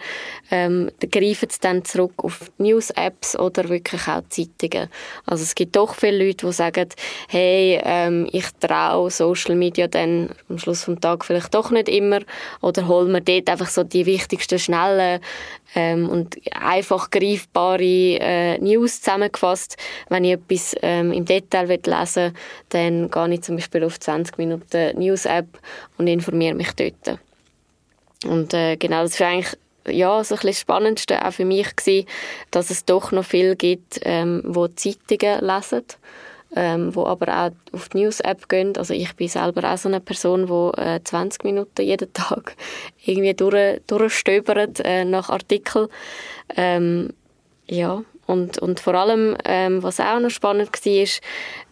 ähm, 0.51 0.91
dann 1.01 1.11
greifen 1.11 1.49
sie 1.51 1.59
dann 1.61 1.85
zurück 1.85 2.13
auf 2.19 2.51
News-Apps 2.59 3.37
oder 3.37 3.69
wirklich 3.69 4.07
auch 4.07 4.23
Zeitungen. 4.29 4.89
Also 5.27 5.43
es 5.43 5.55
gibt 5.55 5.77
doch 5.77 5.95
viele 5.95 6.27
Leute, 6.27 6.47
die 6.47 6.53
sagen, 6.53 6.89
hey, 7.29 7.81
ähm, 7.83 8.29
ich 8.33 8.47
traue 8.61 9.11
Social 9.11 9.57
Media 9.57 9.89
dann 9.89 10.31
am 10.49 10.59
Schluss 10.59 10.85
vom 10.85 11.01
Tag 11.01 11.25
vielleicht 11.25 11.55
doch 11.55 11.71
nicht 11.71 11.89
immer 11.89 12.21
oder 12.61 12.87
holen 12.87 13.13
wir 13.13 13.21
dort 13.21 13.49
einfach 13.49 13.69
so 13.69 13.83
die 13.83 14.07
wichtigsten, 14.07 14.59
schnellen 14.59 15.21
ähm, 15.75 16.09
und 16.09 16.37
einfach 16.53 17.11
greifbare 17.11 17.83
äh, 17.83 18.59
News 18.59 19.01
zusammengefasst. 19.01 19.77
Wenn 20.09 20.25
ich 20.25 20.33
etwas 20.33 20.75
ähm, 20.83 21.13
im 21.13 21.25
Detail 21.25 21.67
lesen 21.67 21.85
will, 21.87 22.33
dann 22.71 23.11
gehe 23.11 23.35
ich 23.35 23.43
zum 23.43 23.57
Beispiel 23.57 23.85
auf 23.85 23.99
20 23.99 24.39
Minuten 24.39 24.99
News-App 24.99 25.47
und 25.99 26.07
informiere 26.07 26.55
mich 26.55 26.73
dort. 26.73 27.19
Und 28.27 28.53
äh, 28.53 28.77
genau, 28.77 29.03
das 29.03 29.19
war 29.21 29.29
eigentlich 29.29 29.57
ja, 29.89 30.23
so 30.25 30.35
ein 30.35 30.37
bisschen 30.37 30.51
das 30.51 30.61
Spannendste 30.61 31.25
auch 31.25 31.33
für 31.33 31.45
mich 31.45 31.75
gewesen, 31.75 32.07
dass 32.51 32.71
es 32.71 32.85
doch 32.85 33.13
noch 33.13 33.25
viel 33.25 33.57
gibt, 33.57 34.01
ähm, 34.03 34.43
wo 34.45 34.69
Zeitungen 34.69 35.41
lesen, 35.41 35.85
ähm, 36.57 36.95
wo 36.95 37.07
aber 37.07 37.29
auch 37.29 37.75
auf 37.75 37.89
die 37.91 37.99
News-App 37.99 38.49
gehen. 38.49 38.77
Also 38.77 38.95
ich 38.95 39.15
bin 39.15 39.29
selber 39.29 39.73
auch 39.73 39.79
so 39.79 39.89
eine 39.89 40.01
Person, 40.01 40.47
die 40.47 40.81
äh, 40.81 41.01
20 41.03 41.45
Minuten 41.45 41.83
jeden 41.83 42.13
Tag 42.13 42.57
irgendwie 43.05 43.35
durch, 43.35 43.81
durchstöbert 43.87 44.81
äh, 44.85 45.05
nach 45.05 45.31
Artikeln. 45.31 45.89
Ähm, 46.57 47.11
ja, 47.67 48.03
und, 48.27 48.59
und 48.59 48.81
vor 48.81 48.95
allem, 48.95 49.37
ähm, 49.45 49.83
was 49.83 49.99
auch 50.01 50.21
noch 50.21 50.31
spannend 50.31 50.71
war, 50.73 51.07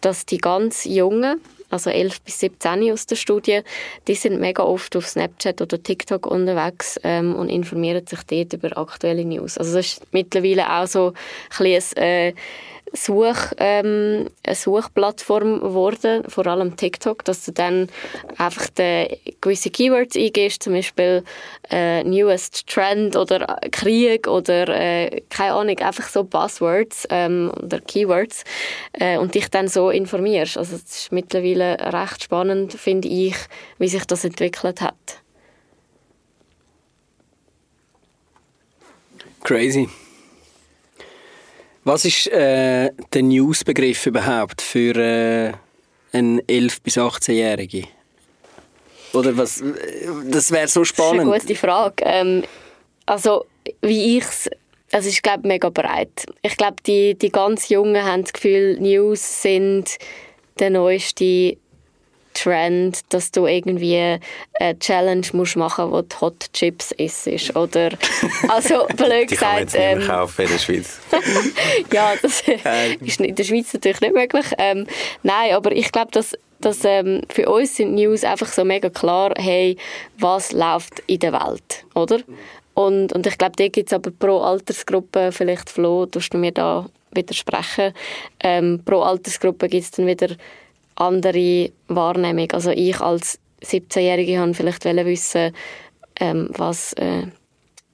dass 0.01 0.27
die 0.27 0.38
ganz 0.38 0.85
Jungen, 0.85 1.41
also 1.71 1.91
11 1.91 2.23
bis 2.23 2.41
17 2.41 2.91
aus 2.93 3.07
der 3.07 3.17
Studie, 3.17 3.61
die 4.07 4.14
sind 4.14 4.41
mega 4.41 4.62
oft 4.62 4.97
auf 4.97 5.07
Snapchat 5.07 5.61
oder 5.61 5.81
TikTok 5.83 6.27
unterwegs 6.27 6.99
ähm, 7.05 7.35
und 7.37 7.49
informieren 7.49 8.07
sich 8.07 8.23
dort 8.23 8.53
über 8.55 8.77
aktuelle 8.77 9.25
News. 9.25 9.59
Also 9.59 9.77
das 9.77 9.87
ist 9.87 10.12
mittlerweile 10.12 10.69
auch 10.73 10.87
so 10.87 11.12
ein 11.59 11.64
bisschen 11.64 11.97
äh, 11.99 12.35
Such, 12.92 13.53
ähm, 13.59 14.29
eine 14.44 14.55
Suchplattform 14.55 15.61
geworden, 15.61 16.24
vor 16.29 16.46
allem 16.46 16.77
TikTok, 16.77 17.24
dass 17.24 17.44
du 17.44 17.53
dann 17.53 17.88
einfach 18.37 18.68
gewisse 19.40 19.70
Keywords 19.70 20.16
eingehst, 20.16 20.62
zum 20.62 20.72
Beispiel 20.74 21.22
äh, 21.70 22.03
newest 22.05 22.66
Trend 22.66 23.16
oder 23.16 23.59
Krieg 23.70 24.27
oder 24.27 24.68
äh, 24.68 25.22
keine 25.29 25.55
Ahnung, 25.55 25.79
einfach 25.79 26.09
so 26.09 26.24
Buzzwords 26.24 27.07
ähm, 27.11 27.53
oder 27.62 27.81
Keywords 27.81 28.44
äh, 28.92 29.18
und 29.18 29.35
dich 29.35 29.48
dann 29.48 29.68
so 29.68 29.90
informierst. 29.90 30.57
Also 30.57 30.77
es 30.77 30.83
ist 30.83 31.12
mittlerweile 31.12 31.79
recht 31.92 32.24
spannend, 32.24 32.74
finde 32.74 33.09
ich, 33.09 33.37
wie 33.79 33.88
sich 33.88 34.05
das 34.05 34.24
entwickelt 34.24 34.81
hat. 34.81 35.22
Crazy. 39.44 39.88
Was 41.88 42.05
ist 42.05 42.27
äh, 42.27 42.90
der 43.14 43.22
News-Begriff 43.22 44.05
überhaupt 44.05 44.61
für 44.61 44.94
äh, 44.94 45.53
einen 46.12 46.38
11- 46.42 46.83
bis 46.83 46.98
18-Jährigen? 46.98 47.87
Oder 49.14 49.35
was? 49.38 49.64
Das 50.31 50.51
wäre 50.51 50.68
so 50.68 50.81
Das 50.83 50.90
ist 50.90 51.01
eine 51.01 51.12
spannend. 51.22 51.33
gute 51.42 51.55
Frage. 51.55 52.05
Ähm, 52.05 52.44
also, 53.07 53.46
wie 53.81 54.18
ich 54.18 54.24
es. 54.24 54.51
Also, 54.92 55.09
ich 55.09 55.22
glaube, 55.22 55.48
mega 55.48 55.70
breit. 55.70 56.27
Ich 56.42 56.59
glaube, 56.59 56.77
die, 56.87 57.14
die 57.14 57.31
ganz 57.31 57.70
Jungen 57.70 58.05
haben 58.05 58.20
das 58.20 58.35
Gefühl, 58.35 58.79
News 58.79 59.40
sind 59.40 59.96
der 60.59 60.68
neueste 60.68 61.57
Trend, 62.38 63.01
dass 63.09 63.31
du 63.31 63.46
irgendwie 63.46 64.18
eine 64.61 64.79
Challenge 64.79 65.27
musst 65.33 65.57
machen 65.57 65.90
musst, 65.90 65.92
wo 65.92 66.03
du 66.03 66.20
Hot 66.20 66.53
Chips 66.53 66.92
isst. 66.92 67.57
Oder, 67.57 67.90
also, 68.48 68.87
blöd 68.96 69.31
Die 69.31 69.37
kann 69.37 69.55
man 69.55 69.59
gesagt. 69.59 69.61
jetzt 69.61 69.74
nicht 69.74 69.83
ähm, 69.83 69.98
mehr 69.98 70.07
kaufen 70.07 70.42
in 70.42 70.48
der 70.51 70.59
Schweiz. 70.59 71.01
ja, 71.92 72.14
das 72.20 72.42
ist 73.01 73.20
in 73.20 73.35
der 73.35 73.44
Schweiz 73.44 73.72
natürlich 73.72 74.01
nicht 74.01 74.14
möglich. 74.14 74.46
Ähm, 74.59 74.87
nein, 75.22 75.55
aber 75.55 75.72
ich 75.72 75.90
glaube, 75.90 76.11
dass, 76.12 76.37
dass 76.61 76.85
ähm, 76.85 77.22
für 77.29 77.48
uns 77.48 77.77
sind 77.77 77.94
News 77.94 78.24
einfach 78.24 78.48
so 78.48 78.64
mega 78.64 78.88
klar, 78.88 79.33
hey, 79.37 79.77
was 80.18 80.53
läuft 80.53 81.03
in 81.07 81.18
der 81.18 81.33
Welt, 81.33 81.85
oder? 81.94 82.18
Und, 82.74 83.12
und 83.12 83.27
ich 83.27 83.37
glaube, 83.37 83.55
da 83.57 83.66
gibt 83.66 83.88
es 83.88 83.92
aber 83.92 84.12
pro 84.12 84.38
Altersgruppe, 84.38 85.33
vielleicht 85.33 85.68
Flo, 85.68 86.07
tust 86.07 86.33
du 86.33 86.38
mir 86.38 86.53
da 86.53 86.87
widersprechen, 87.11 87.92
ähm, 88.40 88.81
pro 88.85 89.01
Altersgruppe 89.01 89.66
gibt 89.68 89.83
es 89.83 89.90
dann 89.90 90.07
wieder 90.07 90.29
andere 90.99 91.71
Wahrnehmung. 91.89 92.51
Also 92.53 92.71
ich 92.71 93.01
als 93.01 93.39
17-Jährige 93.63 94.41
wollte 94.41 94.55
vielleicht 94.55 94.85
wissen, 94.85 95.53
ähm, 96.21 96.51
was 96.57 96.93
äh, 96.95 97.27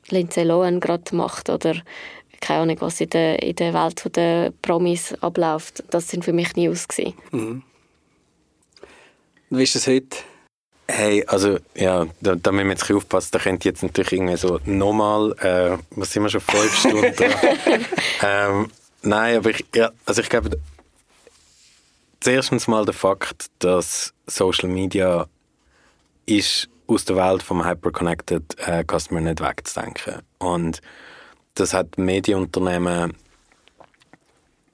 Lindsay 0.09 0.45
Lohan 0.45 0.81
gerade 0.81 1.15
macht 1.15 1.51
oder 1.51 1.75
keine 2.41 2.61
Ahnung, 2.61 2.77
was 2.81 3.01
in 3.01 3.11
der, 3.11 3.43
in 3.43 3.57
der 3.57 3.73
Welt 3.73 4.17
der 4.17 4.53
Promis 4.61 5.15
abläuft. 5.21 5.83
Das 5.91 6.09
sind 6.09 6.25
für 6.25 6.33
mich 6.33 6.55
News 6.57 6.87
gewesen. 6.89 7.63
Wie 9.51 9.63
ist 9.63 9.75
das 9.75 9.87
heute? 9.87 10.19
Hey, 10.87 11.25
also, 11.27 11.59
ja, 11.75 12.07
da, 12.21 12.35
da 12.35 12.53
müssen 12.53 12.67
wir 12.67 12.73
jetzt 12.73 12.83
ein 12.83 12.87
bisschen 12.87 12.97
aufpassen. 12.97 13.29
Da 13.33 13.39
könnte 13.39 13.69
jetzt 13.69 13.83
natürlich 13.83 14.13
irgendwie 14.13 14.37
so 14.37 14.61
nochmal, 14.67 15.33
äh, 15.41 15.79
was 15.97 16.13
sind 16.13 16.25
wir 16.25 16.29
schon, 16.29 16.43
fünf 16.43 16.77
Stunden 16.77 17.15
ähm, 18.23 18.71
nein, 19.01 19.37
aber 19.39 19.51
ich, 19.51 19.65
ja, 19.75 19.91
also 20.05 20.21
ich 20.21 20.29
glaube, 20.29 20.51
zuerst 22.21 22.69
mal 22.69 22.85
der 22.85 22.95
Fakt, 22.95 23.47
dass 23.59 24.13
Social 24.27 24.69
Media 24.69 25.27
ist 26.27 26.69
aus 26.87 27.05
der 27.05 27.17
Welt 27.17 27.43
vom 27.43 27.67
Hyperconnected 27.67 28.57
äh, 28.67 28.85
Customer 28.85 29.21
nicht 29.21 29.41
wegzudenken. 29.41 30.23
Und 30.39 30.81
das 31.55 31.73
hat 31.73 31.99
Medienunternehmen 31.99 33.15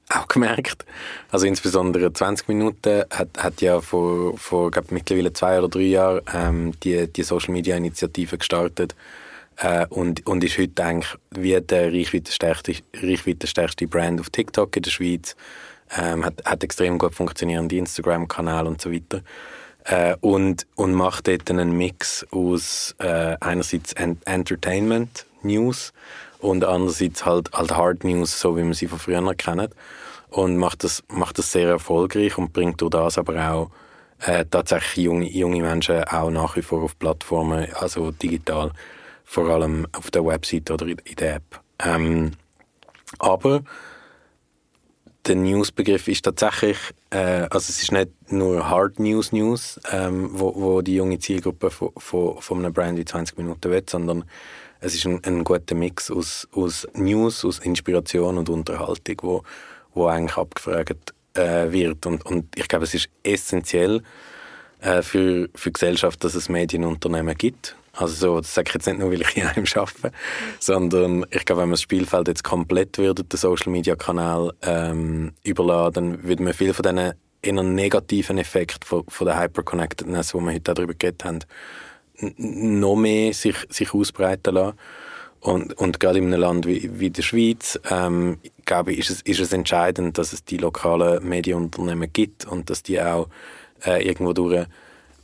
auch 0.09 0.29
gemerkt. 0.29 0.85
Also 1.31 1.47
insbesondere 1.47 2.13
20 2.13 2.49
Minuten 2.49 3.05
hat, 3.11 3.29
hat 3.39 3.61
ja 3.61 3.81
vor, 3.81 4.37
vor 4.37 4.71
glaub, 4.71 4.91
mittlerweile 4.91 5.33
zwei 5.33 5.59
oder 5.59 5.69
drei 5.69 5.83
Jahren 5.83 6.21
ähm, 6.35 6.73
die, 6.83 7.07
die 7.07 7.23
Social 7.23 7.53
Media 7.53 7.77
Initiative 7.77 8.39
gestartet 8.39 8.97
äh, 9.59 9.87
und, 9.87 10.27
und 10.27 10.43
ist 10.43 10.59
heute 10.59 10.85
eigentlich 10.85 11.15
wie 11.31 11.61
der 11.61 11.93
reichweitenstärkste 11.93 13.87
Brand 13.87 14.21
auf 14.21 14.31
TikTok 14.31 14.77
in 14.77 14.83
der 14.83 14.91
Schweiz. 14.91 15.37
Ähm, 15.97 16.25
hat, 16.25 16.43
hat 16.45 16.63
extrem 16.63 16.99
gut 16.99 17.15
funktionierende 17.15 17.77
Instagram-Kanal 17.77 18.67
und 18.67 18.81
so 18.81 18.93
weiter. 18.93 19.23
Äh, 19.85 20.17
und, 20.21 20.67
und 20.77 20.95
macht 20.95 21.27
dort 21.27 21.51
einen 21.51 21.77
Mix 21.77 22.27
aus 22.31 22.95
äh, 22.99 23.37
einerseits 23.41 23.93
Ent 23.95 24.25
Entertainment, 24.27 25.27
News 25.43 25.93
und 26.39 26.65
andererseits 26.65 27.25
halt, 27.25 27.53
halt 27.53 27.73
Hard 27.73 28.05
News, 28.05 28.39
so 28.39 28.57
wie 28.57 28.63
man 28.63 28.75
sie 28.75 28.87
von 28.87 28.99
früher 28.99 29.35
kennt. 29.35 29.75
Und 30.29 30.59
macht 30.59 30.85
das, 30.85 31.03
macht 31.09 31.39
das 31.39 31.51
sehr 31.51 31.69
erfolgreich 31.69 32.39
und 32.39 32.53
bringt 32.53 32.81
durch 32.81 32.91
das 32.91 33.19
aber 33.19 33.51
auch 33.51 33.71
äh, 34.21 34.45
tatsächlich 34.49 35.07
junge, 35.07 35.29
junge 35.29 35.61
Menschen 35.61 36.05
auch 36.05 36.31
nach 36.31 36.57
wie 36.57 36.63
vor 36.63 36.83
auf 36.83 36.99
Plattformen, 36.99 37.67
also 37.75 38.13
digital, 38.13 38.71
vor 39.25 39.49
allem 39.49 39.87
auf 39.93 40.11
der 40.11 40.25
Website 40.25 40.71
oder 40.71 40.87
in, 40.87 40.99
in 40.99 41.17
der 41.17 41.37
App. 41.37 41.61
Ähm, 41.81 42.33
aber 43.19 43.63
der 45.27 45.37
News-Begriff 45.37 46.09
ist 46.09 46.25
tatsächlich, 46.25 46.79
äh, 47.11 47.47
also 47.51 47.71
es 47.71 47.83
ist 47.83 47.93
nicht 47.93 48.11
nur 48.33 48.69
Hard 48.69 48.99
News 48.99 49.33
News, 49.33 49.79
ähm, 49.93 50.31
wo, 50.33 50.55
wo 50.57 50.83
die 50.83 50.97
junge 50.97 51.19
Zielgruppe 51.19 51.71
von, 51.71 51.91
von, 51.97 52.41
von 52.41 52.59
einem 52.59 52.73
Brand 52.73 52.99
wie 52.99 53.05
20 53.05 53.37
Minuten 53.39 53.71
will, 53.71 53.85
sondern 53.89 54.25
es 54.81 54.95
ist 54.95 55.07
ein, 55.07 55.23
ein 55.25 55.45
guter 55.45 55.75
Mix 55.75 56.11
aus, 56.11 56.49
aus 56.53 56.89
News, 56.95 57.45
aus 57.45 57.59
Inspiration 57.59 58.39
und 58.39 58.49
Unterhaltung, 58.49 59.17
wo, 59.23 59.43
wo 59.95 60.07
eigentlich 60.07 60.37
abgefragt 60.37 61.15
äh, 61.35 61.71
wird. 61.71 62.07
Und, 62.07 62.25
und 62.25 62.47
ich 62.57 62.67
glaube, 62.67 62.85
es 62.85 62.95
ist 62.95 63.11
essentiell 63.23 64.03
äh, 64.81 65.03
für, 65.03 65.51
für 65.55 65.69
die 65.69 65.75
Gesellschaft, 65.75 66.25
dass 66.25 66.35
es 66.35 66.49
Medienunternehmen 66.49 67.37
gibt, 67.37 67.77
also 67.93 68.15
so, 68.15 68.41
das 68.41 68.55
sage 68.55 68.69
ich 68.69 68.75
jetzt 68.75 68.87
nicht 68.87 68.99
nur, 68.99 69.11
weil 69.11 69.21
ich 69.21 69.37
in 69.37 69.43
einem 69.47 69.67
arbeite, 69.75 70.13
sondern 70.59 71.27
ich 71.31 71.45
glaube, 71.45 71.63
wenn 71.63 71.69
man 71.69 71.75
das 71.75 71.83
Spielfeld 71.83 72.29
jetzt 72.29 72.45
komplett 72.45 72.99
würde, 72.99 73.25
den 73.25 73.37
Social 73.37 73.73
Media 73.73 73.97
Kanal 73.97 74.53
ähm, 74.63 75.33
überladen, 75.43 76.13
dann 76.13 76.23
würde 76.25 76.43
man 76.43 76.53
viel 76.53 76.73
von 76.73 76.83
diesen 76.83 77.15
eher 77.43 77.63
negativen 77.63 78.39
Effekten 78.39 78.87
von, 78.87 79.05
von 79.09 79.27
der 79.27 79.41
Hyperconnectedness, 79.41 80.35
wo 80.35 80.41
wir 80.41 80.53
heute 80.53 80.75
darüber 80.75 80.95
geredet 80.95 81.25
haben, 81.25 81.39
noch 82.37 82.97
mehr 82.97 83.33
sich, 83.33 83.57
sich 83.71 83.95
ausbreiten 83.95 84.55
lassen. 84.55 84.77
Und, 85.41 85.73
und 85.79 86.01
gerade 86.01 86.19
in 86.19 86.27
einem 86.27 86.41
Land 86.41 86.67
wie, 86.67 87.01
wie 87.01 87.09
der 87.09 87.23
Schweiz, 87.23 87.81
ähm, 87.91 88.39
glaube 88.67 88.93
ich, 88.93 88.99
ist 88.99 89.11
es, 89.11 89.23
ist 89.23 89.41
es 89.41 89.53
entscheidend, 89.55 90.19
dass 90.19 90.35
es 90.35 90.45
die 90.45 90.59
lokalen 90.59 91.27
Medienunternehmen 91.27 92.13
gibt 92.13 92.45
und 92.45 92.69
dass 92.69 92.83
die 92.83 93.01
auch 93.01 93.29
äh, 93.87 94.07
irgendwo 94.07 94.35
durch 94.35 94.67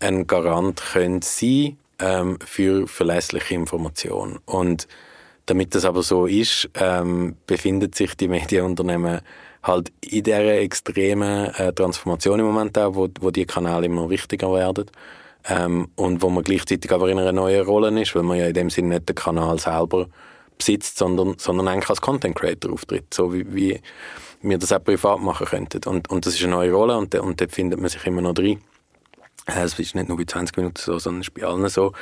ein 0.01 0.27
Garant 0.27 0.83
können 0.93 1.21
sein 1.21 1.77
ähm, 1.99 2.39
für 2.45 2.87
verlässliche 2.87 3.55
Information. 3.55 4.39
Und 4.45 4.87
damit 5.47 5.75
das 5.75 5.85
aber 5.85 6.03
so 6.03 6.27
ist, 6.27 6.69
ähm, 6.75 7.37
befindet 7.47 7.95
sich 7.95 8.17
die 8.17 8.29
Medienunternehmen 8.29 9.21
halt 9.63 9.93
in 10.01 10.23
dieser 10.23 10.59
extremen 10.59 11.55
äh, 11.55 11.73
Transformation 11.73 12.41
im 12.41 12.47
Moment 12.47 12.77
auch, 12.79 12.95
wo, 12.95 13.09
wo 13.21 13.31
die 13.31 13.47
Kanäle 13.47 13.87
immer 13.87 14.09
wichtiger 14.11 14.53
werden 14.53 14.87
ähm, 15.49 15.89
und 15.97 16.23
wo 16.23 16.31
man 16.31 16.45
gleichzeitig 16.45 16.91
aber 16.93 17.09
in 17.09 17.19
einer 17.19 17.33
neuen 17.33 17.65
Rolle 17.65 18.01
ist, 18.01 18.15
weil 18.15 18.23
man 18.23 18.39
ja 18.39 18.47
in 18.47 18.55
dem 18.55 18.71
Sinne 18.71 18.89
nicht 18.95 19.09
den 19.09 19.17
Kanal 19.17 19.59
selber 19.59 20.09
besitzt, 20.57 20.99
sondern, 20.99 21.35
sondern 21.39 21.69
eigentlich 21.69 21.91
als 21.91 22.01
Content 22.01 22.37
Creator 22.37 22.73
auftritt, 22.73 23.13
so 23.13 23.33
wie, 23.33 23.55
wie 23.55 23.81
wir 24.43 24.59
das 24.59 24.73
auch 24.73 24.83
privat 24.83 25.21
machen 25.21 25.47
könnten. 25.47 25.89
Und, 25.89 26.11
und 26.11 26.27
das 26.27 26.35
ist 26.35 26.43
eine 26.43 26.53
neue 26.53 26.73
Rolle 26.73 26.97
und, 26.97 27.15
und 27.15 27.41
dort 27.41 27.53
findet 27.53 27.81
man 27.81 27.89
sich 27.89 28.05
immer 28.07 28.23
noch 28.23 28.35
drin. 28.35 28.61
Äh, 29.47 29.63
es 29.63 29.79
ist 29.79 29.95
nicht 29.95 30.09
nur 30.09 30.19
bei 30.19 30.25
20 30.25 30.57
Minuten 30.57 30.81
so, 30.81 30.99
sondern 30.99 31.23
es 31.23 31.29
ist 31.29 31.35
bei 31.35 31.47
allen 31.47 31.69
so. 31.69 31.93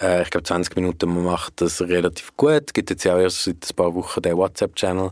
Äh, 0.00 0.22
ich 0.22 0.30
glaube, 0.30 0.44
20 0.44 0.74
Minuten 0.76 1.14
man 1.14 1.24
macht 1.24 1.60
das 1.60 1.80
relativ 1.80 2.36
gut. 2.36 2.64
Es 2.66 2.72
gibt 2.72 2.90
jetzt 2.90 3.04
ja 3.04 3.14
auch 3.14 3.20
erst 3.20 3.44
seit 3.44 3.56
ein 3.70 3.76
paar 3.76 3.94
Wochen 3.94 4.22
den 4.22 4.36
WhatsApp-Channel, 4.36 5.10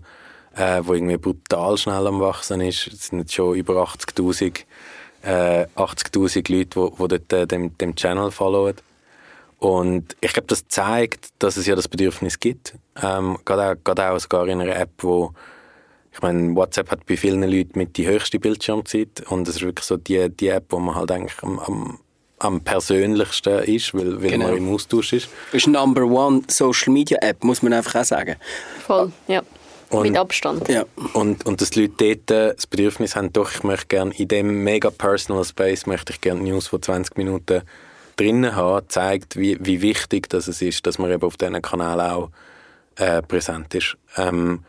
äh, 0.56 0.80
wo 0.82 0.94
irgendwie 0.94 1.16
brutal 1.16 1.76
schnell 1.76 2.06
am 2.06 2.20
Wachsen 2.20 2.60
ist. 2.60 2.86
Es 2.86 3.08
sind 3.08 3.20
jetzt 3.20 3.34
schon 3.34 3.54
über 3.54 3.74
80'000 3.82 4.64
äh, 5.22 5.66
80 5.74 6.14
Leute, 6.48 6.48
die, 6.48 6.66
die 6.66 7.08
dort 7.08 7.32
äh, 7.32 7.46
dem, 7.46 7.76
dem 7.78 7.94
Channel 7.94 8.30
followen. 8.30 8.76
Und 9.58 10.16
ich 10.20 10.32
glaube, 10.32 10.48
das 10.48 10.68
zeigt, 10.68 11.30
dass 11.38 11.56
es 11.56 11.66
ja 11.66 11.74
das 11.74 11.88
Bedürfnis 11.88 12.38
gibt. 12.38 12.74
Ähm, 13.02 13.38
gerade, 13.44 13.72
auch, 13.72 13.84
gerade 13.84 14.10
auch 14.10 14.18
sogar 14.18 14.46
in 14.48 14.60
einer 14.60 14.76
App, 14.76 14.90
wo 14.98 15.32
ich 16.16 16.22
meine, 16.22 16.56
WhatsApp 16.56 16.90
hat 16.90 17.04
bei 17.04 17.18
vielen 17.18 17.42
Leuten 17.42 17.78
mit 17.78 17.98
die 17.98 18.06
höchste 18.06 18.38
Bildschirmzeit 18.38 19.22
und 19.28 19.46
es 19.46 19.56
ist 19.56 19.62
wirklich 19.62 19.84
so 19.84 19.98
die, 19.98 20.30
die 20.30 20.48
App, 20.48 20.64
wo 20.70 20.78
man 20.78 20.94
halt 20.94 21.10
eigentlich 21.10 21.42
am, 21.42 21.58
am, 21.58 21.98
am 22.38 22.62
persönlichsten 22.62 23.58
ist, 23.64 23.92
weil, 23.92 24.22
weil 24.22 24.30
genau. 24.30 24.48
man 24.48 24.56
im 24.56 24.72
Austausch 24.72 25.12
ist. 25.12 25.28
Das 25.52 25.60
ist 25.60 25.66
Number 25.66 26.04
One 26.04 26.42
Social 26.48 26.90
Media 26.94 27.18
App, 27.20 27.44
muss 27.44 27.62
man 27.62 27.74
einfach 27.74 28.00
auch 28.00 28.04
sagen. 28.04 28.36
Voll, 28.86 29.12
ja. 29.28 29.42
Und, 29.90 30.08
mit 30.08 30.16
Abstand. 30.16 30.66
Ja. 30.68 30.86
Und, 31.12 31.44
und 31.44 31.60
dass 31.60 31.68
die 31.70 31.82
Leute 31.82 31.94
dort 31.98 32.30
äh, 32.30 32.54
das 32.54 32.66
Bedürfnis 32.66 33.14
haben, 33.14 33.32
doch, 33.34 33.52
ich 33.52 33.62
möchte 33.62 33.86
gerne 33.88 34.14
in 34.16 34.28
dem 34.28 34.64
mega 34.64 34.88
personal 34.88 35.44
Space 35.44 35.84
möchte 35.84 36.14
ich 36.14 36.22
gerne 36.22 36.40
News 36.40 36.66
von 36.66 36.80
20 36.80 37.18
Minuten 37.18 37.60
drinnen 38.16 38.56
haben, 38.56 38.88
zeigt, 38.88 39.36
wie, 39.36 39.58
wie 39.60 39.82
wichtig 39.82 40.30
das 40.30 40.48
ist, 40.48 40.86
dass 40.86 40.98
man 40.98 41.12
eben 41.12 41.22
auf 41.22 41.36
diesen 41.36 41.60
Kanal 41.60 42.00
auch 42.00 42.30
äh, 42.96 43.20
präsent 43.20 43.74
ist. 43.74 43.98
Ähm, 44.16 44.64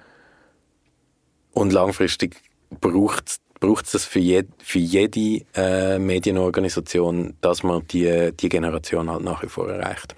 und 1.57 1.73
langfristig 1.73 2.35
braucht 2.79 3.39
es 3.59 3.91
das 3.91 4.05
für, 4.05 4.19
jed, 4.19 4.47
für 4.59 4.77
jede 4.77 5.43
äh, 5.55 5.97
Medienorganisation, 5.97 7.33
dass 7.41 7.63
man 7.63 7.85
die, 7.87 8.31
die 8.39 8.49
Generation 8.49 9.09
halt 9.09 9.23
nach 9.23 9.41
wie 9.41 9.47
vor 9.47 9.67
erreicht. 9.67 10.15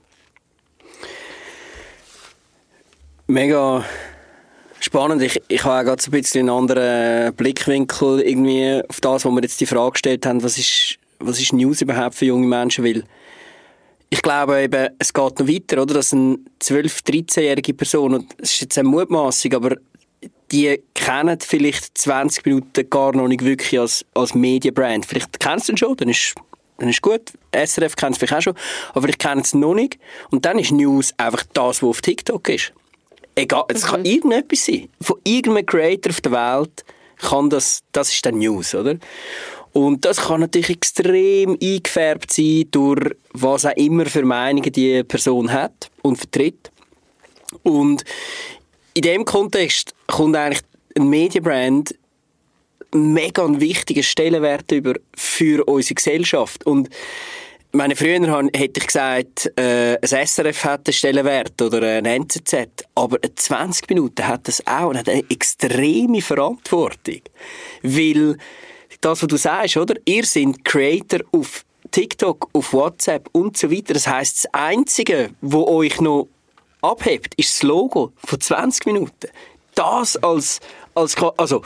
Mega 3.27 3.85
spannend. 4.81 5.21
Ich, 5.21 5.41
ich 5.47 5.63
habe 5.63 5.79
auch 5.79 5.83
gerade 5.85 6.03
ein 6.03 6.11
bisschen 6.11 6.41
einen 6.41 6.57
anderen 6.57 7.33
Blickwinkel 7.35 8.21
irgendwie 8.21 8.81
auf 8.89 8.99
das, 8.99 9.23
wo 9.23 9.31
wir 9.31 9.41
jetzt 9.41 9.61
die 9.61 9.65
Frage 9.65 9.91
gestellt 9.91 10.25
haben, 10.25 10.43
was 10.43 10.57
ist, 10.57 10.97
was 11.19 11.39
ist 11.39 11.53
News 11.53 11.81
überhaupt 11.81 12.15
für 12.15 12.25
junge 12.25 12.47
Menschen, 12.47 12.83
weil 12.83 13.03
ich 14.09 14.21
glaube 14.21 14.59
eben, 14.61 14.89
es 14.97 15.13
geht 15.13 15.39
noch 15.39 15.47
weiter, 15.47 15.83
oder? 15.83 15.93
Dass 15.93 16.11
eine 16.11 16.39
12-, 16.61 17.05
13-jährige 17.05 17.75
Person, 17.75 18.15
und 18.15 18.35
das 18.39 18.53
ist 18.53 18.61
jetzt 18.61 18.77
eine 18.77 18.89
Mutmaßung, 18.89 19.53
aber 19.53 19.75
die 20.51 20.81
kennen 20.93 21.37
vielleicht 21.39 21.97
20 21.97 22.45
Minuten 22.45 22.89
gar 22.89 23.15
noch 23.15 23.27
nicht 23.27 23.43
wirklich 23.43 23.79
als, 23.79 24.05
als 24.13 24.33
Medienbrand. 24.33 25.05
Vielleicht 25.05 25.39
kennst 25.39 25.67
du 25.67 25.73
ihn 25.73 25.77
schon, 25.77 25.95
dann 25.97 26.09
ist, 26.09 26.35
dann 26.77 26.89
ist 26.89 27.01
gut. 27.01 27.31
SRF 27.51 27.95
kennt 27.95 28.13
es 28.13 28.17
vielleicht 28.17 28.33
auch 28.33 28.41
schon, 28.41 28.55
aber 28.91 29.01
vielleicht 29.01 29.19
kennen 29.19 29.41
es 29.41 29.53
noch 29.53 29.73
nicht. 29.73 29.99
Und 30.31 30.45
dann 30.45 30.59
ist 30.59 30.71
News 30.71 31.13
einfach 31.17 31.43
das, 31.53 31.81
was 31.81 31.89
auf 31.89 32.01
TikTok 32.01 32.49
ist. 32.49 32.73
Egal, 33.35 33.65
es 33.69 33.83
mhm. 33.83 33.87
kann 33.87 34.05
irgendetwas 34.05 34.65
sein. 34.65 34.89
Von 35.01 35.17
irgendeinem 35.23 35.65
Creator 35.65 36.11
auf 36.11 36.21
der 36.21 36.31
Welt 36.31 36.85
kann 37.17 37.49
das, 37.49 37.83
das 37.91 38.11
ist 38.11 38.25
dann 38.25 38.39
News, 38.39 38.73
oder? 38.73 38.97
Und 39.71 40.03
das 40.03 40.17
kann 40.17 40.39
natürlich 40.41 40.71
extrem 40.71 41.57
eingefärbt 41.61 42.33
sein 42.33 42.65
durch 42.71 43.15
was 43.33 43.65
auch 43.65 43.75
immer 43.75 44.05
für 44.07 44.25
Meinungen 44.25 44.71
die 44.71 45.03
Person 45.03 45.51
hat 45.51 45.91
und 46.01 46.17
vertritt. 46.17 46.71
Und 47.63 48.03
in 48.99 49.03
dem 49.03 49.23
Kontext 49.23 49.93
kommt 50.07 50.35
eigentlich 50.35 50.59
ein 50.97 51.07
Medienbrand 51.07 51.95
mega 52.93 53.45
einen 53.45 53.61
wichtigen 53.61 54.03
Stellenwert 54.03 54.69
über 54.73 54.95
für 55.15 55.65
unsere 55.69 55.95
Gesellschaft. 55.95 56.65
Und 56.65 56.89
meine, 57.71 57.95
früher 57.95 58.19
hätte 58.53 58.79
ich 58.81 58.87
gesagt, 58.87 59.53
äh, 59.57 59.97
ein 60.01 60.27
SRF 60.27 60.65
hat 60.65 60.85
einen 60.85 60.93
Stellenwert 60.93 61.61
oder 61.61 61.81
ein 61.81 62.03
NZZ, 62.03 62.67
aber 62.93 63.19
20 63.33 63.87
Minuten 63.87 64.27
hat 64.27 64.49
das 64.49 64.67
auch 64.67 64.89
und 64.89 64.97
hat 64.97 65.07
eine 65.07 65.23
extreme 65.29 66.21
Verantwortung. 66.21 67.21
Weil 67.81 68.35
das, 68.99 69.21
was 69.21 69.29
du 69.29 69.37
sagst, 69.37 69.77
oder? 69.77 69.95
Ihr 70.03 70.25
seid 70.25 70.65
Creator 70.65 71.21
auf 71.31 71.63
TikTok, 71.91 72.49
auf 72.51 72.73
WhatsApp 72.73 73.29
und 73.31 73.55
so 73.55 73.71
weiter. 73.71 73.93
Das 73.93 74.07
heißt, 74.07 74.43
das 74.43 74.53
Einzige, 74.53 75.29
wo 75.39 75.65
euch 75.67 76.01
noch 76.01 76.27
abhebt, 76.81 77.33
ist 77.35 77.55
das 77.55 77.63
Logo 77.63 78.13
von 78.23 78.39
20 78.39 78.85
Minuten. 78.85 79.29
Das 79.75 80.17
als, 80.17 80.59
als 80.95 81.15
also 81.37 81.61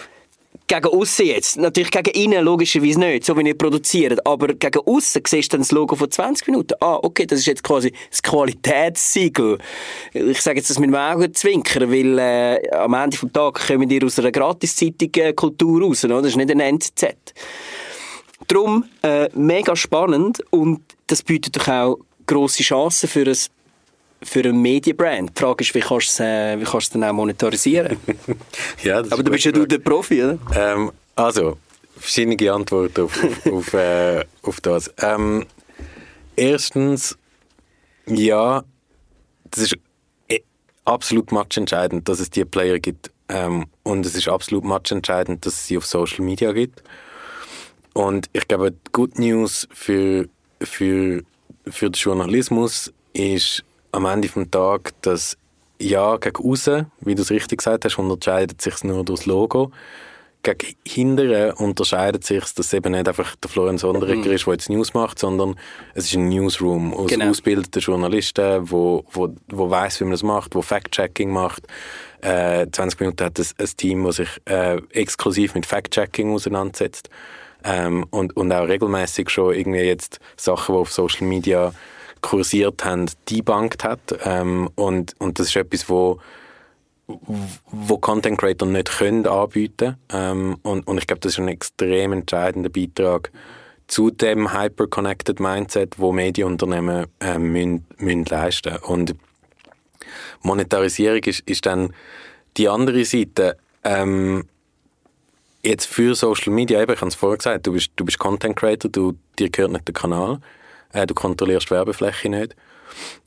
gegen 0.68 0.86
außen 0.86 1.26
jetzt, 1.26 1.58
natürlich 1.58 1.92
gegen 1.92 2.12
innen 2.12 2.44
logischerweise 2.44 3.00
nicht, 3.00 3.26
so 3.26 3.38
wie 3.38 3.48
ihr 3.48 3.58
produziert, 3.58 4.26
aber 4.26 4.54
gegen 4.54 4.80
außen 4.86 5.22
siehst 5.28 5.52
du 5.52 5.58
dann 5.58 5.62
das 5.62 5.72
Logo 5.72 5.96
von 5.96 6.10
20 6.10 6.48
Minuten. 6.48 6.74
Ah, 6.80 7.00
okay, 7.02 7.26
das 7.26 7.40
ist 7.40 7.48
jetzt 7.48 7.64
quasi 7.64 7.92
das 8.10 8.22
Qualitätssiegel. 8.22 9.58
Ich 10.14 10.42
sage 10.42 10.60
jetzt 10.60 10.70
das 10.70 10.80
mit 10.80 10.90
dem 10.90 10.96
Augen 10.96 11.34
zwinkern, 11.34 11.92
weil 11.92 12.18
äh, 12.18 12.70
am 12.72 12.94
Ende 12.94 13.18
des 13.18 13.32
Tages 13.32 13.68
kommen 13.68 13.90
ihr 13.90 14.04
aus 14.06 14.20
einer 14.20 14.32
Gratiszeitung 14.32 15.10
äh, 15.18 15.34
Kultur 15.34 15.82
raus, 15.82 16.06
oder? 16.06 16.22
das 16.22 16.32
ist 16.32 16.38
nicht 16.38 16.52
ein 16.52 16.60
NZZ. 16.60 17.06
Darum 18.48 18.86
äh, 19.02 19.30
mega 19.34 19.76
spannend 19.76 20.44
und 20.50 20.82
das 21.08 21.24
bietet 21.24 21.58
doch 21.58 21.68
auch 21.68 21.98
grosse 22.26 22.64
Chancen 22.64 23.10
für 23.10 23.26
ein 23.26 23.38
für 24.24 24.40
eine 24.40 24.54
Medienbrand. 24.54 25.38
Die 25.38 25.42
Frage 25.42 25.64
ist, 25.64 25.74
wie 25.76 25.80
kannst 25.80 26.20
du 26.20 26.24
es, 26.24 26.28
äh, 26.28 26.60
wie 26.60 26.64
kannst 26.64 26.94
du 26.94 27.00
dann 27.00 27.10
auch 27.10 27.14
monetarisieren? 27.14 27.98
ja, 28.84 29.00
Aber 29.00 29.24
du 29.24 29.32
bist 29.32 29.46
ja 29.46 29.52
du 29.52 29.66
der 29.66 29.80
Profi, 29.80 30.24
oder? 30.24 30.38
Ähm, 30.56 30.92
also, 31.16 31.58
verschiedene 31.98 32.52
Antworten 32.52 33.04
auf, 33.04 33.46
auf, 33.52 33.74
äh, 33.74 34.24
auf 34.44 34.62
das. 34.62 34.94
Ähm, 35.02 35.46
erstens, 36.36 37.18
ja, 38.08 38.64
das 39.52 39.64
ist 39.64 39.76
äh, 40.28 40.40
absolut 40.86 41.32
matchentscheidend, 41.32 42.08
dass 42.10 42.20
es 42.20 42.30
die 42.30 42.46
Player 42.46 42.80
gibt. 42.80 43.12
Ähm, 43.30 43.66
und 43.84 44.06
es 44.06 44.16
ist 44.16 44.28
absolut 44.28 44.64
matchentscheidend, 44.64 45.46
dass 45.46 45.54
es 45.54 45.68
sie 45.68 45.78
auf 45.78 45.86
Social 45.86 46.24
Media 46.26 46.52
gibt. 46.52 46.84
Und 47.94 48.28
ich 48.34 48.48
glaube, 48.48 48.72
die 48.72 48.92
Good 48.92 49.20
News 49.20 49.68
für, 49.72 50.28
für, 50.62 51.24
für 51.68 51.90
den 51.90 51.94
Journalismus 51.94 52.92
ist, 53.14 53.64
am 53.94 54.06
Ende 54.06 54.28
des 54.28 54.52
Tages, 54.52 54.94
dass 55.02 55.38
ja, 55.80 56.18
gegen 56.18 56.46
außen, 56.46 56.86
wie 57.02 57.16
du 57.16 57.22
es 57.22 57.32
richtig 57.32 57.60
gesagt 57.60 57.86
hast, 57.86 57.98
unterscheidet 57.98 58.62
sich 58.62 58.84
nur 58.84 59.04
durch 59.06 59.22
das 59.22 59.26
Logo. 59.28 59.72
gegen 60.44 60.76
Hindern 60.86 61.52
unterscheidet 61.54 62.26
sich, 62.26 62.42
dass 62.42 62.66
es 62.68 62.74
eben 62.74 62.92
nicht 62.92 63.08
einfach 63.08 63.34
der 63.38 63.50
Florian 63.50 63.78
Sonderegger 63.78 64.28
Mhm. 64.28 64.32
ist, 64.36 64.46
der 64.46 64.54
jetzt 64.56 64.70
News 64.70 64.94
macht, 64.94 65.18
sondern 65.18 65.56
es 65.94 66.06
ist 66.08 66.16
ein 66.16 66.28
Newsroom 66.28 66.94
aus 66.94 67.10
Genau. 67.12 67.30
ausgebildeten 67.30 67.82
Journalisten, 67.82 68.70
wo, 68.70 69.06
wo, 69.14 69.34
wo 69.48 69.70
weiß, 69.70 70.02
wie 70.02 70.04
man 70.04 70.12
das 70.12 70.24
macht, 70.24 70.54
wo 70.54 70.62
Fact-Checking 70.62 71.30
macht. 71.32 71.64
Äh, 72.22 72.68
20 72.70 73.00
Minuten 73.00 73.24
hat 73.24 73.40
es 73.40 73.56
ein 73.58 73.68
Team, 73.78 74.04
das 74.04 74.18
sich 74.18 74.30
äh, 74.46 74.82
exklusiv 74.92 75.56
mit 75.56 75.66
Fact-Checking 75.66 76.34
auseinandersetzt 76.34 77.10
ähm, 77.64 78.06
und, 78.12 78.36
und 78.36 78.52
auch 78.52 78.68
regelmäßig 78.68 79.30
schon 79.30 79.54
irgendwie 79.54 79.80
jetzt 79.80 80.20
Sachen, 80.36 80.76
die 80.76 80.80
auf 80.82 80.92
Social 80.92 81.26
Media 81.26 81.74
kursiert 82.24 82.84
haben, 82.84 83.06
debunked 83.30 83.84
hat. 83.84 84.00
Ähm, 84.24 84.70
und, 84.74 85.16
und 85.20 85.38
das 85.38 85.50
ist 85.50 85.56
etwas, 85.56 85.88
wo 85.88 86.20
wo 87.70 87.98
Content 87.98 88.40
Creator 88.40 88.68
nicht 88.68 88.98
können 88.98 89.28
anbieten 89.28 89.98
ähm, 90.10 90.58
und, 90.64 90.88
und 90.88 90.98
ich 90.98 91.06
glaube, 91.06 91.20
das 91.20 91.34
ist 91.34 91.40
ein 91.40 91.50
extrem 91.50 92.14
entscheidender 92.14 92.70
Beitrag 92.70 93.30
zu 93.88 94.10
dem 94.10 94.54
hyper-connected 94.54 95.42
Mindset, 95.42 96.00
wo 96.00 96.14
Medienunternehmen 96.14 97.08
äh, 97.20 97.38
müssen, 97.38 97.86
müssen 97.98 98.26
leisten 98.26 98.78
und 98.78 99.16
Monetarisierung 100.44 101.24
ist, 101.26 101.42
ist 101.42 101.66
dann 101.66 101.94
die 102.58 102.70
andere 102.70 103.04
Seite. 103.04 103.58
Ähm, 103.84 104.46
jetzt 105.62 105.86
für 105.86 106.16
Social 106.16 106.54
Media, 106.54 106.82
eben, 106.82 106.94
ich 106.94 107.02
habe 107.02 107.10
es 107.10 107.16
vorher 107.16 107.38
gesagt, 107.38 107.68
du 107.68 107.74
bist, 107.74 107.92
du 107.96 108.06
bist 108.06 108.20
Content 108.20 108.56
Creator, 108.56 108.90
du, 108.90 109.14
dir 109.40 109.50
gehört 109.50 109.72
nicht 109.72 109.88
der 109.88 109.94
Kanal, 109.94 110.40
äh, 110.94 111.06
du 111.06 111.14
kontrollierst 111.14 111.68
die 111.68 111.72
Werbefläche 111.72 112.30
nicht. 112.30 112.56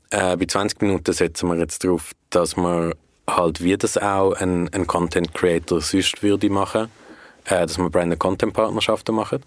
Äh, 0.09 0.37
bei 0.37 0.45
20 0.45 0.81
Minuten 0.81 1.13
setzen 1.13 1.49
wir 1.49 1.57
jetzt 1.57 1.83
darauf, 1.83 2.13
dass 2.29 2.55
wir 2.55 2.95
halt, 3.29 3.61
wie 3.61 3.77
das 3.77 3.97
auch 3.97 4.33
ein, 4.33 4.73
ein 4.73 4.87
Content 4.87 5.33
Creator 5.33 5.81
sonst 5.81 6.23
würde 6.23 6.49
machen, 6.49 6.89
äh, 7.45 7.67
dass 7.67 7.77
wir 7.77 7.89
Brand 7.89 8.17
Content 8.17 8.53
Partnerschaften 8.53 9.15
machen. 9.15 9.43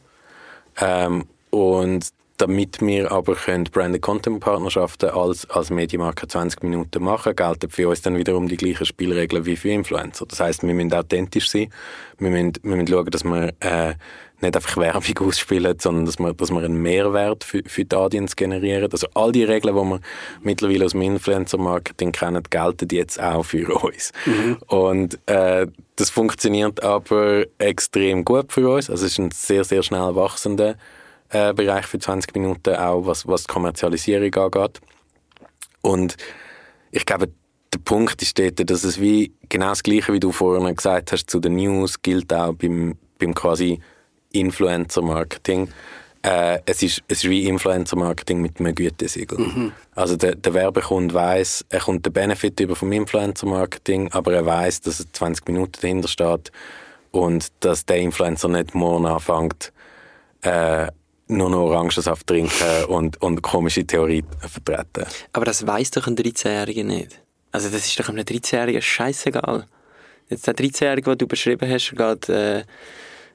Ähm, 0.80 1.26
und 1.50 2.08
damit 2.40 2.80
wir 2.80 3.12
aber 3.12 3.34
können 3.34 3.64
Branded 3.64 4.02
Content 4.02 4.40
Partnerschaften 4.40 5.10
als, 5.10 5.48
als 5.50 5.70
Medienmarke 5.70 6.26
20 6.26 6.62
Minuten 6.62 7.02
machen, 7.02 7.36
gelten 7.36 7.70
für 7.70 7.88
uns 7.88 8.02
dann 8.02 8.16
wiederum 8.16 8.48
die 8.48 8.56
gleichen 8.56 8.86
Spielregeln 8.86 9.44
wie 9.46 9.56
für 9.56 9.70
Influencer. 9.70 10.26
Das 10.26 10.40
heißt, 10.40 10.62
wir 10.62 10.72
müssen 10.72 10.92
authentisch 10.94 11.50
sein, 11.50 11.70
wir 12.18 12.30
müssen, 12.30 12.52
wir 12.62 12.76
müssen 12.76 12.88
schauen, 12.88 13.10
dass 13.10 13.24
wir 13.24 13.52
äh, 13.60 13.94
nicht 14.40 14.56
einfach 14.56 14.76
Werbung 14.76 15.18
ausspielen, 15.28 15.78
sondern 15.78 16.06
dass 16.06 16.18
wir, 16.18 16.32
dass 16.32 16.50
wir 16.50 16.62
einen 16.62 16.80
Mehrwert 16.80 17.44
für, 17.44 17.62
für 17.66 17.84
die 17.84 17.94
Audience 17.96 18.34
generieren. 18.36 18.90
Also 18.90 19.06
all 19.14 19.32
die 19.32 19.44
Regeln, 19.44 19.74
die 19.74 19.82
wir 19.82 20.00
mittlerweile 20.42 20.86
aus 20.86 20.92
dem 20.92 21.02
Influencer-Marketing 21.02 22.12
kennen, 22.12 22.42
gelten 22.48 22.88
jetzt 22.92 23.20
auch 23.20 23.44
für 23.44 23.68
uns. 23.82 24.12
Und 24.66 25.18
äh, 25.26 25.66
das 25.96 26.10
funktioniert 26.10 26.82
aber 26.82 27.44
extrem 27.58 28.24
gut 28.24 28.52
für 28.52 28.70
uns. 28.70 28.88
Also 28.88 29.04
es 29.04 29.12
ist 29.12 29.18
ein 29.18 29.30
sehr, 29.30 29.64
sehr 29.64 29.82
schnell 29.82 30.14
wachsender 30.14 30.76
äh, 31.30 31.52
Bereich 31.54 31.86
für 31.86 31.98
20 31.98 32.34
Minuten, 32.34 32.74
auch 32.74 33.06
was, 33.06 33.26
was 33.26 33.44
die 33.44 33.52
Kommerzialisierung 33.52 34.34
angeht. 34.34 34.80
Und 35.82 36.16
ich 36.90 37.06
glaube, 37.06 37.28
der 37.72 37.78
Punkt 37.78 38.20
ist 38.20 38.38
dort, 38.38 38.68
dass 38.68 38.84
es 38.84 39.00
wie 39.00 39.32
genau 39.48 39.68
das 39.68 39.82
Gleiche, 39.82 40.12
wie 40.12 40.20
du 40.20 40.32
vorhin 40.32 40.74
gesagt 40.74 41.12
hast, 41.12 41.30
zu 41.30 41.38
den 41.38 41.56
News 41.56 42.02
gilt 42.02 42.32
auch 42.32 42.52
beim, 42.54 42.96
beim 43.18 43.34
quasi 43.34 43.80
Influencer-Marketing. 44.32 45.68
Äh, 46.22 46.58
es, 46.66 46.82
ist, 46.82 47.02
es 47.08 47.24
ist 47.24 47.30
wie 47.30 47.46
Influencer-Marketing 47.46 48.42
mit 48.42 48.60
einem 48.60 48.74
Gütesiegel. 48.74 49.38
Also 49.94 50.16
der, 50.16 50.34
der 50.34 50.52
Werbekunde 50.52 51.14
weiß, 51.14 51.64
er 51.68 51.80
kommt 51.80 52.04
den 52.04 52.12
Benefit 52.12 52.60
über 52.60 52.76
vom 52.76 52.92
Influencer-Marketing, 52.92 54.12
aber 54.12 54.34
er 54.34 54.44
weiß, 54.44 54.82
dass 54.82 55.00
er 55.00 55.12
20 55.12 55.46
Minuten 55.46 55.78
dahinter 55.80 56.08
steht 56.08 56.52
und 57.10 57.48
dass 57.60 57.86
der 57.86 57.98
Influencer 57.98 58.48
nicht 58.48 58.74
morgen 58.74 59.06
anfängt, 59.06 59.72
äh, 60.42 60.88
nur 61.30 61.50
noch 61.50 61.60
Orangensaft 61.60 62.26
trinken 62.26 62.84
und, 62.88 63.20
und 63.22 63.42
komische 63.42 63.84
Theorien 63.84 64.26
vertreten. 64.40 65.06
Aber 65.32 65.44
das 65.44 65.66
weiß 65.66 65.92
doch 65.92 66.06
ein 66.06 66.16
13-Jähriger 66.16 66.84
nicht. 66.84 67.20
Also 67.52 67.68
das 67.68 67.86
ist 67.86 67.98
doch 67.98 68.08
einem 68.08 68.24
13-Jährigen 68.24 68.82
scheißegal. 68.82 69.66
Jetzt 70.28 70.46
der 70.46 70.54
13-Jährige, 70.54 71.10
den 71.10 71.18
du 71.18 71.26
beschrieben 71.26 71.68
hast, 71.68 71.94
geht 71.96 72.28
äh, 72.28 72.64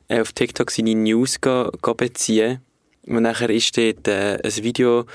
auf 0.10 0.32
TikTok 0.34 0.72
seine 0.72 0.96
News 0.96 1.41
go, 1.41 1.72
go 1.82 1.93
beziehen 1.93 2.62
und 3.08 3.24
nachher 3.24 3.50
ist 3.50 3.78
dort 3.78 4.08
äh, 4.08 4.39
ein 4.43 4.64
Video, 4.64 5.06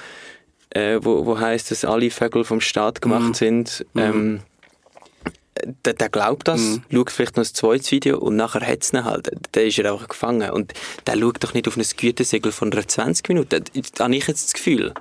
äh, 0.70 0.98
wo, 1.00 1.26
wo 1.26 1.38
heißt, 1.38 1.70
dass 1.70 1.84
alle 1.84 2.10
Vögel 2.10 2.44
vom 2.44 2.60
Staat 2.60 3.00
gemacht 3.02 3.36
sind. 3.36 3.84
Ähm, 3.96 4.40
der, 5.84 5.94
der 5.94 6.08
glaubt 6.08 6.48
das, 6.48 6.80
schaut 6.90 7.10
vielleicht 7.10 7.36
noch 7.36 7.44
ein 7.44 7.54
zweites 7.54 7.90
Video 7.92 8.18
und 8.18 8.36
nachher 8.36 8.66
hat 8.66 8.82
es 8.82 8.92
ihn 8.92 9.04
halt. 9.04 9.30
Der 9.54 9.66
ist 9.66 9.76
ja 9.76 9.92
auch 9.92 10.06
gefangen. 10.06 10.50
Und 10.50 10.72
der 11.06 11.18
schaut 11.18 11.42
doch 11.42 11.54
nicht 11.54 11.68
auf 11.68 11.76
ein 11.76 11.84
Gütesiegel 11.96 12.52
von 12.52 12.72
einer 12.72 12.86
20 12.86 13.28
Minuten. 13.28 13.64
Da 13.94 14.04
habe 14.04 14.16
ich 14.16 14.26
jetzt 14.26 14.46
das 14.46 14.52
Gefühl. 14.54 14.94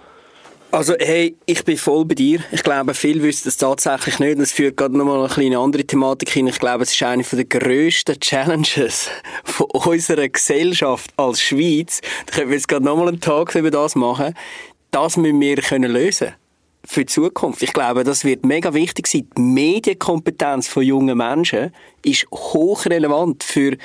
Also, 0.71 0.93
hey, 0.99 1.35
ich 1.47 1.65
bin 1.65 1.77
voll 1.77 2.05
bei 2.05 2.13
dir. 2.13 2.41
Ich 2.51 2.61
glaube, 2.61 2.93
viele 2.93 3.23
wissen 3.23 3.45
das 3.45 3.57
tatsächlich 3.57 4.19
nicht. 4.19 4.37
Es 4.37 4.51
führt 4.51 4.77
gerade 4.77 4.95
nochmal 4.95 5.17
eine 5.17 5.27
kleine 5.27 5.57
andere 5.57 5.83
Thematik 5.83 6.29
hin. 6.29 6.45
Ich 6.45 6.59
glaube, 6.59 6.83
es 6.83 6.91
ist 6.91 7.01
eine 7.01 7.23
der 7.23 7.45
grössten 7.45 8.19
Challenges 8.19 9.09
von 9.43 9.65
unserer 9.71 10.29
Gesellschaft 10.29 11.11
als 11.17 11.41
Schweiz. 11.41 12.01
Da 12.27 12.35
können 12.35 12.49
wir 12.49 12.57
jetzt 12.57 12.67
gerade 12.67 12.85
nochmal 12.85 13.07
einen 13.07 13.19
Tag 13.19 13.55
über 13.55 13.71
das 13.71 13.95
machen. 13.95 14.35
Das 14.91 15.17
müssen 15.17 15.41
wir 15.41 15.55
können 15.55 15.91
lösen 15.91 16.33
für 16.89 17.01
die 17.01 17.13
Zukunft. 17.13 17.61
Ich 17.61 17.71
glaube, 17.71 18.03
das 18.03 18.25
wird 18.25 18.43
mega 18.43 18.73
wichtig 18.73 19.05
sein. 19.05 19.29
Die 19.37 19.41
Medienkompetenz 19.41 20.67
von 20.67 20.81
jungen 20.81 21.19
Menschen 21.19 21.71
ist 22.03 22.25
hochrelevant 22.31 23.43
für 23.43 23.77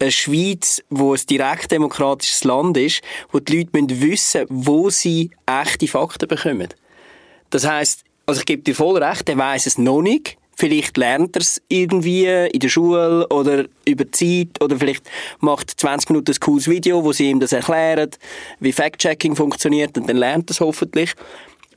eine 0.00 0.10
Schweiz, 0.10 0.82
wo 0.90 1.14
ein 1.14 1.20
direkt 1.30 1.70
demokratisches 1.70 2.42
Land 2.42 2.76
ist, 2.76 3.00
wo 3.30 3.38
die 3.38 3.58
Leute 3.58 3.70
müssen 3.80 4.00
wissen 4.02 4.46
wo 4.48 4.90
sie 4.90 5.30
echte 5.46 5.86
Fakten 5.86 6.26
bekommen. 6.26 6.68
Das 7.50 7.64
heißt, 7.64 8.02
also 8.26 8.40
ich 8.40 8.46
gebe 8.46 8.62
dir 8.62 8.74
voll 8.74 9.00
recht, 9.00 9.28
er 9.28 9.38
weiß 9.38 9.66
es 9.66 9.78
noch 9.78 10.02
nicht. 10.02 10.36
Vielleicht 10.56 10.96
lernt 10.96 11.36
er 11.36 11.42
es 11.42 11.62
irgendwie 11.68 12.26
in 12.26 12.58
der 12.58 12.68
Schule 12.68 13.28
oder 13.28 13.66
über 13.84 14.04
die 14.04 14.10
Zeit 14.10 14.60
oder 14.60 14.76
vielleicht 14.76 15.08
macht 15.38 15.70
20 15.78 16.10
Minuten 16.10 16.32
ein 16.32 16.40
cooles 16.40 16.66
Video, 16.66 17.04
wo 17.04 17.12
sie 17.12 17.30
ihm 17.30 17.38
das 17.38 17.52
erklären, 17.52 18.10
wie 18.58 18.72
Fact-Checking 18.72 19.36
funktioniert 19.36 19.96
und 19.96 20.08
dann 20.08 20.16
lernt 20.16 20.50
er 20.50 20.54
es 20.54 20.60
hoffentlich. 20.60 21.14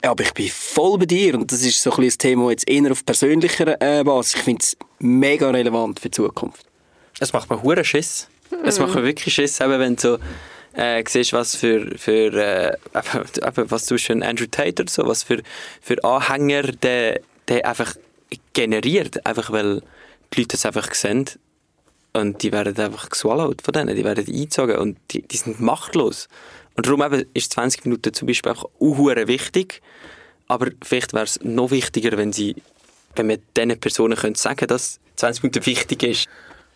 Aber 0.03 0.23
ich 0.23 0.33
bin 0.33 0.49
voll 0.49 0.97
bei 0.97 1.05
dir 1.05 1.35
und 1.35 1.51
das 1.51 1.61
ist 1.61 1.81
so 1.81 1.91
ein 1.91 2.09
Thema 2.09 2.49
jetzt 2.49 2.67
eher 2.67 2.91
auf 2.91 3.05
persönlicher 3.05 3.79
äh, 3.81 4.03
Basis. 4.03 4.35
Ich 4.35 4.41
finde 4.41 4.63
es 4.63 4.77
mega 4.99 5.49
relevant 5.49 5.99
für 5.99 6.09
die 6.09 6.15
Zukunft. 6.15 6.65
Es 7.19 7.33
macht 7.33 7.49
mir 7.49 7.61
hure 7.61 7.83
Schiss. 7.83 8.27
Es 8.63 8.79
macht 8.79 8.95
mir 8.95 9.03
wirklich 9.03 9.33
Schiss, 9.33 9.59
eben 9.59 9.79
wenn 9.79 9.95
du 9.95 10.17
äh, 10.73 11.03
siehst, 11.07 11.33
was 11.33 11.55
für, 11.55 11.97
für 11.97 12.33
äh, 12.33 12.77
eben, 12.95 13.71
was 13.71 13.85
zum 13.85 13.95
Beispiel 13.95 14.23
Andrew 14.23 14.47
Tate 14.49 14.81
oder 14.81 14.91
so, 14.91 15.05
was 15.05 15.23
für, 15.23 15.41
für 15.81 16.03
Anhänger 16.03 16.63
der, 16.63 17.21
der 17.47 17.65
einfach 17.67 17.95
generiert, 18.53 19.25
einfach 19.25 19.51
weil 19.51 19.81
die 20.33 20.41
Leute 20.41 20.55
das 20.55 20.65
einfach 20.65 20.93
sehen 20.93 21.25
und 22.13 22.43
die 22.43 22.51
werden 22.51 22.77
einfach 22.77 23.09
geswallowed 23.09 23.61
von 23.61 23.73
denen, 23.73 23.95
die 23.95 24.03
werden 24.03 24.25
eingezogen 24.25 24.77
und 24.77 24.97
die, 25.11 25.21
die 25.21 25.37
sind 25.37 25.59
machtlos. 25.59 26.27
Und 26.82 26.88
darum 26.88 27.03
eben 27.03 27.29
ist 27.36 27.53
20 27.53 27.86
Minuten 27.86 28.11
zum 28.11 28.25
Beispiel 28.25 28.53
auch 28.53 28.67
unhure 28.79 29.27
wichtig, 29.27 29.84
aber 30.47 30.71
vielleicht 30.84 31.13
wäre 31.13 31.25
es 31.25 31.39
noch 31.43 31.69
wichtiger, 31.69 32.17
wenn 32.17 32.34
sie 32.34 32.55
wenn 33.15 33.29
wir 33.29 33.38
diesen 33.55 33.79
Personen 33.79 34.17
können 34.17 34.34
sagen 34.34 34.65
dass 34.65 34.99
20 35.17 35.43
Minuten 35.43 35.63
wichtig 35.67 36.01
ist. 36.01 36.27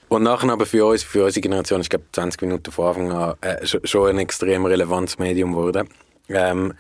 Und 0.07 0.21
nachher 0.21 0.51
aber 0.51 0.67
für 0.67 0.85
uns, 0.85 1.01
für 1.01 1.25
unsere 1.25 1.41
Generation, 1.41 1.81
ich 1.81 1.89
glaube 1.89 2.05
20 2.11 2.39
Minuten 2.43 2.71
von 2.71 2.85
Anfang 2.85 3.11
an 3.13 3.33
äh, 3.41 3.65
schon 3.65 4.07
ein 4.07 4.19
extrem 4.19 4.67
relevantes 4.67 5.17
Medium 5.17 5.53
geworden. 5.53 5.89
Ähm, 6.29 6.75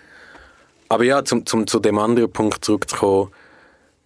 aber 0.87 1.03
ja, 1.03 1.25
zum, 1.25 1.47
zum, 1.47 1.65
zu 1.65 1.79
dem 1.79 1.97
anderen 1.97 2.31
Punkt 2.31 2.63
zurückzukommen, 2.63 3.31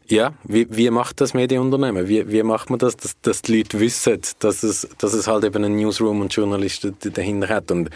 ja, 0.08 0.34
wie, 0.46 0.66
wie 0.70 0.90
macht 0.92 1.20
das 1.20 1.34
Medienunternehmen? 1.34 2.08
Wie, 2.08 2.32
wie 2.32 2.44
macht 2.44 2.70
man 2.70 2.80
das, 2.80 2.96
dass, 2.96 3.20
dass 3.20 3.42
die 3.42 3.58
Leute 3.58 3.82
wissen, 3.82 4.22
dass 4.40 4.64
es, 4.64 4.88
dass 4.98 5.12
es 5.12 5.28
halt 5.28 5.44
eben 5.44 5.66
einen 5.66 5.76
Newsroom 5.76 6.22
und 6.22 6.34
Journalisten 6.34 6.96
dahinter 7.02 7.50
hat? 7.50 7.70
Und 7.70 7.90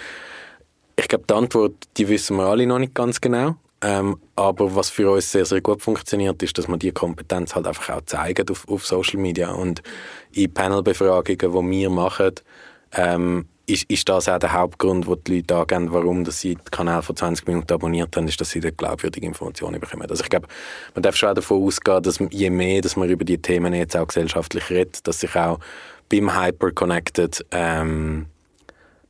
ich 0.95 1.07
glaube, 1.07 1.25
die 1.29 1.33
Antwort, 1.33 1.73
die 1.97 2.07
wissen 2.07 2.37
wir 2.37 2.45
alle 2.45 2.67
noch 2.67 2.79
nicht 2.79 2.93
ganz 2.93 3.19
genau. 3.19 3.55
Ähm, 3.81 4.17
aber 4.35 4.75
was 4.75 4.89
für 4.89 5.11
uns 5.11 5.31
sehr, 5.31 5.45
sehr 5.45 5.59
gut 5.59 5.81
funktioniert, 5.81 6.41
ist, 6.41 6.57
dass 6.57 6.69
man 6.69 6.79
die 6.79 6.91
Kompetenz 6.91 7.53
halt 7.53 7.67
einfach 7.67 7.97
auch 7.97 8.01
zeigen 8.05 8.49
auf, 8.49 8.65
auf 8.69 8.85
Social 8.85 9.19
Media. 9.19 9.51
Und 9.51 9.83
in 10.31 10.53
Panelbefragungen, 10.53 11.37
die 11.37 11.81
wir 11.81 11.89
machen, 11.89 12.31
ähm, 12.93 13.45
ist, 13.65 13.89
ist 13.89 14.07
das 14.07 14.27
auch 14.27 14.39
der 14.39 14.53
Hauptgrund, 14.53 15.07
wo 15.07 15.15
die 15.15 15.37
Leute 15.37 15.55
angeben, 15.55 15.91
warum 15.91 16.23
dass 16.23 16.41
sie 16.41 16.55
den 16.55 16.65
Kanal 16.65 17.01
vor 17.01 17.15
20 17.15 17.47
Minuten 17.47 17.73
abonniert 17.73 18.15
haben, 18.15 18.27
ist, 18.27 18.39
dass 18.39 18.51
sie 18.51 18.59
dort 18.59 18.77
glaubwürdige 18.77 19.25
Informationen 19.25 19.79
bekommen. 19.79 20.09
Also 20.09 20.23
ich 20.23 20.29
glaube, 20.29 20.47
man 20.93 21.03
darf 21.03 21.15
schon 21.15 21.29
auch 21.29 21.33
davon 21.33 21.63
ausgehen, 21.63 22.03
dass 22.03 22.19
je 22.29 22.49
mehr, 22.49 22.81
dass 22.81 22.95
man 22.95 23.09
über 23.09 23.23
die 23.23 23.41
Themen 23.41 23.73
jetzt 23.73 23.95
auch 23.95 24.07
gesellschaftlich 24.07 24.69
redet, 24.69 25.05
dass 25.07 25.21
sich 25.21 25.35
auch 25.35 25.59
beim 26.09 26.37
Hyper-Connected 26.37 27.45
ähm, 27.51 28.27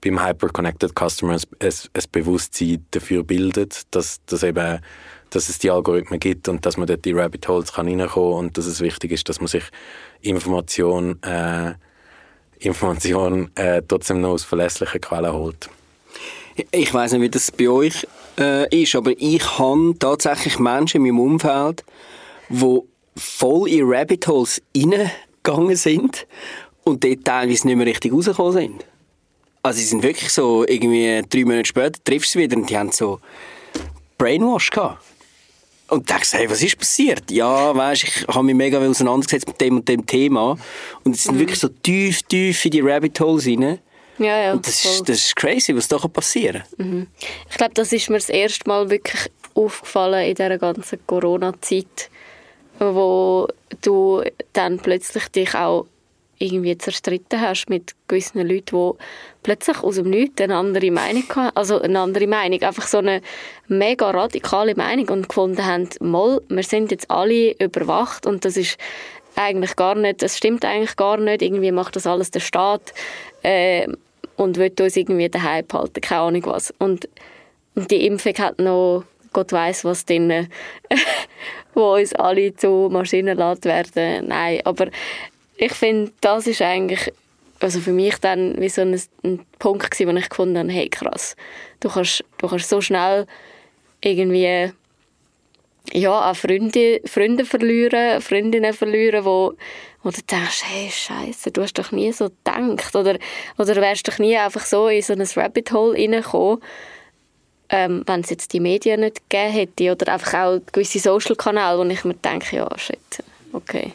beim 0.03 0.23
Hyper-Connected 0.23 0.93
Customer 0.97 1.33
ein, 1.33 1.41
ein 1.61 2.03
Bewusstsein 2.11 2.85
dafür 2.91 3.23
bildet, 3.23 3.83
dass, 3.91 4.19
dass, 4.25 4.43
eben, 4.43 4.79
dass 5.29 5.49
es 5.49 5.59
die 5.59 5.71
Algorithmen 5.71 6.19
gibt 6.19 6.47
und 6.49 6.65
dass 6.65 6.77
man 6.77 6.87
dort 6.87 7.05
die 7.05 7.13
Rabbit 7.13 7.47
Holes 7.47 7.73
kann 7.73 7.87
reinkommen 7.87 8.33
und 8.33 8.57
dass 8.57 8.65
es 8.65 8.81
wichtig 8.81 9.11
ist, 9.11 9.29
dass 9.29 9.39
man 9.39 9.47
sich 9.47 9.63
Information 10.21 11.21
äh, 11.23 11.73
Information 12.59 13.51
äh, 13.55 13.81
trotzdem 13.85 14.21
noch 14.21 14.31
aus 14.31 14.43
verlässlichen 14.43 15.01
Quellen 15.01 15.33
holt. 15.33 15.69
Ich 16.71 16.93
weiß 16.93 17.13
nicht, 17.13 17.21
wie 17.21 17.29
das 17.29 17.51
bei 17.51 17.67
euch 17.67 18.07
äh, 18.39 18.83
ist, 18.83 18.95
aber 18.95 19.11
ich 19.17 19.59
habe 19.59 19.95
tatsächlich 19.97 20.59
Menschen 20.59 20.97
in 20.97 21.15
meinem 21.15 21.19
Umfeld, 21.19 21.83
die 22.49 22.79
voll 23.17 23.69
in 23.69 23.85
Rabbit 23.85 24.27
Holes 24.27 24.61
reingegangen 24.75 25.75
sind 25.75 26.27
und 26.83 27.03
dort 27.03 27.25
teilweise 27.25 27.67
nicht 27.67 27.75
mehr 27.75 27.87
richtig 27.87 28.13
rausgekommen 28.13 28.53
sind. 28.53 28.85
Also 29.65 29.79
sie 29.79 29.85
sind 29.85 30.03
wirklich 30.03 30.29
so, 30.29 30.65
irgendwie 30.67 31.21
drei 31.29 31.45
Monate 31.45 31.65
später 31.65 32.03
triffst 32.03 32.35
du 32.35 32.39
sie 32.39 32.43
wieder 32.43 32.57
und 32.57 32.69
die 32.69 32.77
haben 32.77 32.91
so 32.91 33.19
Brainwash 34.17 34.69
gehabt. 34.69 35.01
Und 35.87 36.09
denkst, 36.09 36.33
hey, 36.33 36.49
was 36.49 36.61
ist 36.61 36.77
passiert? 36.77 37.31
Ja, 37.31 37.73
weißt, 37.73 38.03
ich 38.03 38.27
habe 38.27 38.43
mich 38.43 38.55
mega 38.55 38.79
auseinandergesetzt 38.79 39.47
mit 39.47 39.61
dem 39.61 39.77
und 39.77 39.87
dem 39.87 40.05
Thema 40.05 40.57
und 41.03 41.15
sie 41.15 41.23
sind 41.23 41.39
wirklich 41.39 41.59
so 41.59 41.69
tief, 41.69 42.23
tief 42.23 42.65
in 42.65 42.71
die 42.71 42.81
Rabbit 42.81 43.19
Holes 43.21 43.47
rein. 43.47 43.79
Ja, 44.17 44.37
ja. 44.37 44.53
Und 44.53 44.67
das 44.67 44.81
voll. 44.81 44.91
ist, 44.91 45.09
das 45.09 45.17
ist 45.17 45.35
crazy, 45.35 45.75
was 45.75 45.87
da 45.87 45.97
kann 45.97 46.11
passieren 46.11 46.63
Ich 47.49 47.57
glaube, 47.57 47.73
das 47.73 47.93
ist 47.93 48.09
mir 48.09 48.17
das 48.17 48.29
erste 48.29 48.67
Mal 48.67 48.89
wirklich 48.89 49.31
aufgefallen 49.53 50.27
in 50.27 50.35
dieser 50.35 50.57
ganzen 50.57 50.99
Corona-Zeit, 51.07 52.09
wo 52.79 53.47
du 53.81 54.23
dann 54.53 54.79
plötzlich 54.79 55.27
dich 55.29 55.55
auch 55.55 55.85
irgendwie 56.43 56.77
zerstritten 56.77 57.39
hast 57.39 57.69
mit 57.69 57.93
gewissen 58.07 58.45
Leuten, 58.47 58.75
die 58.75 58.91
plötzlich 59.43 59.81
aus 59.81 59.95
dem 59.95 60.09
Nichts 60.09 60.41
eine 60.41 60.57
andere 60.57 60.91
Meinung 60.91 61.23
hatten. 61.35 61.55
Also 61.55 61.81
eine 61.81 61.99
andere 61.99 62.27
Meinung, 62.27 62.61
einfach 62.61 62.87
so 62.87 62.97
eine 62.99 63.21
mega 63.67 64.11
radikale 64.11 64.75
Meinung 64.75 65.09
und 65.09 65.29
gefunden 65.29 65.65
haben, 65.65 65.89
mal, 66.01 66.41
wir 66.49 66.63
sind 66.63 66.91
jetzt 66.91 67.09
alle 67.09 67.53
überwacht 67.59 68.25
und 68.25 68.45
das 68.45 68.57
ist 68.57 68.77
eigentlich 69.35 69.75
gar 69.75 69.95
nicht, 69.95 70.21
das 70.21 70.37
stimmt 70.37 70.65
eigentlich 70.65 70.95
gar 70.95 71.17
nicht, 71.17 71.41
irgendwie 71.41 71.71
macht 71.71 71.95
das 71.95 72.05
alles 72.05 72.31
der 72.31 72.39
Staat 72.39 72.93
äh, 73.41 73.87
und 74.35 74.57
will 74.57 74.71
uns 74.79 74.95
irgendwie 74.95 75.29
daheim 75.29 75.65
behalten, 75.65 76.01
keine 76.01 76.21
Ahnung 76.21 76.45
was. 76.45 76.73
Und, 76.77 77.07
und 77.75 77.89
die 77.89 78.05
Impfung 78.05 78.33
hat 78.35 78.59
noch, 78.59 79.05
Gott 79.31 79.51
weiß 79.51 79.85
was 79.85 80.05
drin, 80.05 80.47
wo 81.73 81.95
uns 81.95 82.13
alle 82.13 82.55
zu 82.55 82.89
Maschinen 82.91 83.37
werden. 83.37 84.27
Nein, 84.27 84.61
aber 84.63 84.87
ich 85.57 85.73
finde, 85.73 86.11
das 86.21 86.47
ist 86.47 86.61
eigentlich 86.61 87.11
also 87.59 87.79
für 87.79 87.93
mich 87.93 88.17
dann 88.17 88.59
wie 88.59 88.67
so 88.67 88.81
ein, 88.81 88.99
ein 89.23 89.45
Punkt 89.57 89.89
gewesen, 89.89 90.13
wo 90.13 90.17
ich 90.17 90.29
gefunden 90.29 90.57
habe, 90.57 90.71
hey 90.71 90.89
krass, 90.89 91.35
du 91.79 91.89
kannst, 91.89 92.23
du 92.39 92.47
kannst 92.47 92.67
so 92.67 92.81
schnell 92.81 93.25
irgendwie 94.01 94.73
ja, 95.91 96.31
auch 96.31 96.35
Freunde, 96.35 97.01
Freunde 97.05 97.45
verlieren, 97.45 98.21
Freundinnen 98.21 98.73
verlieren, 98.73 99.25
wo, 99.25 99.53
wo 100.01 100.09
du 100.09 100.21
denkst, 100.21 100.63
hey, 100.65 100.89
Scheiße, 100.89 101.51
du 101.51 101.61
hast 101.61 101.77
doch 101.77 101.91
nie 101.91 102.11
so 102.11 102.29
gedacht. 102.29 102.95
Oder, 102.95 103.17
oder 103.57 103.75
wärst 103.75 104.07
doch 104.07 104.17
nie 104.17 104.37
einfach 104.37 104.65
so 104.65 104.87
in 104.87 105.01
so 105.01 105.13
ein 105.13 105.27
Rabbit 105.35 105.71
Hole 105.71 105.97
reingekommen, 105.97 106.61
ähm, 107.69 108.03
wenn 108.05 108.21
es 108.21 108.29
jetzt 108.29 108.53
die 108.53 108.59
Medien 108.61 109.01
nicht 109.01 109.29
gegeben 109.29 109.51
hätte. 109.51 109.91
Oder 109.91 110.13
einfach 110.13 110.33
auch 110.33 110.59
gewisse 110.71 110.99
Social-Kanäle, 110.99 111.77
wo 111.77 111.83
ich 111.83 112.03
mir 112.05 112.15
denke, 112.15 112.55
ja, 112.55 112.69
shit, 112.77 113.23
okay. 113.51 113.93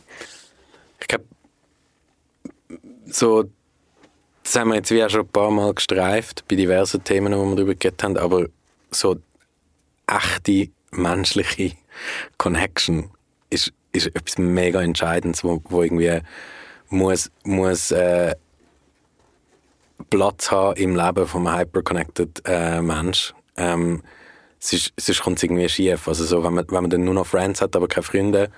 So, 3.11 3.45
das 4.43 4.57
haben 4.57 4.69
wir 4.69 4.77
jetzt 4.77 4.91
wie 4.91 5.03
auch 5.03 5.09
schon 5.09 5.23
ein 5.23 5.29
paar 5.29 5.51
Mal 5.51 5.73
gestreift, 5.75 6.47
bei 6.49 6.57
diversen 6.57 7.03
Themen, 7.05 7.35
wo 7.35 7.45
wir 7.45 7.57
darüber 7.57 7.75
geredet 7.75 8.03
haben, 8.03 8.17
aber 8.17 8.47
so 8.91 9.17
echte 10.07 10.71
menschliche 10.91 11.77
Connection 12.37 13.11
ist, 13.51 13.73
ist 13.93 14.07
etwas 14.09 14.39
mega 14.39 14.83
Entscheidendes, 14.83 15.43
wo, 15.43 15.63
wo 15.69 15.83
irgendwie 15.83 16.21
muss, 16.91 17.31
muss 17.45 17.91
äh, 17.91 18.35
Platz 20.11 20.51
haben 20.51 20.77
im 20.77 20.97
Leben 20.97 21.27
von 21.27 21.47
einem 21.47 21.61
hyperconnected 21.61 22.43
äh, 22.47 22.81
Mensch. 22.81 23.35
Ähm, 23.57 24.03
sonst, 24.59 24.93
sonst 24.99 25.23
kommt 25.23 25.39
es 25.39 25.43
irgendwie 25.43 25.69
schief. 25.69 26.09
Also 26.09 26.25
so, 26.25 26.45
wenn, 26.45 26.55
man, 26.55 26.67
wenn 26.69 26.83
man 26.83 26.91
dann 26.91 27.05
nur 27.05 27.15
noch 27.15 27.27
Friends 27.27 27.61
hat, 27.61 27.75
aber 27.75 27.89
keine 27.89 28.05
Freunde, 28.05 28.51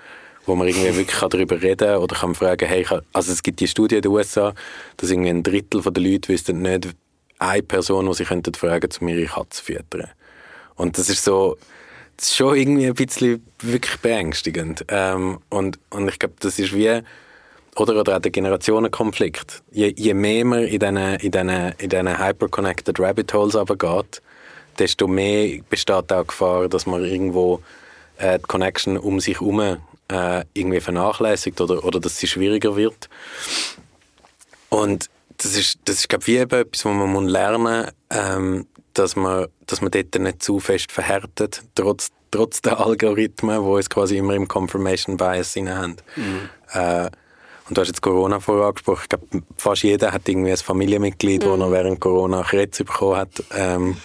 wo 0.45 0.55
man 0.55 0.67
irgendwie 0.67 0.95
wirklich 0.95 1.19
darüber 1.19 1.61
reden 1.61 1.87
kann 1.87 1.97
oder 1.97 2.15
kann 2.15 2.35
fragen, 2.35 2.67
hey, 2.67 2.85
also 3.13 3.31
es 3.31 3.43
gibt 3.43 3.59
die 3.59 3.67
Studie 3.67 3.95
in 3.95 4.01
den 4.01 4.11
USA, 4.11 4.53
dass 4.97 5.11
irgendwie 5.11 5.29
ein 5.29 5.43
Drittel 5.43 5.81
der 5.81 6.03
Leute 6.03 6.29
wüssten 6.29 6.61
nicht 6.61 6.89
eine 7.39 7.63
Person, 7.63 8.05
die 8.07 8.13
sie 8.13 8.25
könnten 8.25 8.53
fragen, 8.53 8.89
um 8.99 9.07
ihre 9.07 9.25
Katze 9.25 9.49
zu 9.49 9.63
füttern. 9.63 10.09
Und 10.75 10.97
das 10.97 11.09
ist 11.09 11.23
so, 11.23 11.57
das 12.17 12.27
ist 12.27 12.35
schon 12.35 12.55
irgendwie 12.55 12.87
ein 12.87 12.93
bisschen 12.93 13.45
wirklich 13.61 13.97
beängstigend. 13.99 14.85
Ähm, 14.89 15.39
und, 15.49 15.79
und 15.89 16.07
ich 16.07 16.19
glaube, 16.19 16.35
das 16.39 16.59
ist 16.59 16.73
wie, 16.73 17.01
oder, 17.75 17.99
oder 17.99 18.17
auch 18.17 18.21
der 18.21 18.31
Generationenkonflikt. 18.31 19.63
Je, 19.71 19.93
je 19.95 20.13
mehr 20.13 20.45
man 20.45 20.63
in 20.63 20.79
diesen 20.79 20.97
in 20.97 21.31
diesen, 21.31 21.49
in 21.49 21.89
diesen 21.89 22.19
hyperconnected 22.19 22.99
Rabbit 22.99 23.33
Holes 23.33 23.57
geht, 23.79 24.21
desto 24.77 25.07
mehr 25.07 25.59
besteht 25.69 26.11
auch 26.11 26.21
die 26.21 26.27
Gefahr, 26.27 26.67
dass 26.67 26.85
man 26.85 27.03
irgendwo 27.03 27.61
äh, 28.17 28.37
die 28.37 28.43
Connection 28.43 28.97
um 28.97 29.19
sich 29.19 29.39
herum 29.39 29.77
äh, 30.11 30.45
irgendwie 30.53 30.79
vernachlässigt 30.79 31.61
oder, 31.61 31.83
oder 31.83 31.99
dass 31.99 32.17
sie 32.17 32.27
schwieriger 32.27 32.75
wird. 32.75 33.09
Und 34.69 35.09
das 35.37 35.55
ist, 35.55 35.79
das 35.85 35.97
ist 35.97 36.09
glaube 36.09 36.23
ich, 36.23 36.27
wie 36.27 36.37
eben 36.37 36.59
etwas, 36.59 36.85
was 36.85 36.93
man 36.93 37.11
muss 37.11 37.31
lernen 37.31 37.61
muss, 37.83 37.93
ähm, 38.09 38.67
dass 38.93 39.15
man, 39.15 39.47
dass 39.67 39.81
man 39.81 39.91
dort 39.91 40.15
nicht 40.15 40.43
zu 40.43 40.59
fest 40.59 40.91
verhärtet, 40.91 41.63
trotz, 41.75 42.09
trotz 42.29 42.61
der 42.61 42.79
Algorithmen, 42.79 43.61
die 43.63 43.69
uns 43.69 43.89
quasi 43.89 44.17
immer 44.17 44.33
im 44.33 44.47
Confirmation 44.47 45.17
Bias 45.17 45.53
drin 45.53 45.69
haben. 45.69 45.95
Äh, 46.73 47.09
und 47.67 47.77
du 47.77 47.81
hast 47.81 47.87
jetzt 47.87 48.01
Corona 48.01 48.41
vorher 48.41 48.65
angesprochen. 48.65 49.03
Ich 49.03 49.09
glaube, 49.09 49.43
fast 49.57 49.83
jeder 49.83 50.11
hat 50.11 50.27
irgendwie 50.27 50.51
ein 50.51 50.57
Familienmitglied, 50.57 51.43
das 51.43 51.57
noch 51.57 51.71
während 51.71 52.01
Corona 52.01 52.43
Krebs 52.43 52.79
bekommen 52.79 53.15
hat. 53.15 53.29
Ähm, 53.55 53.95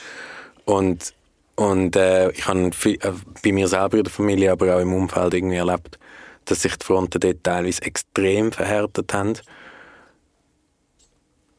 und 0.65 1.15
und 1.57 1.97
äh, 1.97 2.31
ich 2.31 2.47
habe 2.47 2.71
viel- 2.73 2.99
äh, 3.03 3.13
bei 3.43 3.53
mir 3.53 3.67
selber 3.69 3.97
in 3.99 4.05
der 4.05 4.13
Familie, 4.13 4.53
aber 4.53 4.77
auch 4.77 4.81
im 4.81 4.93
Umfeld 4.93 5.35
irgendwie 5.35 5.57
erlebt, 5.57 5.99
dass 6.45 6.63
sich 6.63 6.77
die 6.77 6.85
Fronten 6.85 7.19
dort 7.19 7.43
teilweise 7.43 7.83
extrem 7.83 8.53
verhärtet 8.53 9.13
haben. 9.13 9.35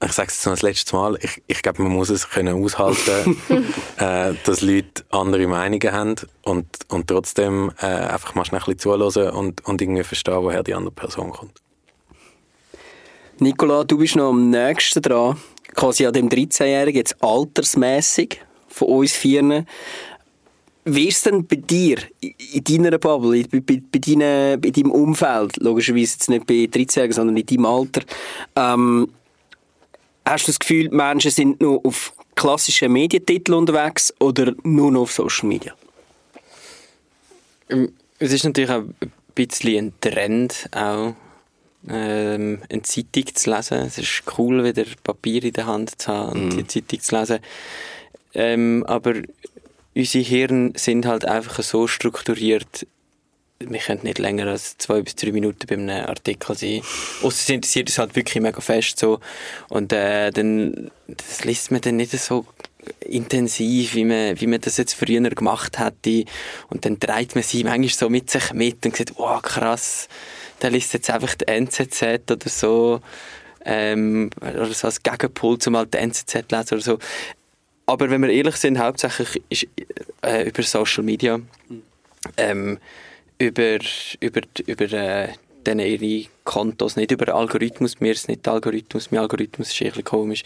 Ich 0.03 0.11
sage 0.11 0.27
es 0.27 0.35
jetzt 0.35 0.45
noch 0.45 0.53
das 0.53 0.61
letzte 0.61 0.95
Mal, 0.95 1.17
ich, 1.21 1.41
ich 1.47 1.63
glaube, 1.63 1.81
man 1.81 1.91
muss 1.91 2.09
es 2.09 2.29
können 2.29 2.63
aushalten, 2.63 3.35
äh, 3.97 4.35
dass 4.45 4.61
Leute 4.61 5.03
andere 5.09 5.47
Meinungen 5.47 5.91
haben 5.91 6.15
und, 6.43 6.67
und 6.89 7.07
trotzdem 7.07 7.71
äh, 7.81 7.87
einfach 7.87 8.35
mal 8.35 8.45
schnell 8.45 8.61
ein 8.61 8.75
bisschen 8.75 8.99
zuhören 8.99 9.31
und, 9.31 9.65
und 9.65 9.81
irgendwie 9.81 10.03
verstehen, 10.03 10.43
woher 10.43 10.61
die 10.61 10.75
andere 10.75 10.91
Person 10.93 11.31
kommt. 11.31 11.59
Nicola, 13.39 13.83
du 13.83 13.97
bist 13.97 14.15
noch 14.15 14.29
am 14.29 14.51
nächsten 14.51 15.01
dran. 15.01 15.37
Quasi 15.75 16.05
an 16.05 16.13
dem 16.13 16.29
13-Jährigen, 16.29 16.97
jetzt 16.97 17.21
altersmässig 17.21 18.39
von 18.77 18.87
uns 18.89 19.13
Vieren. 19.13 19.65
Wie 20.85 21.07
ist 21.07 21.17
es 21.17 21.23
denn 21.23 21.45
bei 21.45 21.57
dir, 21.57 21.97
in 22.21 22.63
in 22.63 22.83
deiner 22.83 22.97
Bubble, 22.97 23.43
bei, 23.51 23.59
bei, 23.59 23.81
bei, 23.91 23.99
deine, 23.99 24.57
bei 24.57 24.69
deinem 24.69 24.91
Umfeld, 24.91 25.57
logischerweise 25.57 26.13
jetzt 26.13 26.29
nicht 26.29 26.47
bei 26.47 26.53
13-Jährigen, 26.53 27.13
sondern 27.13 27.35
in 27.35 27.45
deinem 27.45 27.65
Alter, 27.65 28.01
ähm, 28.55 29.11
hast 30.25 30.47
du 30.47 30.51
das 30.51 30.59
Gefühl, 30.59 30.89
Menschen 30.89 31.31
sind 31.31 31.59
nur 31.59 31.85
auf 31.85 32.13
klassischen 32.35 32.93
Medientiteln 32.93 33.57
unterwegs 33.57 34.13
oder 34.19 34.53
nur 34.63 34.91
noch 34.91 35.01
auf 35.01 35.11
Social 35.11 35.49
Media? 35.49 35.73
Ähm, 37.69 37.91
Es 38.19 38.31
ist 38.31 38.45
natürlich 38.45 38.71
auch 38.71 38.83
ein 39.01 39.11
bisschen 39.35 39.87
ein 39.87 39.93
Trend, 39.99 40.69
auch 40.71 41.15
ähm, 41.89 42.59
eine 42.69 42.81
Zeitung 42.81 43.25
zu 43.33 43.49
lesen. 43.49 43.77
Es 43.79 43.97
ist 43.97 44.23
cool, 44.37 44.63
wieder 44.63 44.85
Papier 45.03 45.43
in 45.43 45.53
der 45.53 45.65
Hand 45.65 46.01
zu 46.01 46.07
haben 46.11 46.43
und 46.43 46.57
die 46.57 46.67
Zeitung 46.67 47.01
zu 47.01 47.15
lesen. 47.15 47.39
Ähm, 48.37 48.85
aber 48.87 49.15
unsere 49.95 50.23
Hirn 50.23 50.73
sind 50.75 51.05
halt 51.05 51.25
einfach 51.25 51.61
so 51.63 51.87
strukturiert, 51.87 52.87
wir 53.59 53.79
können 53.79 54.01
nicht 54.03 54.19
länger 54.19 54.45
als 54.45 54.77
zwei 54.77 55.01
bis 55.01 55.15
drei 55.15 55.31
Minuten 55.31 55.65
bei 55.67 55.73
einem 55.73 56.07
Artikel 56.07 56.55
sein. 56.55 56.81
Ausser 57.23 57.41
es 57.41 57.49
interessiert 57.49 57.89
uns 57.89 57.97
halt 57.97 58.15
wirklich 58.15 58.41
mega 58.41 58.61
fest 58.61 58.99
so. 58.99 59.19
Und 59.69 59.91
äh, 59.91 60.29
dann 60.29 60.91
das 61.07 61.43
liest 61.43 61.71
man 61.71 61.81
dann 61.81 61.95
nicht 61.95 62.11
so 62.11 62.45
intensiv, 62.99 63.95
wie 63.95 64.05
man, 64.05 64.39
wie 64.39 64.47
man 64.47 64.61
das 64.61 64.77
jetzt 64.77 64.93
früher 64.93 65.29
gemacht 65.29 65.79
hätte. 65.79 66.29
Und 66.69 66.85
dann 66.85 66.99
dreht 66.99 67.33
man 67.33 67.43
sie 67.43 67.63
manchmal 67.63 67.89
so 67.89 68.09
mit 68.09 68.29
sich 68.29 68.53
mit 68.53 68.85
und 68.85 68.95
sagt, 68.95 69.13
wow, 69.17 69.41
krass, 69.41 70.07
der 70.61 70.69
liest 70.69 70.93
jetzt 70.93 71.09
einfach 71.09 71.33
die 71.35 71.47
NZZ 71.47 72.31
oder 72.31 72.49
so. 72.49 73.01
Ähm, 73.65 74.29
oder 74.39 74.71
so 74.73 74.87
als 74.87 75.03
Gegenpol 75.03 75.57
zum 75.57 75.75
halt 75.75 75.93
die 75.93 75.97
NZZ 75.97 76.51
lesen 76.51 76.73
oder 76.73 76.81
so. 76.81 76.99
Aber 77.87 78.09
wenn 78.09 78.21
wir 78.21 78.29
ehrlich 78.29 78.57
sind, 78.57 78.79
hauptsächlich 78.79 79.41
ist 79.49 79.67
äh, 80.21 80.49
über 80.49 80.61
Social 80.61 81.03
Media, 81.03 81.39
ähm, 82.35 82.79
über, 83.39 83.79
über, 84.19 84.41
über 84.65 84.91
äh, 84.91 85.29
dann 85.63 85.79
ihre 85.79 86.27
Kontos, 86.43 86.97
nicht 86.97 87.11
über 87.11 87.33
Algorithmus, 87.33 87.99
mir 87.99 88.11
ist 88.11 88.27
nicht 88.27 88.47
Algorithmus, 88.47 89.11
mein 89.11 89.21
Algorithmus 89.21 89.71
ist 89.71 89.97
ein 89.97 90.03
komisch, 90.03 90.43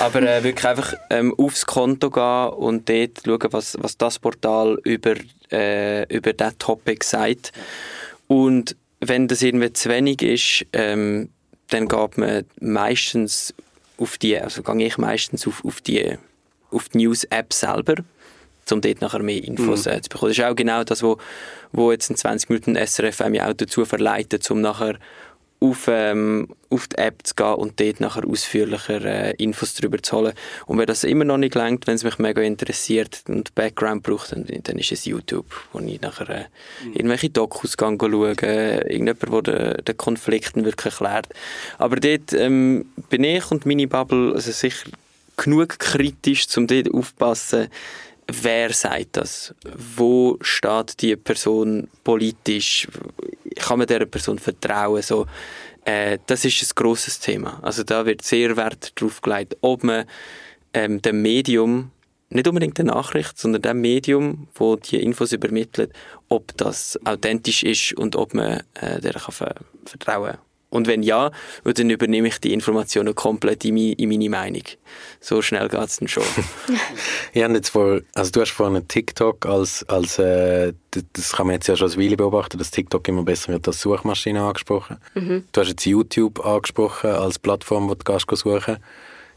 aber 0.00 0.22
äh, 0.22 0.42
wirklich 0.42 0.66
einfach 0.66 0.94
ähm, 1.10 1.34
aufs 1.36 1.66
Konto 1.66 2.10
gehen 2.10 2.48
und 2.50 2.88
dort 2.88 3.22
schauen, 3.24 3.52
was, 3.52 3.76
was 3.80 3.96
das 3.96 4.18
Portal 4.20 4.78
über, 4.84 5.14
äh, 5.50 6.04
über 6.14 6.32
diesen 6.32 6.58
Topic 6.58 7.04
sagt. 7.04 7.52
Und 8.26 8.76
wenn 9.00 9.28
das 9.28 9.42
irgendwie 9.42 9.72
zu 9.72 9.88
wenig 9.88 10.22
ist, 10.22 10.66
ähm, 10.72 11.30
dann 11.68 11.88
geht 11.88 12.18
man 12.18 12.44
meistens 12.60 13.54
auf 13.96 14.18
die, 14.18 14.38
also 14.38 14.62
gehe 14.62 14.86
ich 14.86 14.98
meistens 14.98 15.46
auf, 15.46 15.64
auf 15.64 15.80
die, 15.80 16.18
auf 16.70 16.88
die 16.90 16.98
News-App 16.98 17.52
selber, 17.52 17.94
um 18.70 18.80
dort 18.80 19.00
nachher 19.00 19.22
mehr 19.22 19.42
Infos 19.42 19.86
Mhm. 19.86 19.92
äh, 19.92 20.00
zu 20.02 20.08
bekommen. 20.10 20.30
Das 20.30 20.38
ist 20.38 20.44
auch 20.44 20.56
genau 20.56 20.84
das, 20.84 21.02
wo, 21.02 21.18
wo 21.72 21.90
jetzt 21.92 22.10
in 22.10 22.16
20 22.16 22.50
Minuten 22.50 22.76
SRF 22.76 23.20
ja 23.32 23.48
auch 23.48 23.54
dazu 23.54 23.84
verleitet, 23.84 24.50
um 24.50 24.60
nachher 24.60 24.98
auf, 25.60 25.88
ähm, 25.88 26.48
auf 26.70 26.86
die 26.86 26.98
App 26.98 27.26
zu 27.26 27.34
gehen 27.34 27.54
und 27.54 27.80
dort 27.80 27.98
nachher 28.00 28.24
ausführlicher 28.24 29.04
äh, 29.04 29.34
Infos 29.42 29.74
darüber 29.74 30.00
zu 30.00 30.16
holen. 30.16 30.32
Und 30.66 30.78
wenn 30.78 30.86
das 30.86 31.02
immer 31.02 31.24
noch 31.24 31.36
nicht 31.38 31.54
gelangt, 31.54 31.86
wenn 31.88 31.96
es 31.96 32.04
mich 32.04 32.18
mega 32.18 32.42
interessiert 32.42 33.24
und 33.26 33.52
Background 33.56 34.04
braucht, 34.04 34.30
dann, 34.30 34.46
dann 34.46 34.78
ist 34.78 34.92
es 34.92 35.04
YouTube, 35.04 35.46
wo 35.72 35.80
ich 35.80 36.00
nachher 36.00 36.28
äh, 36.28 36.44
irgendwelche 36.94 37.30
Dokus 37.30 37.76
gehe 37.76 37.96
schauen, 38.00 38.38
äh, 38.38 38.82
irgendjemand, 38.92 39.46
der 39.48 39.74
den, 39.74 39.84
den 39.84 39.96
Konflikten 39.96 40.64
wirklich 40.64 40.92
erklärt. 40.94 41.26
Aber 41.78 41.96
dort 41.96 42.32
ähm, 42.34 42.86
bin 43.08 43.24
ich 43.24 43.50
und 43.50 43.66
meine 43.66 43.88
Bubble 43.88 44.34
also 44.34 44.52
sicher 44.52 44.90
genug 45.38 45.78
kritisch, 45.78 46.46
um 46.56 46.66
dort 46.66 46.92
aufzupassen, 46.92 47.68
wer 48.26 48.72
sagt 48.72 49.16
das? 49.16 49.54
Wo 49.74 50.36
steht 50.42 51.00
die 51.00 51.16
Person 51.16 51.88
politisch? 52.04 52.86
Kann 53.56 53.78
man 53.78 53.86
dieser 53.86 54.06
Person 54.06 54.38
vertrauen? 54.38 55.02
So, 55.02 55.26
äh, 55.84 56.18
das 56.26 56.44
ist 56.44 56.62
ein 56.62 56.68
grosses 56.74 57.18
Thema. 57.18 57.58
Also 57.62 57.82
da 57.82 58.04
wird 58.04 58.22
sehr 58.22 58.56
Wert 58.56 58.92
darauf 59.00 59.22
gelegt, 59.22 59.56
ob 59.62 59.84
man 59.84 60.04
ähm, 60.74 61.00
dem 61.00 61.22
Medium, 61.22 61.90
nicht 62.30 62.46
unbedingt 62.46 62.76
der 62.76 62.84
Nachricht, 62.84 63.38
sondern 63.38 63.62
dem 63.62 63.80
Medium, 63.80 64.48
wo 64.54 64.76
die 64.76 65.02
Infos 65.02 65.32
übermittelt, 65.32 65.92
ob 66.28 66.54
das 66.58 66.98
authentisch 67.06 67.62
ist 67.62 67.94
und 67.94 68.16
ob 68.16 68.34
man 68.34 68.62
äh, 68.74 69.00
der 69.00 69.14
kann 69.14 69.32
ver 69.32 69.54
vertrauen 69.86 70.32
kann. 70.32 70.47
Und 70.70 70.86
wenn 70.86 71.02
ja, 71.02 71.30
dann 71.64 71.88
übernehme 71.88 72.28
ich 72.28 72.40
die 72.40 72.52
Informationen 72.52 73.14
komplett 73.14 73.64
in, 73.64 73.74
mi 73.74 73.92
in 73.92 74.08
meine 74.10 74.28
Meinung. 74.28 74.62
So 75.20 75.40
schnell 75.40 75.68
geht 75.68 75.80
es 75.80 75.96
dann 75.96 76.08
schon. 76.08 76.22
Ich 77.32 77.42
habe 77.42 77.54
jetzt 77.54 77.70
vor, 77.70 78.00
also 78.14 78.30
du 78.30 78.40
hast 78.40 78.50
vorhin 78.50 78.86
TikTok 78.88 79.46
als, 79.46 79.84
als 79.88 80.18
äh, 80.18 80.72
das 81.12 81.32
kann 81.32 81.46
man 81.46 81.54
jetzt 81.54 81.68
ja 81.68 81.76
schon 81.76 81.86
als 81.88 81.98
Weile 81.98 82.16
beobachten, 82.16 82.58
dass 82.58 82.70
TikTok 82.70 83.06
immer 83.08 83.22
besser 83.22 83.52
wird 83.52 83.66
als 83.68 83.80
Suchmaschine 83.80 84.42
angesprochen. 84.42 84.96
Du 85.14 85.60
hast 85.60 85.68
jetzt 85.68 85.84
YouTube 85.86 86.44
angesprochen 86.44 87.10
als 87.10 87.38
Plattform, 87.38 87.88
wo 87.88 87.94
du 87.94 88.04
gehst 88.04 88.26
suchen 88.30 88.78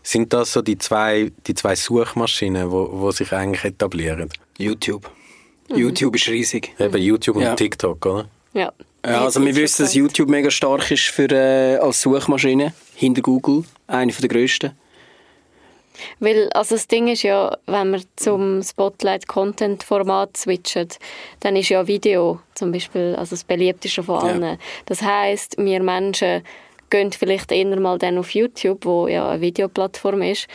Sind 0.03 0.33
das 0.33 0.53
so 0.53 0.61
die 0.61 0.77
zwei, 0.77 1.31
die 1.47 1.53
zwei 1.53 1.75
Suchmaschinen, 1.75 2.71
wo, 2.71 2.89
wo 2.91 3.11
sich 3.11 3.31
eigentlich 3.33 3.63
etablieren? 3.65 4.29
YouTube. 4.57 5.09
YouTube 5.69 6.15
ist 6.15 6.27
riesig. 6.27 6.73
Eben 6.79 6.97
YouTube 6.97 7.37
und 7.37 7.43
Ja. 7.43 7.55
TikTok, 7.55 8.05
oder? 8.05 8.29
Ja. 8.53 8.71
Ja, 9.05 9.23
also 9.23 9.43
wir 9.43 9.55
wissen, 9.55 9.83
dass 9.83 9.95
YouTube 9.95 10.29
mega 10.29 10.51
stark 10.51 10.91
ist 10.91 11.05
für, 11.05 11.29
äh, 11.31 11.77
als 11.77 12.01
Suchmaschine, 12.01 12.73
hinter 12.95 13.21
Google, 13.21 13.63
eine 13.87 14.11
der 14.11 14.29
grössten. 14.29 14.71
Weil, 16.19 16.49
also 16.53 16.75
das 16.75 16.87
Ding 16.87 17.07
ist 17.07 17.23
ja, 17.23 17.57
wenn 17.67 17.91
wir 17.91 18.01
zum 18.15 18.61
Spotlight-Content-Format 18.63 20.37
switchen, 20.37 20.87
dann 21.39 21.55
ist 21.55 21.69
ja 21.69 21.85
Video 21.87 22.39
zum 22.55 22.71
Beispiel 22.71 23.15
also 23.17 23.31
das 23.31 23.43
beliebteste 23.43 24.03
von 24.03 24.15
Ja. 24.15 24.33
allen. 24.33 24.57
Das 24.85 25.01
heißt, 25.01 25.57
wir 25.57 25.81
Menschen 25.81 26.43
gehen 26.89 27.11
vielleicht 27.11 27.51
eher 27.51 27.79
mal 27.79 27.97
dann 27.97 28.17
auf 28.17 28.31
YouTube, 28.31 28.85
wo 28.85 29.07
ja 29.07 29.29
eine 29.29 29.41
Videoplattform 29.41 30.21
ist, 30.23 30.47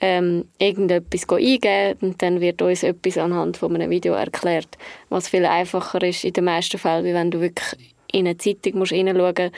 ähm, 0.00 0.46
irgendetwas 0.58 1.28
eingeben 1.28 1.98
und 2.00 2.22
dann 2.22 2.40
wird 2.40 2.62
uns 2.62 2.82
etwas 2.82 3.18
anhand 3.18 3.56
von 3.56 3.74
einem 3.74 3.90
Video 3.90 4.14
erklärt, 4.14 4.78
was 5.08 5.28
viel 5.28 5.44
einfacher 5.44 6.02
ist 6.02 6.24
in 6.24 6.32
den 6.32 6.44
meisten 6.44 6.78
Fällen, 6.78 7.04
wie 7.04 7.14
wenn 7.14 7.30
du 7.30 7.40
wirklich 7.40 7.90
in 8.12 8.26
eine 8.26 8.36
Zeitung 8.38 8.78
musst 8.78 8.92
hineinschauen 8.92 9.50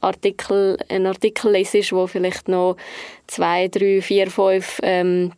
Artikel, 0.00 0.76
einen 0.88 1.06
Artikel 1.06 1.52
lesest, 1.52 1.92
wo 1.92 2.06
vielleicht 2.06 2.48
noch 2.48 2.76
zwei, 3.26 3.68
drei, 3.68 4.00
vier, 4.02 4.30
fünf 4.30 4.78
ähm, 4.82 5.32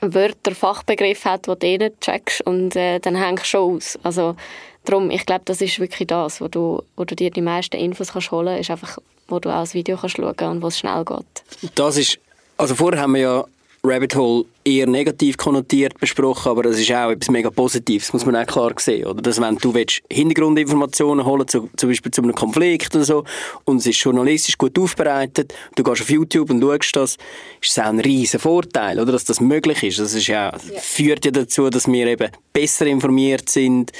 Wörter, 0.00 0.54
Fachbegriffe 0.54 1.30
hat, 1.30 1.46
die 1.46 1.58
du 1.58 1.66
eh 1.66 1.78
nicht 1.78 2.00
checkst 2.00 2.46
und 2.46 2.76
äh, 2.76 3.00
dann 3.00 3.16
hängst 3.16 3.44
du 3.44 3.48
schon 3.48 3.76
aus. 3.76 3.98
Also 4.04 4.36
darum, 4.84 5.10
ich 5.10 5.26
glaube, 5.26 5.42
das 5.44 5.60
ist 5.60 5.80
wirklich 5.80 6.06
das, 6.06 6.40
wo 6.40 6.48
du, 6.48 6.82
wo 6.96 7.04
du 7.04 7.16
dir 7.16 7.30
die 7.30 7.42
meisten 7.42 7.76
Infos 7.76 8.12
kannst 8.12 8.30
holen 8.30 8.54
kannst, 8.54 8.60
ist 8.60 8.70
einfach, 8.70 8.98
wo 9.28 9.40
du 9.40 9.50
auch 9.50 9.62
das 9.62 9.74
Video 9.74 9.96
kannst 9.96 10.16
schauen 10.16 10.50
und 10.50 10.62
wo 10.62 10.68
es 10.68 10.78
schnell 10.78 11.04
geht. 11.04 11.72
Das 11.74 11.96
ist, 11.96 12.18
also 12.56 12.76
vorher 12.76 13.02
haben 13.02 13.14
wir 13.14 13.20
ja 13.20 13.44
Rabbit 13.84 14.14
Hole 14.14 14.44
eher 14.64 14.86
negativ 14.86 15.36
konnotiert 15.36 15.98
besprochen, 15.98 16.50
aber 16.50 16.62
das 16.62 16.78
ist 16.78 16.92
auch 16.92 17.10
etwas 17.10 17.30
mega 17.30 17.50
Positives, 17.50 18.12
muss 18.12 18.24
man 18.24 18.36
auch 18.36 18.46
klar 18.46 18.72
sehen. 18.78 19.06
Oder? 19.06 19.20
Dass 19.20 19.40
wenn 19.40 19.56
du 19.56 19.74
willst, 19.74 20.02
Hintergrundinformationen 20.08 21.26
holen 21.26 21.48
zu, 21.48 21.68
zum 21.76 21.88
Beispiel 21.88 22.12
zu 22.12 22.22
einem 22.22 22.32
Konflikt 22.32 22.94
oder 22.94 23.04
so, 23.04 23.24
und 23.64 23.78
es 23.78 23.86
ist 23.86 24.00
journalistisch 24.00 24.56
gut 24.56 24.78
aufbereitet, 24.78 25.52
du 25.74 25.82
gehst 25.82 26.00
auf 26.00 26.10
YouTube 26.10 26.50
und 26.50 26.62
schaust 26.62 26.94
das, 26.94 27.16
ist 27.60 27.72
es 27.72 27.78
auch 27.80 27.86
ein 27.86 27.98
riesen 27.98 28.38
Vorteil, 28.38 29.00
oder? 29.00 29.10
dass 29.10 29.24
das 29.24 29.40
möglich 29.40 29.82
ist. 29.82 29.98
Das 29.98 30.14
ist 30.14 30.28
ja, 30.28 30.56
führt 30.78 31.24
ja 31.24 31.32
dazu, 31.32 31.68
dass 31.68 31.88
wir 31.88 32.06
eben 32.06 32.30
besser 32.52 32.86
informiert 32.86 33.48
sind, 33.48 33.90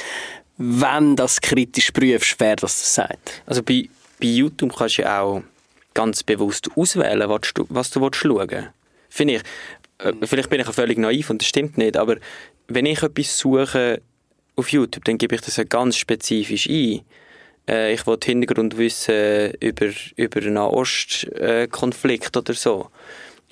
wenn 0.59 1.17
das 1.17 1.41
kritisch 1.41 1.91
prüfst, 1.91 2.37
wer 2.39 2.55
das 2.55 2.95
sagt. 2.95 3.43
Also 3.47 3.65
bei, 3.65 3.89
bei 4.21 4.29
YouTube 4.29 4.77
kannst 4.77 4.99
du 4.99 5.03
ja 5.03 5.23
auch 5.23 5.43
ganz 5.93 6.23
bewusst 6.23 6.69
auswählen, 6.77 7.29
was 7.29 7.53
du, 7.53 7.67
was 7.69 7.91
du 7.91 8.09
schauen 8.13 8.49
willst. 8.49 8.82
Finde 9.13 9.35
ich. 9.35 9.43
Äh, 9.99 10.15
Vielleicht 10.27 10.49
bin 10.49 10.59
ich 10.59 10.67
auch 10.67 10.73
völlig 10.73 10.97
naiv 10.97 11.29
und 11.29 11.43
das 11.43 11.49
stimmt 11.49 11.77
nicht, 11.77 11.99
aber 11.99 12.17
wenn 12.69 12.87
ich 12.87 13.03
etwas 13.03 13.39
suche 13.39 14.01
auf 14.57 14.73
YouTube, 14.73 15.05
dann 15.05 15.19
gebe 15.19 15.35
ich 15.35 15.43
das 15.43 15.57
ja 15.57 15.65
ganz 15.65 15.97
spezifisch 15.97 16.67
ein. 16.67 17.03
Äh, 17.69 17.93
ich 17.93 18.07
will 18.07 18.17
Hintergrund 18.25 18.79
wissen 18.79 19.53
über, 19.61 19.91
über 20.17 20.41
einen 20.41 20.55
Nahostkonflikt 20.55 22.37
oder 22.39 22.55
so. 22.55 22.89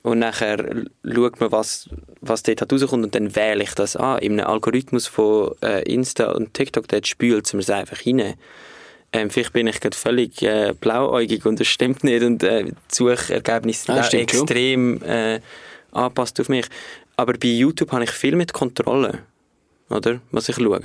Und 0.02 0.20
nachher 0.20 0.64
schaut 1.04 1.40
man, 1.40 1.52
was, 1.52 1.90
was 2.22 2.42
dort 2.42 2.62
halt 2.62 2.72
rauskommt 2.72 3.04
und 3.04 3.14
dann 3.14 3.36
wähle 3.36 3.62
ich 3.62 3.74
das 3.74 3.96
an. 3.96 4.18
In 4.20 4.40
einem 4.40 4.46
Algorithmus 4.46 5.06
von 5.08 5.52
äh, 5.62 5.82
Insta 5.82 6.32
und 6.32 6.54
TikTok, 6.54 6.88
dort 6.88 7.06
spült 7.06 7.46
es 7.46 7.52
mir 7.52 7.76
einfach 7.76 8.06
rein. 8.06 8.34
Ähm, 9.12 9.28
vielleicht 9.30 9.52
bin 9.52 9.66
ich 9.66 9.80
gerade 9.80 9.96
völlig 9.96 10.40
äh, 10.42 10.72
blauäugig 10.78 11.44
und 11.44 11.58
das 11.58 11.66
stimmt 11.66 12.04
nicht 12.04 12.22
und 12.22 12.42
äh, 12.44 12.64
die 12.64 12.72
Suchergebnisse 12.92 13.86
sind 13.86 13.98
Ah, 13.98 14.04
schon. 14.04 14.20
extrem 14.20 15.02
äh, 15.02 15.40
angepasst 15.90 16.40
auf 16.40 16.48
mich. 16.48 16.66
Aber 17.16 17.32
bei 17.32 17.48
YouTube 17.48 17.90
habe 17.92 18.04
ich 18.04 18.10
viel 18.12 18.36
mit 18.36 18.52
Kontrolle, 18.52 19.18
oder? 19.88 20.20
Was 20.30 20.48
ich 20.48 20.56
schaue. 20.56 20.80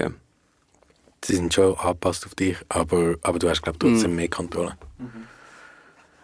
Sie 1.24 1.36
sind 1.36 1.54
schon 1.54 1.78
angepasst 1.78 2.26
auf 2.26 2.34
dich, 2.36 2.58
aber, 2.70 3.16
aber 3.22 3.38
du 3.40 3.48
hast, 3.50 3.62
glaube 3.62 3.78
ich, 3.82 3.92
trotzdem 3.92 4.16
mehr 4.16 4.28
Kontrolle. 4.28 4.76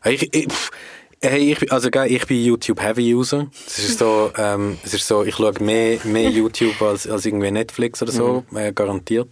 Hey, 0.02 0.16
Ich, 0.16 0.34
ich, 0.34 0.48
hey, 1.22 1.52
ich, 1.52 1.60
bin- 1.60 1.72
also, 1.72 1.90
ich 1.90 2.26
bin 2.26 2.44
YouTube-Heavy-User. 2.44 3.48
Es 3.68 3.78
ist 3.80 4.00
so, 4.00 4.32
ähm, 4.38 4.78
es 4.84 4.96
ist 4.96 5.08
so, 5.08 5.24
ich 5.24 5.36
schaue 5.36 5.54
mehr, 5.60 6.00
mehr 6.04 6.30
YouTube 6.40 6.82
als, 6.82 7.08
als 7.08 7.26
irgendwie 7.28 7.52
Netflix 7.52 8.02
oder 8.02 8.12
so, 8.12 8.44
äh, 8.56 8.74
garantiert. 8.74 9.30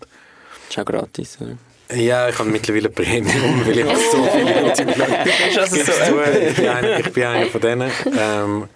Ist 0.70 0.78
auch 0.80 0.86
gratis, 0.86 1.38
oder? 1.42 1.58
Ja, 1.92 2.30
ich 2.30 2.38
habe 2.38 2.50
mittlerweile 2.50 2.90
Premium, 2.90 3.66
weil 3.66 3.80
ich 3.80 3.86
habe 3.86 3.98
so 4.12 4.24
viele 4.26 4.62
YouTube 4.62 4.96
schaue. 4.96 5.62
also 5.62 5.76
Gib's 5.76 5.86
zu, 5.86 6.50
ich, 6.50 6.56
bin 6.56 6.68
einer, 6.68 7.00
ich 7.00 7.12
bin 7.12 7.24
einer 7.24 7.46
von 7.48 7.62
denen. 7.62 7.92
Ähm, 8.16 8.70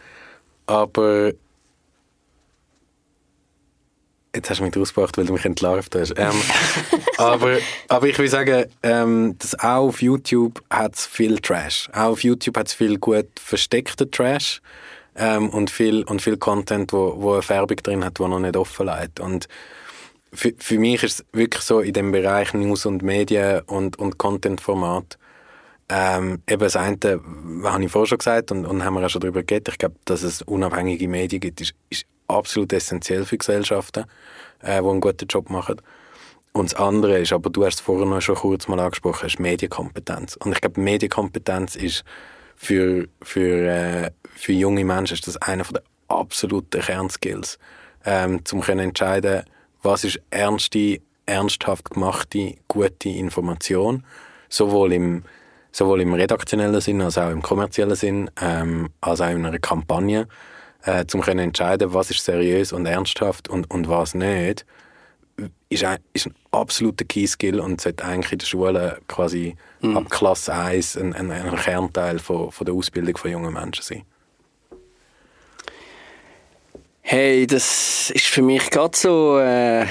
aber 0.65 1.33
jetzt 4.35 4.49
hast 4.49 4.59
du 4.59 4.63
mich 4.63 4.75
rausgebracht, 4.75 5.17
weil 5.17 5.25
du 5.25 5.33
mich 5.33 5.45
entlarvt 5.45 5.95
hast. 5.95 6.13
Ähm, 6.17 6.33
aber, 7.17 7.57
aber 7.87 8.07
ich 8.07 8.17
will 8.17 8.29
sagen, 8.29 8.65
ähm, 8.81 9.35
dass 9.37 9.59
auch 9.59 9.87
auf 9.89 10.01
YouTube 10.01 10.63
hat 10.71 10.95
es 10.95 11.05
viel 11.05 11.37
Trash. 11.39 11.89
Auch 11.93 12.11
auf 12.11 12.23
YouTube 12.23 12.57
hat 12.57 12.67
es 12.67 12.73
viel 12.73 12.97
gut 12.97 13.27
versteckten 13.39 14.09
Trash 14.09 14.59
ähm, 15.15 15.49
und, 15.49 15.69
viel, 15.69 16.03
und 16.03 16.21
viel 16.21 16.37
Content, 16.37 16.91
wo, 16.93 17.13
wo 17.17 17.33
eine 17.33 17.41
Färbung 17.43 17.77
drin 17.77 18.03
hat, 18.03 18.17
die 18.17 18.23
noch 18.23 18.39
nicht 18.39 18.57
offen 18.57 18.87
liegt. 18.87 19.19
Und 19.19 19.47
für, 20.33 20.53
für 20.57 20.79
mich 20.79 21.03
ist 21.03 21.19
es 21.19 21.25
wirklich 21.31 21.63
so 21.63 21.79
in 21.79 21.93
dem 21.93 22.11
Bereich 22.11 22.53
News 22.53 22.85
und 22.85 23.03
Medien 23.03 23.61
und, 23.61 23.97
und 23.99 24.17
Content-Format. 24.17 25.17
Ähm, 25.89 26.41
eben 26.49 26.61
das 26.61 26.75
eine, 26.75 26.97
habe 27.63 27.83
ich 27.83 27.91
vorher 27.91 28.07
schon 28.07 28.17
gesagt 28.17 28.51
und, 28.51 28.65
und 28.65 28.83
haben 28.83 28.95
wir 28.95 29.05
auch 29.05 29.09
schon 29.09 29.21
darüber 29.21 29.43
geredet, 29.43 29.69
ich 29.69 29.77
glaube, 29.77 29.95
dass 30.05 30.23
es 30.23 30.41
unabhängige 30.41 31.07
Medien 31.07 31.39
gibt, 31.39 31.61
ist, 31.61 31.75
ist 31.89 32.05
absolut 32.27 32.73
essentiell 32.73 33.25
für 33.25 33.37
Gesellschaften, 33.37 34.05
äh, 34.61 34.81
die 34.81 34.87
einen 34.87 35.01
guten 35.01 35.27
Job 35.27 35.49
machen. 35.49 35.81
Und 36.53 36.71
das 36.71 36.79
andere 36.79 37.19
ist, 37.19 37.33
aber 37.33 37.49
du 37.49 37.65
hast 37.65 37.75
es 37.75 37.81
vorher 37.81 38.05
noch 38.05 38.21
schon 38.21 38.35
kurz 38.35 38.67
mal 38.67 38.79
angesprochen, 38.79 39.27
ist 39.27 39.39
Medienkompetenz. 39.39 40.35
Und 40.37 40.53
ich 40.53 40.61
glaube, 40.61 40.79
Medienkompetenz 40.79 41.75
ist 41.75 42.03
für, 42.55 43.07
für, 43.21 43.67
äh, 43.67 44.11
für 44.35 44.53
junge 44.53 44.85
Menschen 44.85 45.15
ist 45.15 45.27
das 45.27 45.37
einer 45.37 45.63
der 45.63 45.83
absoluten 46.07 46.81
Kernskills, 46.81 47.59
ähm, 48.05 48.41
um 48.51 48.61
können 48.61 48.89
entscheiden, 48.89 49.43
was 49.83 50.03
ist 50.03 50.19
ernste, 50.29 50.99
ernsthaft 51.25 51.91
gemachte, 51.91 52.55
gute 52.67 53.09
Information, 53.09 54.03
sowohl 54.49 54.93
im, 54.93 55.23
sowohl 55.71 56.01
im 56.01 56.13
redaktionellen 56.13 56.81
Sinn 56.81 57.01
als 57.01 57.17
auch 57.17 57.29
im 57.29 57.41
kommerziellen 57.41 57.95
Sinn, 57.95 58.29
ähm, 58.41 58.89
als 59.01 59.21
auch 59.21 59.29
in 59.29 59.45
einer 59.45 59.59
Kampagne, 59.59 60.27
äh, 60.83 61.05
um 61.13 61.21
können 61.21 61.39
entscheiden, 61.39 61.93
was 61.93 62.09
ist 62.09 62.23
seriös 62.23 62.73
und 62.73 62.85
ernsthaft 62.85 63.47
und, 63.49 63.69
und 63.71 63.87
was 63.87 64.15
nicht 64.15 64.65
ist 65.67 65.83
ein, 65.83 65.97
ist 66.13 66.27
ein 66.27 66.35
absoluter 66.51 67.05
Key-Skill 67.05 67.59
und 67.59 67.81
sollte 67.81 68.05
eigentlich 68.05 68.33
in 68.33 68.37
der 68.37 68.45
Schule 68.45 68.99
quasi 69.07 69.55
Mhm. 69.83 69.97
ab 69.97 70.09
Klasse 70.09 70.53
1 70.53 70.97
ein, 70.97 71.13
ein, 71.13 71.29
ein 71.29 71.55
Kernteil 71.55 72.19
von, 72.19 72.51
von 72.51 72.65
der 72.65 72.73
Ausbildung 72.73 73.17
von 73.17 73.31
jungen 73.31 73.53
Menschen 73.53 73.83
sein. 73.83 74.03
Hey, 77.05 77.45
das 77.45 78.11
ist 78.11 78.27
für 78.27 78.41
mich 78.41 78.69
gerade 78.69 78.97
so 78.97 79.37
äh, 79.37 79.85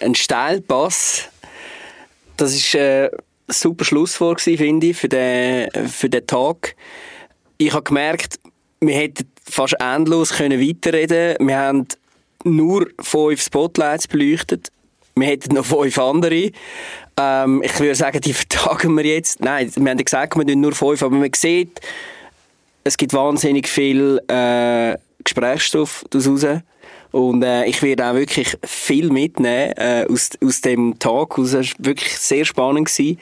ein 0.00 0.14
Steilpass. 0.16 1.28
Das 2.36 2.52
ist 2.52 2.74
äh, 2.74 3.06
ein 3.06 3.10
super 3.46 3.84
Schlusswort 3.84 4.40
finde 4.40 4.88
ich, 4.88 4.96
für 4.96 5.08
den, 5.08 5.70
für 5.88 6.10
den 6.10 6.26
Tag. 6.26 6.74
Ich 7.58 7.72
habe 7.72 7.84
gemerkt, 7.84 8.40
wir 8.80 8.94
hätten 8.96 9.30
fast 9.48 9.76
endlos 9.78 10.30
können 10.30 10.60
weiterreden 10.60 11.36
Wir 11.38 11.58
haben 11.58 11.86
nur 12.42 12.88
fünf 13.00 13.40
Spotlights 13.40 14.08
beleuchtet. 14.08 14.72
Wir 15.14 15.28
hätten 15.28 15.54
noch 15.54 15.64
fünf 15.64 15.96
andere. 15.96 16.50
Ähm, 17.16 17.62
ich 17.62 17.78
würde 17.78 17.94
sagen, 17.94 18.20
die 18.20 18.32
vertagen 18.34 18.96
wir 18.96 19.04
jetzt. 19.04 19.40
Nein, 19.40 19.70
wir 19.76 19.90
haben 19.90 20.04
gesagt, 20.04 20.36
wir 20.36 20.44
tun 20.44 20.60
nur 20.60 20.74
fünf, 20.74 21.04
aber 21.04 21.14
man 21.14 21.30
sieht, 21.36 21.80
es 22.82 22.96
gibt 22.96 23.12
wahnsinnig 23.12 23.68
viel 23.68 24.20
äh, 24.28 24.96
Gesprächsstoff 25.24 26.04
daraus 26.10 26.44
raus. 26.44 26.62
Und 27.10 27.42
äh, 27.42 27.64
ich 27.64 27.82
werde 27.82 28.06
auch 28.06 28.14
wirklich 28.14 28.56
viel 28.64 29.10
mitnehmen 29.10 29.72
äh, 29.76 30.06
aus, 30.10 30.30
aus 30.44 30.60
dem 30.60 30.98
Tag. 30.98 31.38
Es 31.38 31.54
war 31.54 31.64
wirklich 31.78 32.18
sehr 32.18 32.44
spannend, 32.44 32.88
gewesen, 32.88 33.18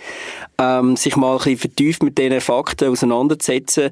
ähm, 0.58 0.96
sich 0.96 1.16
mal 1.16 1.32
ein 1.32 1.38
bisschen 1.38 1.58
vertieft 1.58 2.02
mit 2.02 2.18
diesen 2.18 2.40
Fakten 2.40 2.90
auseinanderzusetzen. 2.90 3.90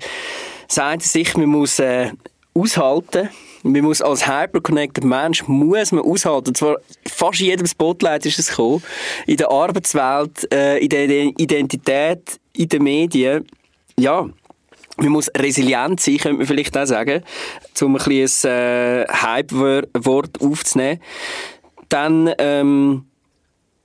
Sagt 0.67 1.03
sich, 1.03 1.37
man 1.37 1.47
muss 1.47 1.79
äh, 1.79 2.11
aushalten. 2.55 3.29
Man 3.63 3.83
muss 3.83 4.03
als 4.03 4.27
hyperconnected 4.27 5.05
Mensch 5.05 5.47
muss 5.47 5.93
man 5.93 6.05
aushalten. 6.05 6.49
Und 6.49 6.57
zwar 6.57 6.77
fast 7.07 7.41
in 7.41 7.47
jedem 7.47 7.67
Spotlight 7.67 8.27
ist 8.27 8.39
es 8.39 8.49
gekommen. 8.49 8.83
In 9.27 9.37
der 9.37 9.51
Arbeitswelt, 9.51 10.53
äh, 10.53 10.79
in 10.79 10.89
der 10.89 11.09
Identität, 11.09 12.41
in 12.53 12.69
den 12.69 12.83
Medien. 12.83 13.47
Ja, 13.97 14.29
man 14.97 15.09
muss 15.09 15.31
resilient 15.37 16.01
sein, 16.01 16.19
könnte 16.19 16.39
man 16.39 16.47
vielleicht 16.47 16.77
auch 16.77 16.87
sagen, 16.87 17.23
um 17.81 17.97
ein 17.97 18.05
bisschen 18.05 18.51
ein 18.51 19.05
äh, 19.05 19.07
Hype-Wort 19.09 20.41
aufzunehmen. 20.41 21.01
Dann, 21.89 22.33
ähm, 22.39 23.05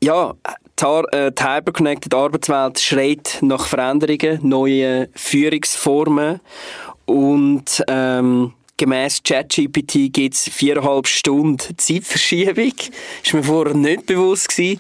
ja, 0.04 0.34
äh, 0.82 1.32
die 1.32 1.44
Hyperconnected 1.44 2.14
Arbeitswelt 2.14 2.80
schreit 2.80 3.40
nach 3.42 3.68
Veränderungen, 3.68 4.40
neuen 4.48 5.08
Führungsformen 5.14 6.40
und 7.06 7.84
ähm, 7.88 8.54
gemäss 8.78 9.22
ChatGPT 9.22 10.14
gibt 10.14 10.36
es 10.36 10.50
viereinhalb 10.50 11.08
Stunden 11.08 11.78
Zeitverschiebung. 11.78 12.74
Ist 13.24 13.34
mir 13.34 13.44
vorher 13.44 13.76
nicht 13.76 14.06
bewusst 14.06 14.50
gewesen. 14.50 14.80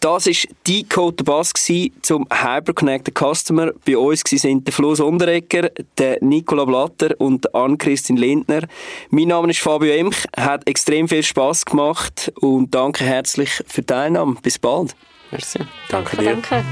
Das 0.00 0.26
war 0.26 0.32
die 0.66 0.88
Code 0.88 1.16
der 1.16 1.24
Bass 1.24 1.52
zum 2.00 2.26
Hyperconnected 2.32 3.14
Customer. 3.14 3.70
Bei 3.84 3.98
uns 3.98 4.22
sind 4.24 4.66
der 4.66 4.72
Flo 4.72 4.94
Sonderegger, 4.94 5.70
der 5.98 6.16
Nicola 6.22 6.64
Blatter 6.64 7.14
und 7.18 7.54
Ann-Christin 7.54 8.16
Lindner. 8.16 8.62
Mein 9.10 9.28
Name 9.28 9.50
ist 9.50 9.60
Fabio 9.60 9.92
Emch. 9.92 10.24
Hat 10.34 10.66
extrem 10.66 11.06
viel 11.06 11.22
Spass 11.22 11.66
gemacht 11.66 12.32
und 12.40 12.74
danke 12.74 13.04
herzlich 13.04 13.50
für 13.66 13.82
die 13.82 13.88
Teilnahme. 13.88 14.36
Bis 14.42 14.58
bald. 14.58 14.96
Merci. 15.32 15.58
Danke, 15.90 16.16
dir. 16.16 16.30
Danke. 16.30 16.64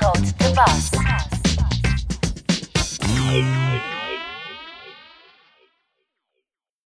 Code 0.00 0.24
the 0.24 0.54
Boss. 0.54 0.90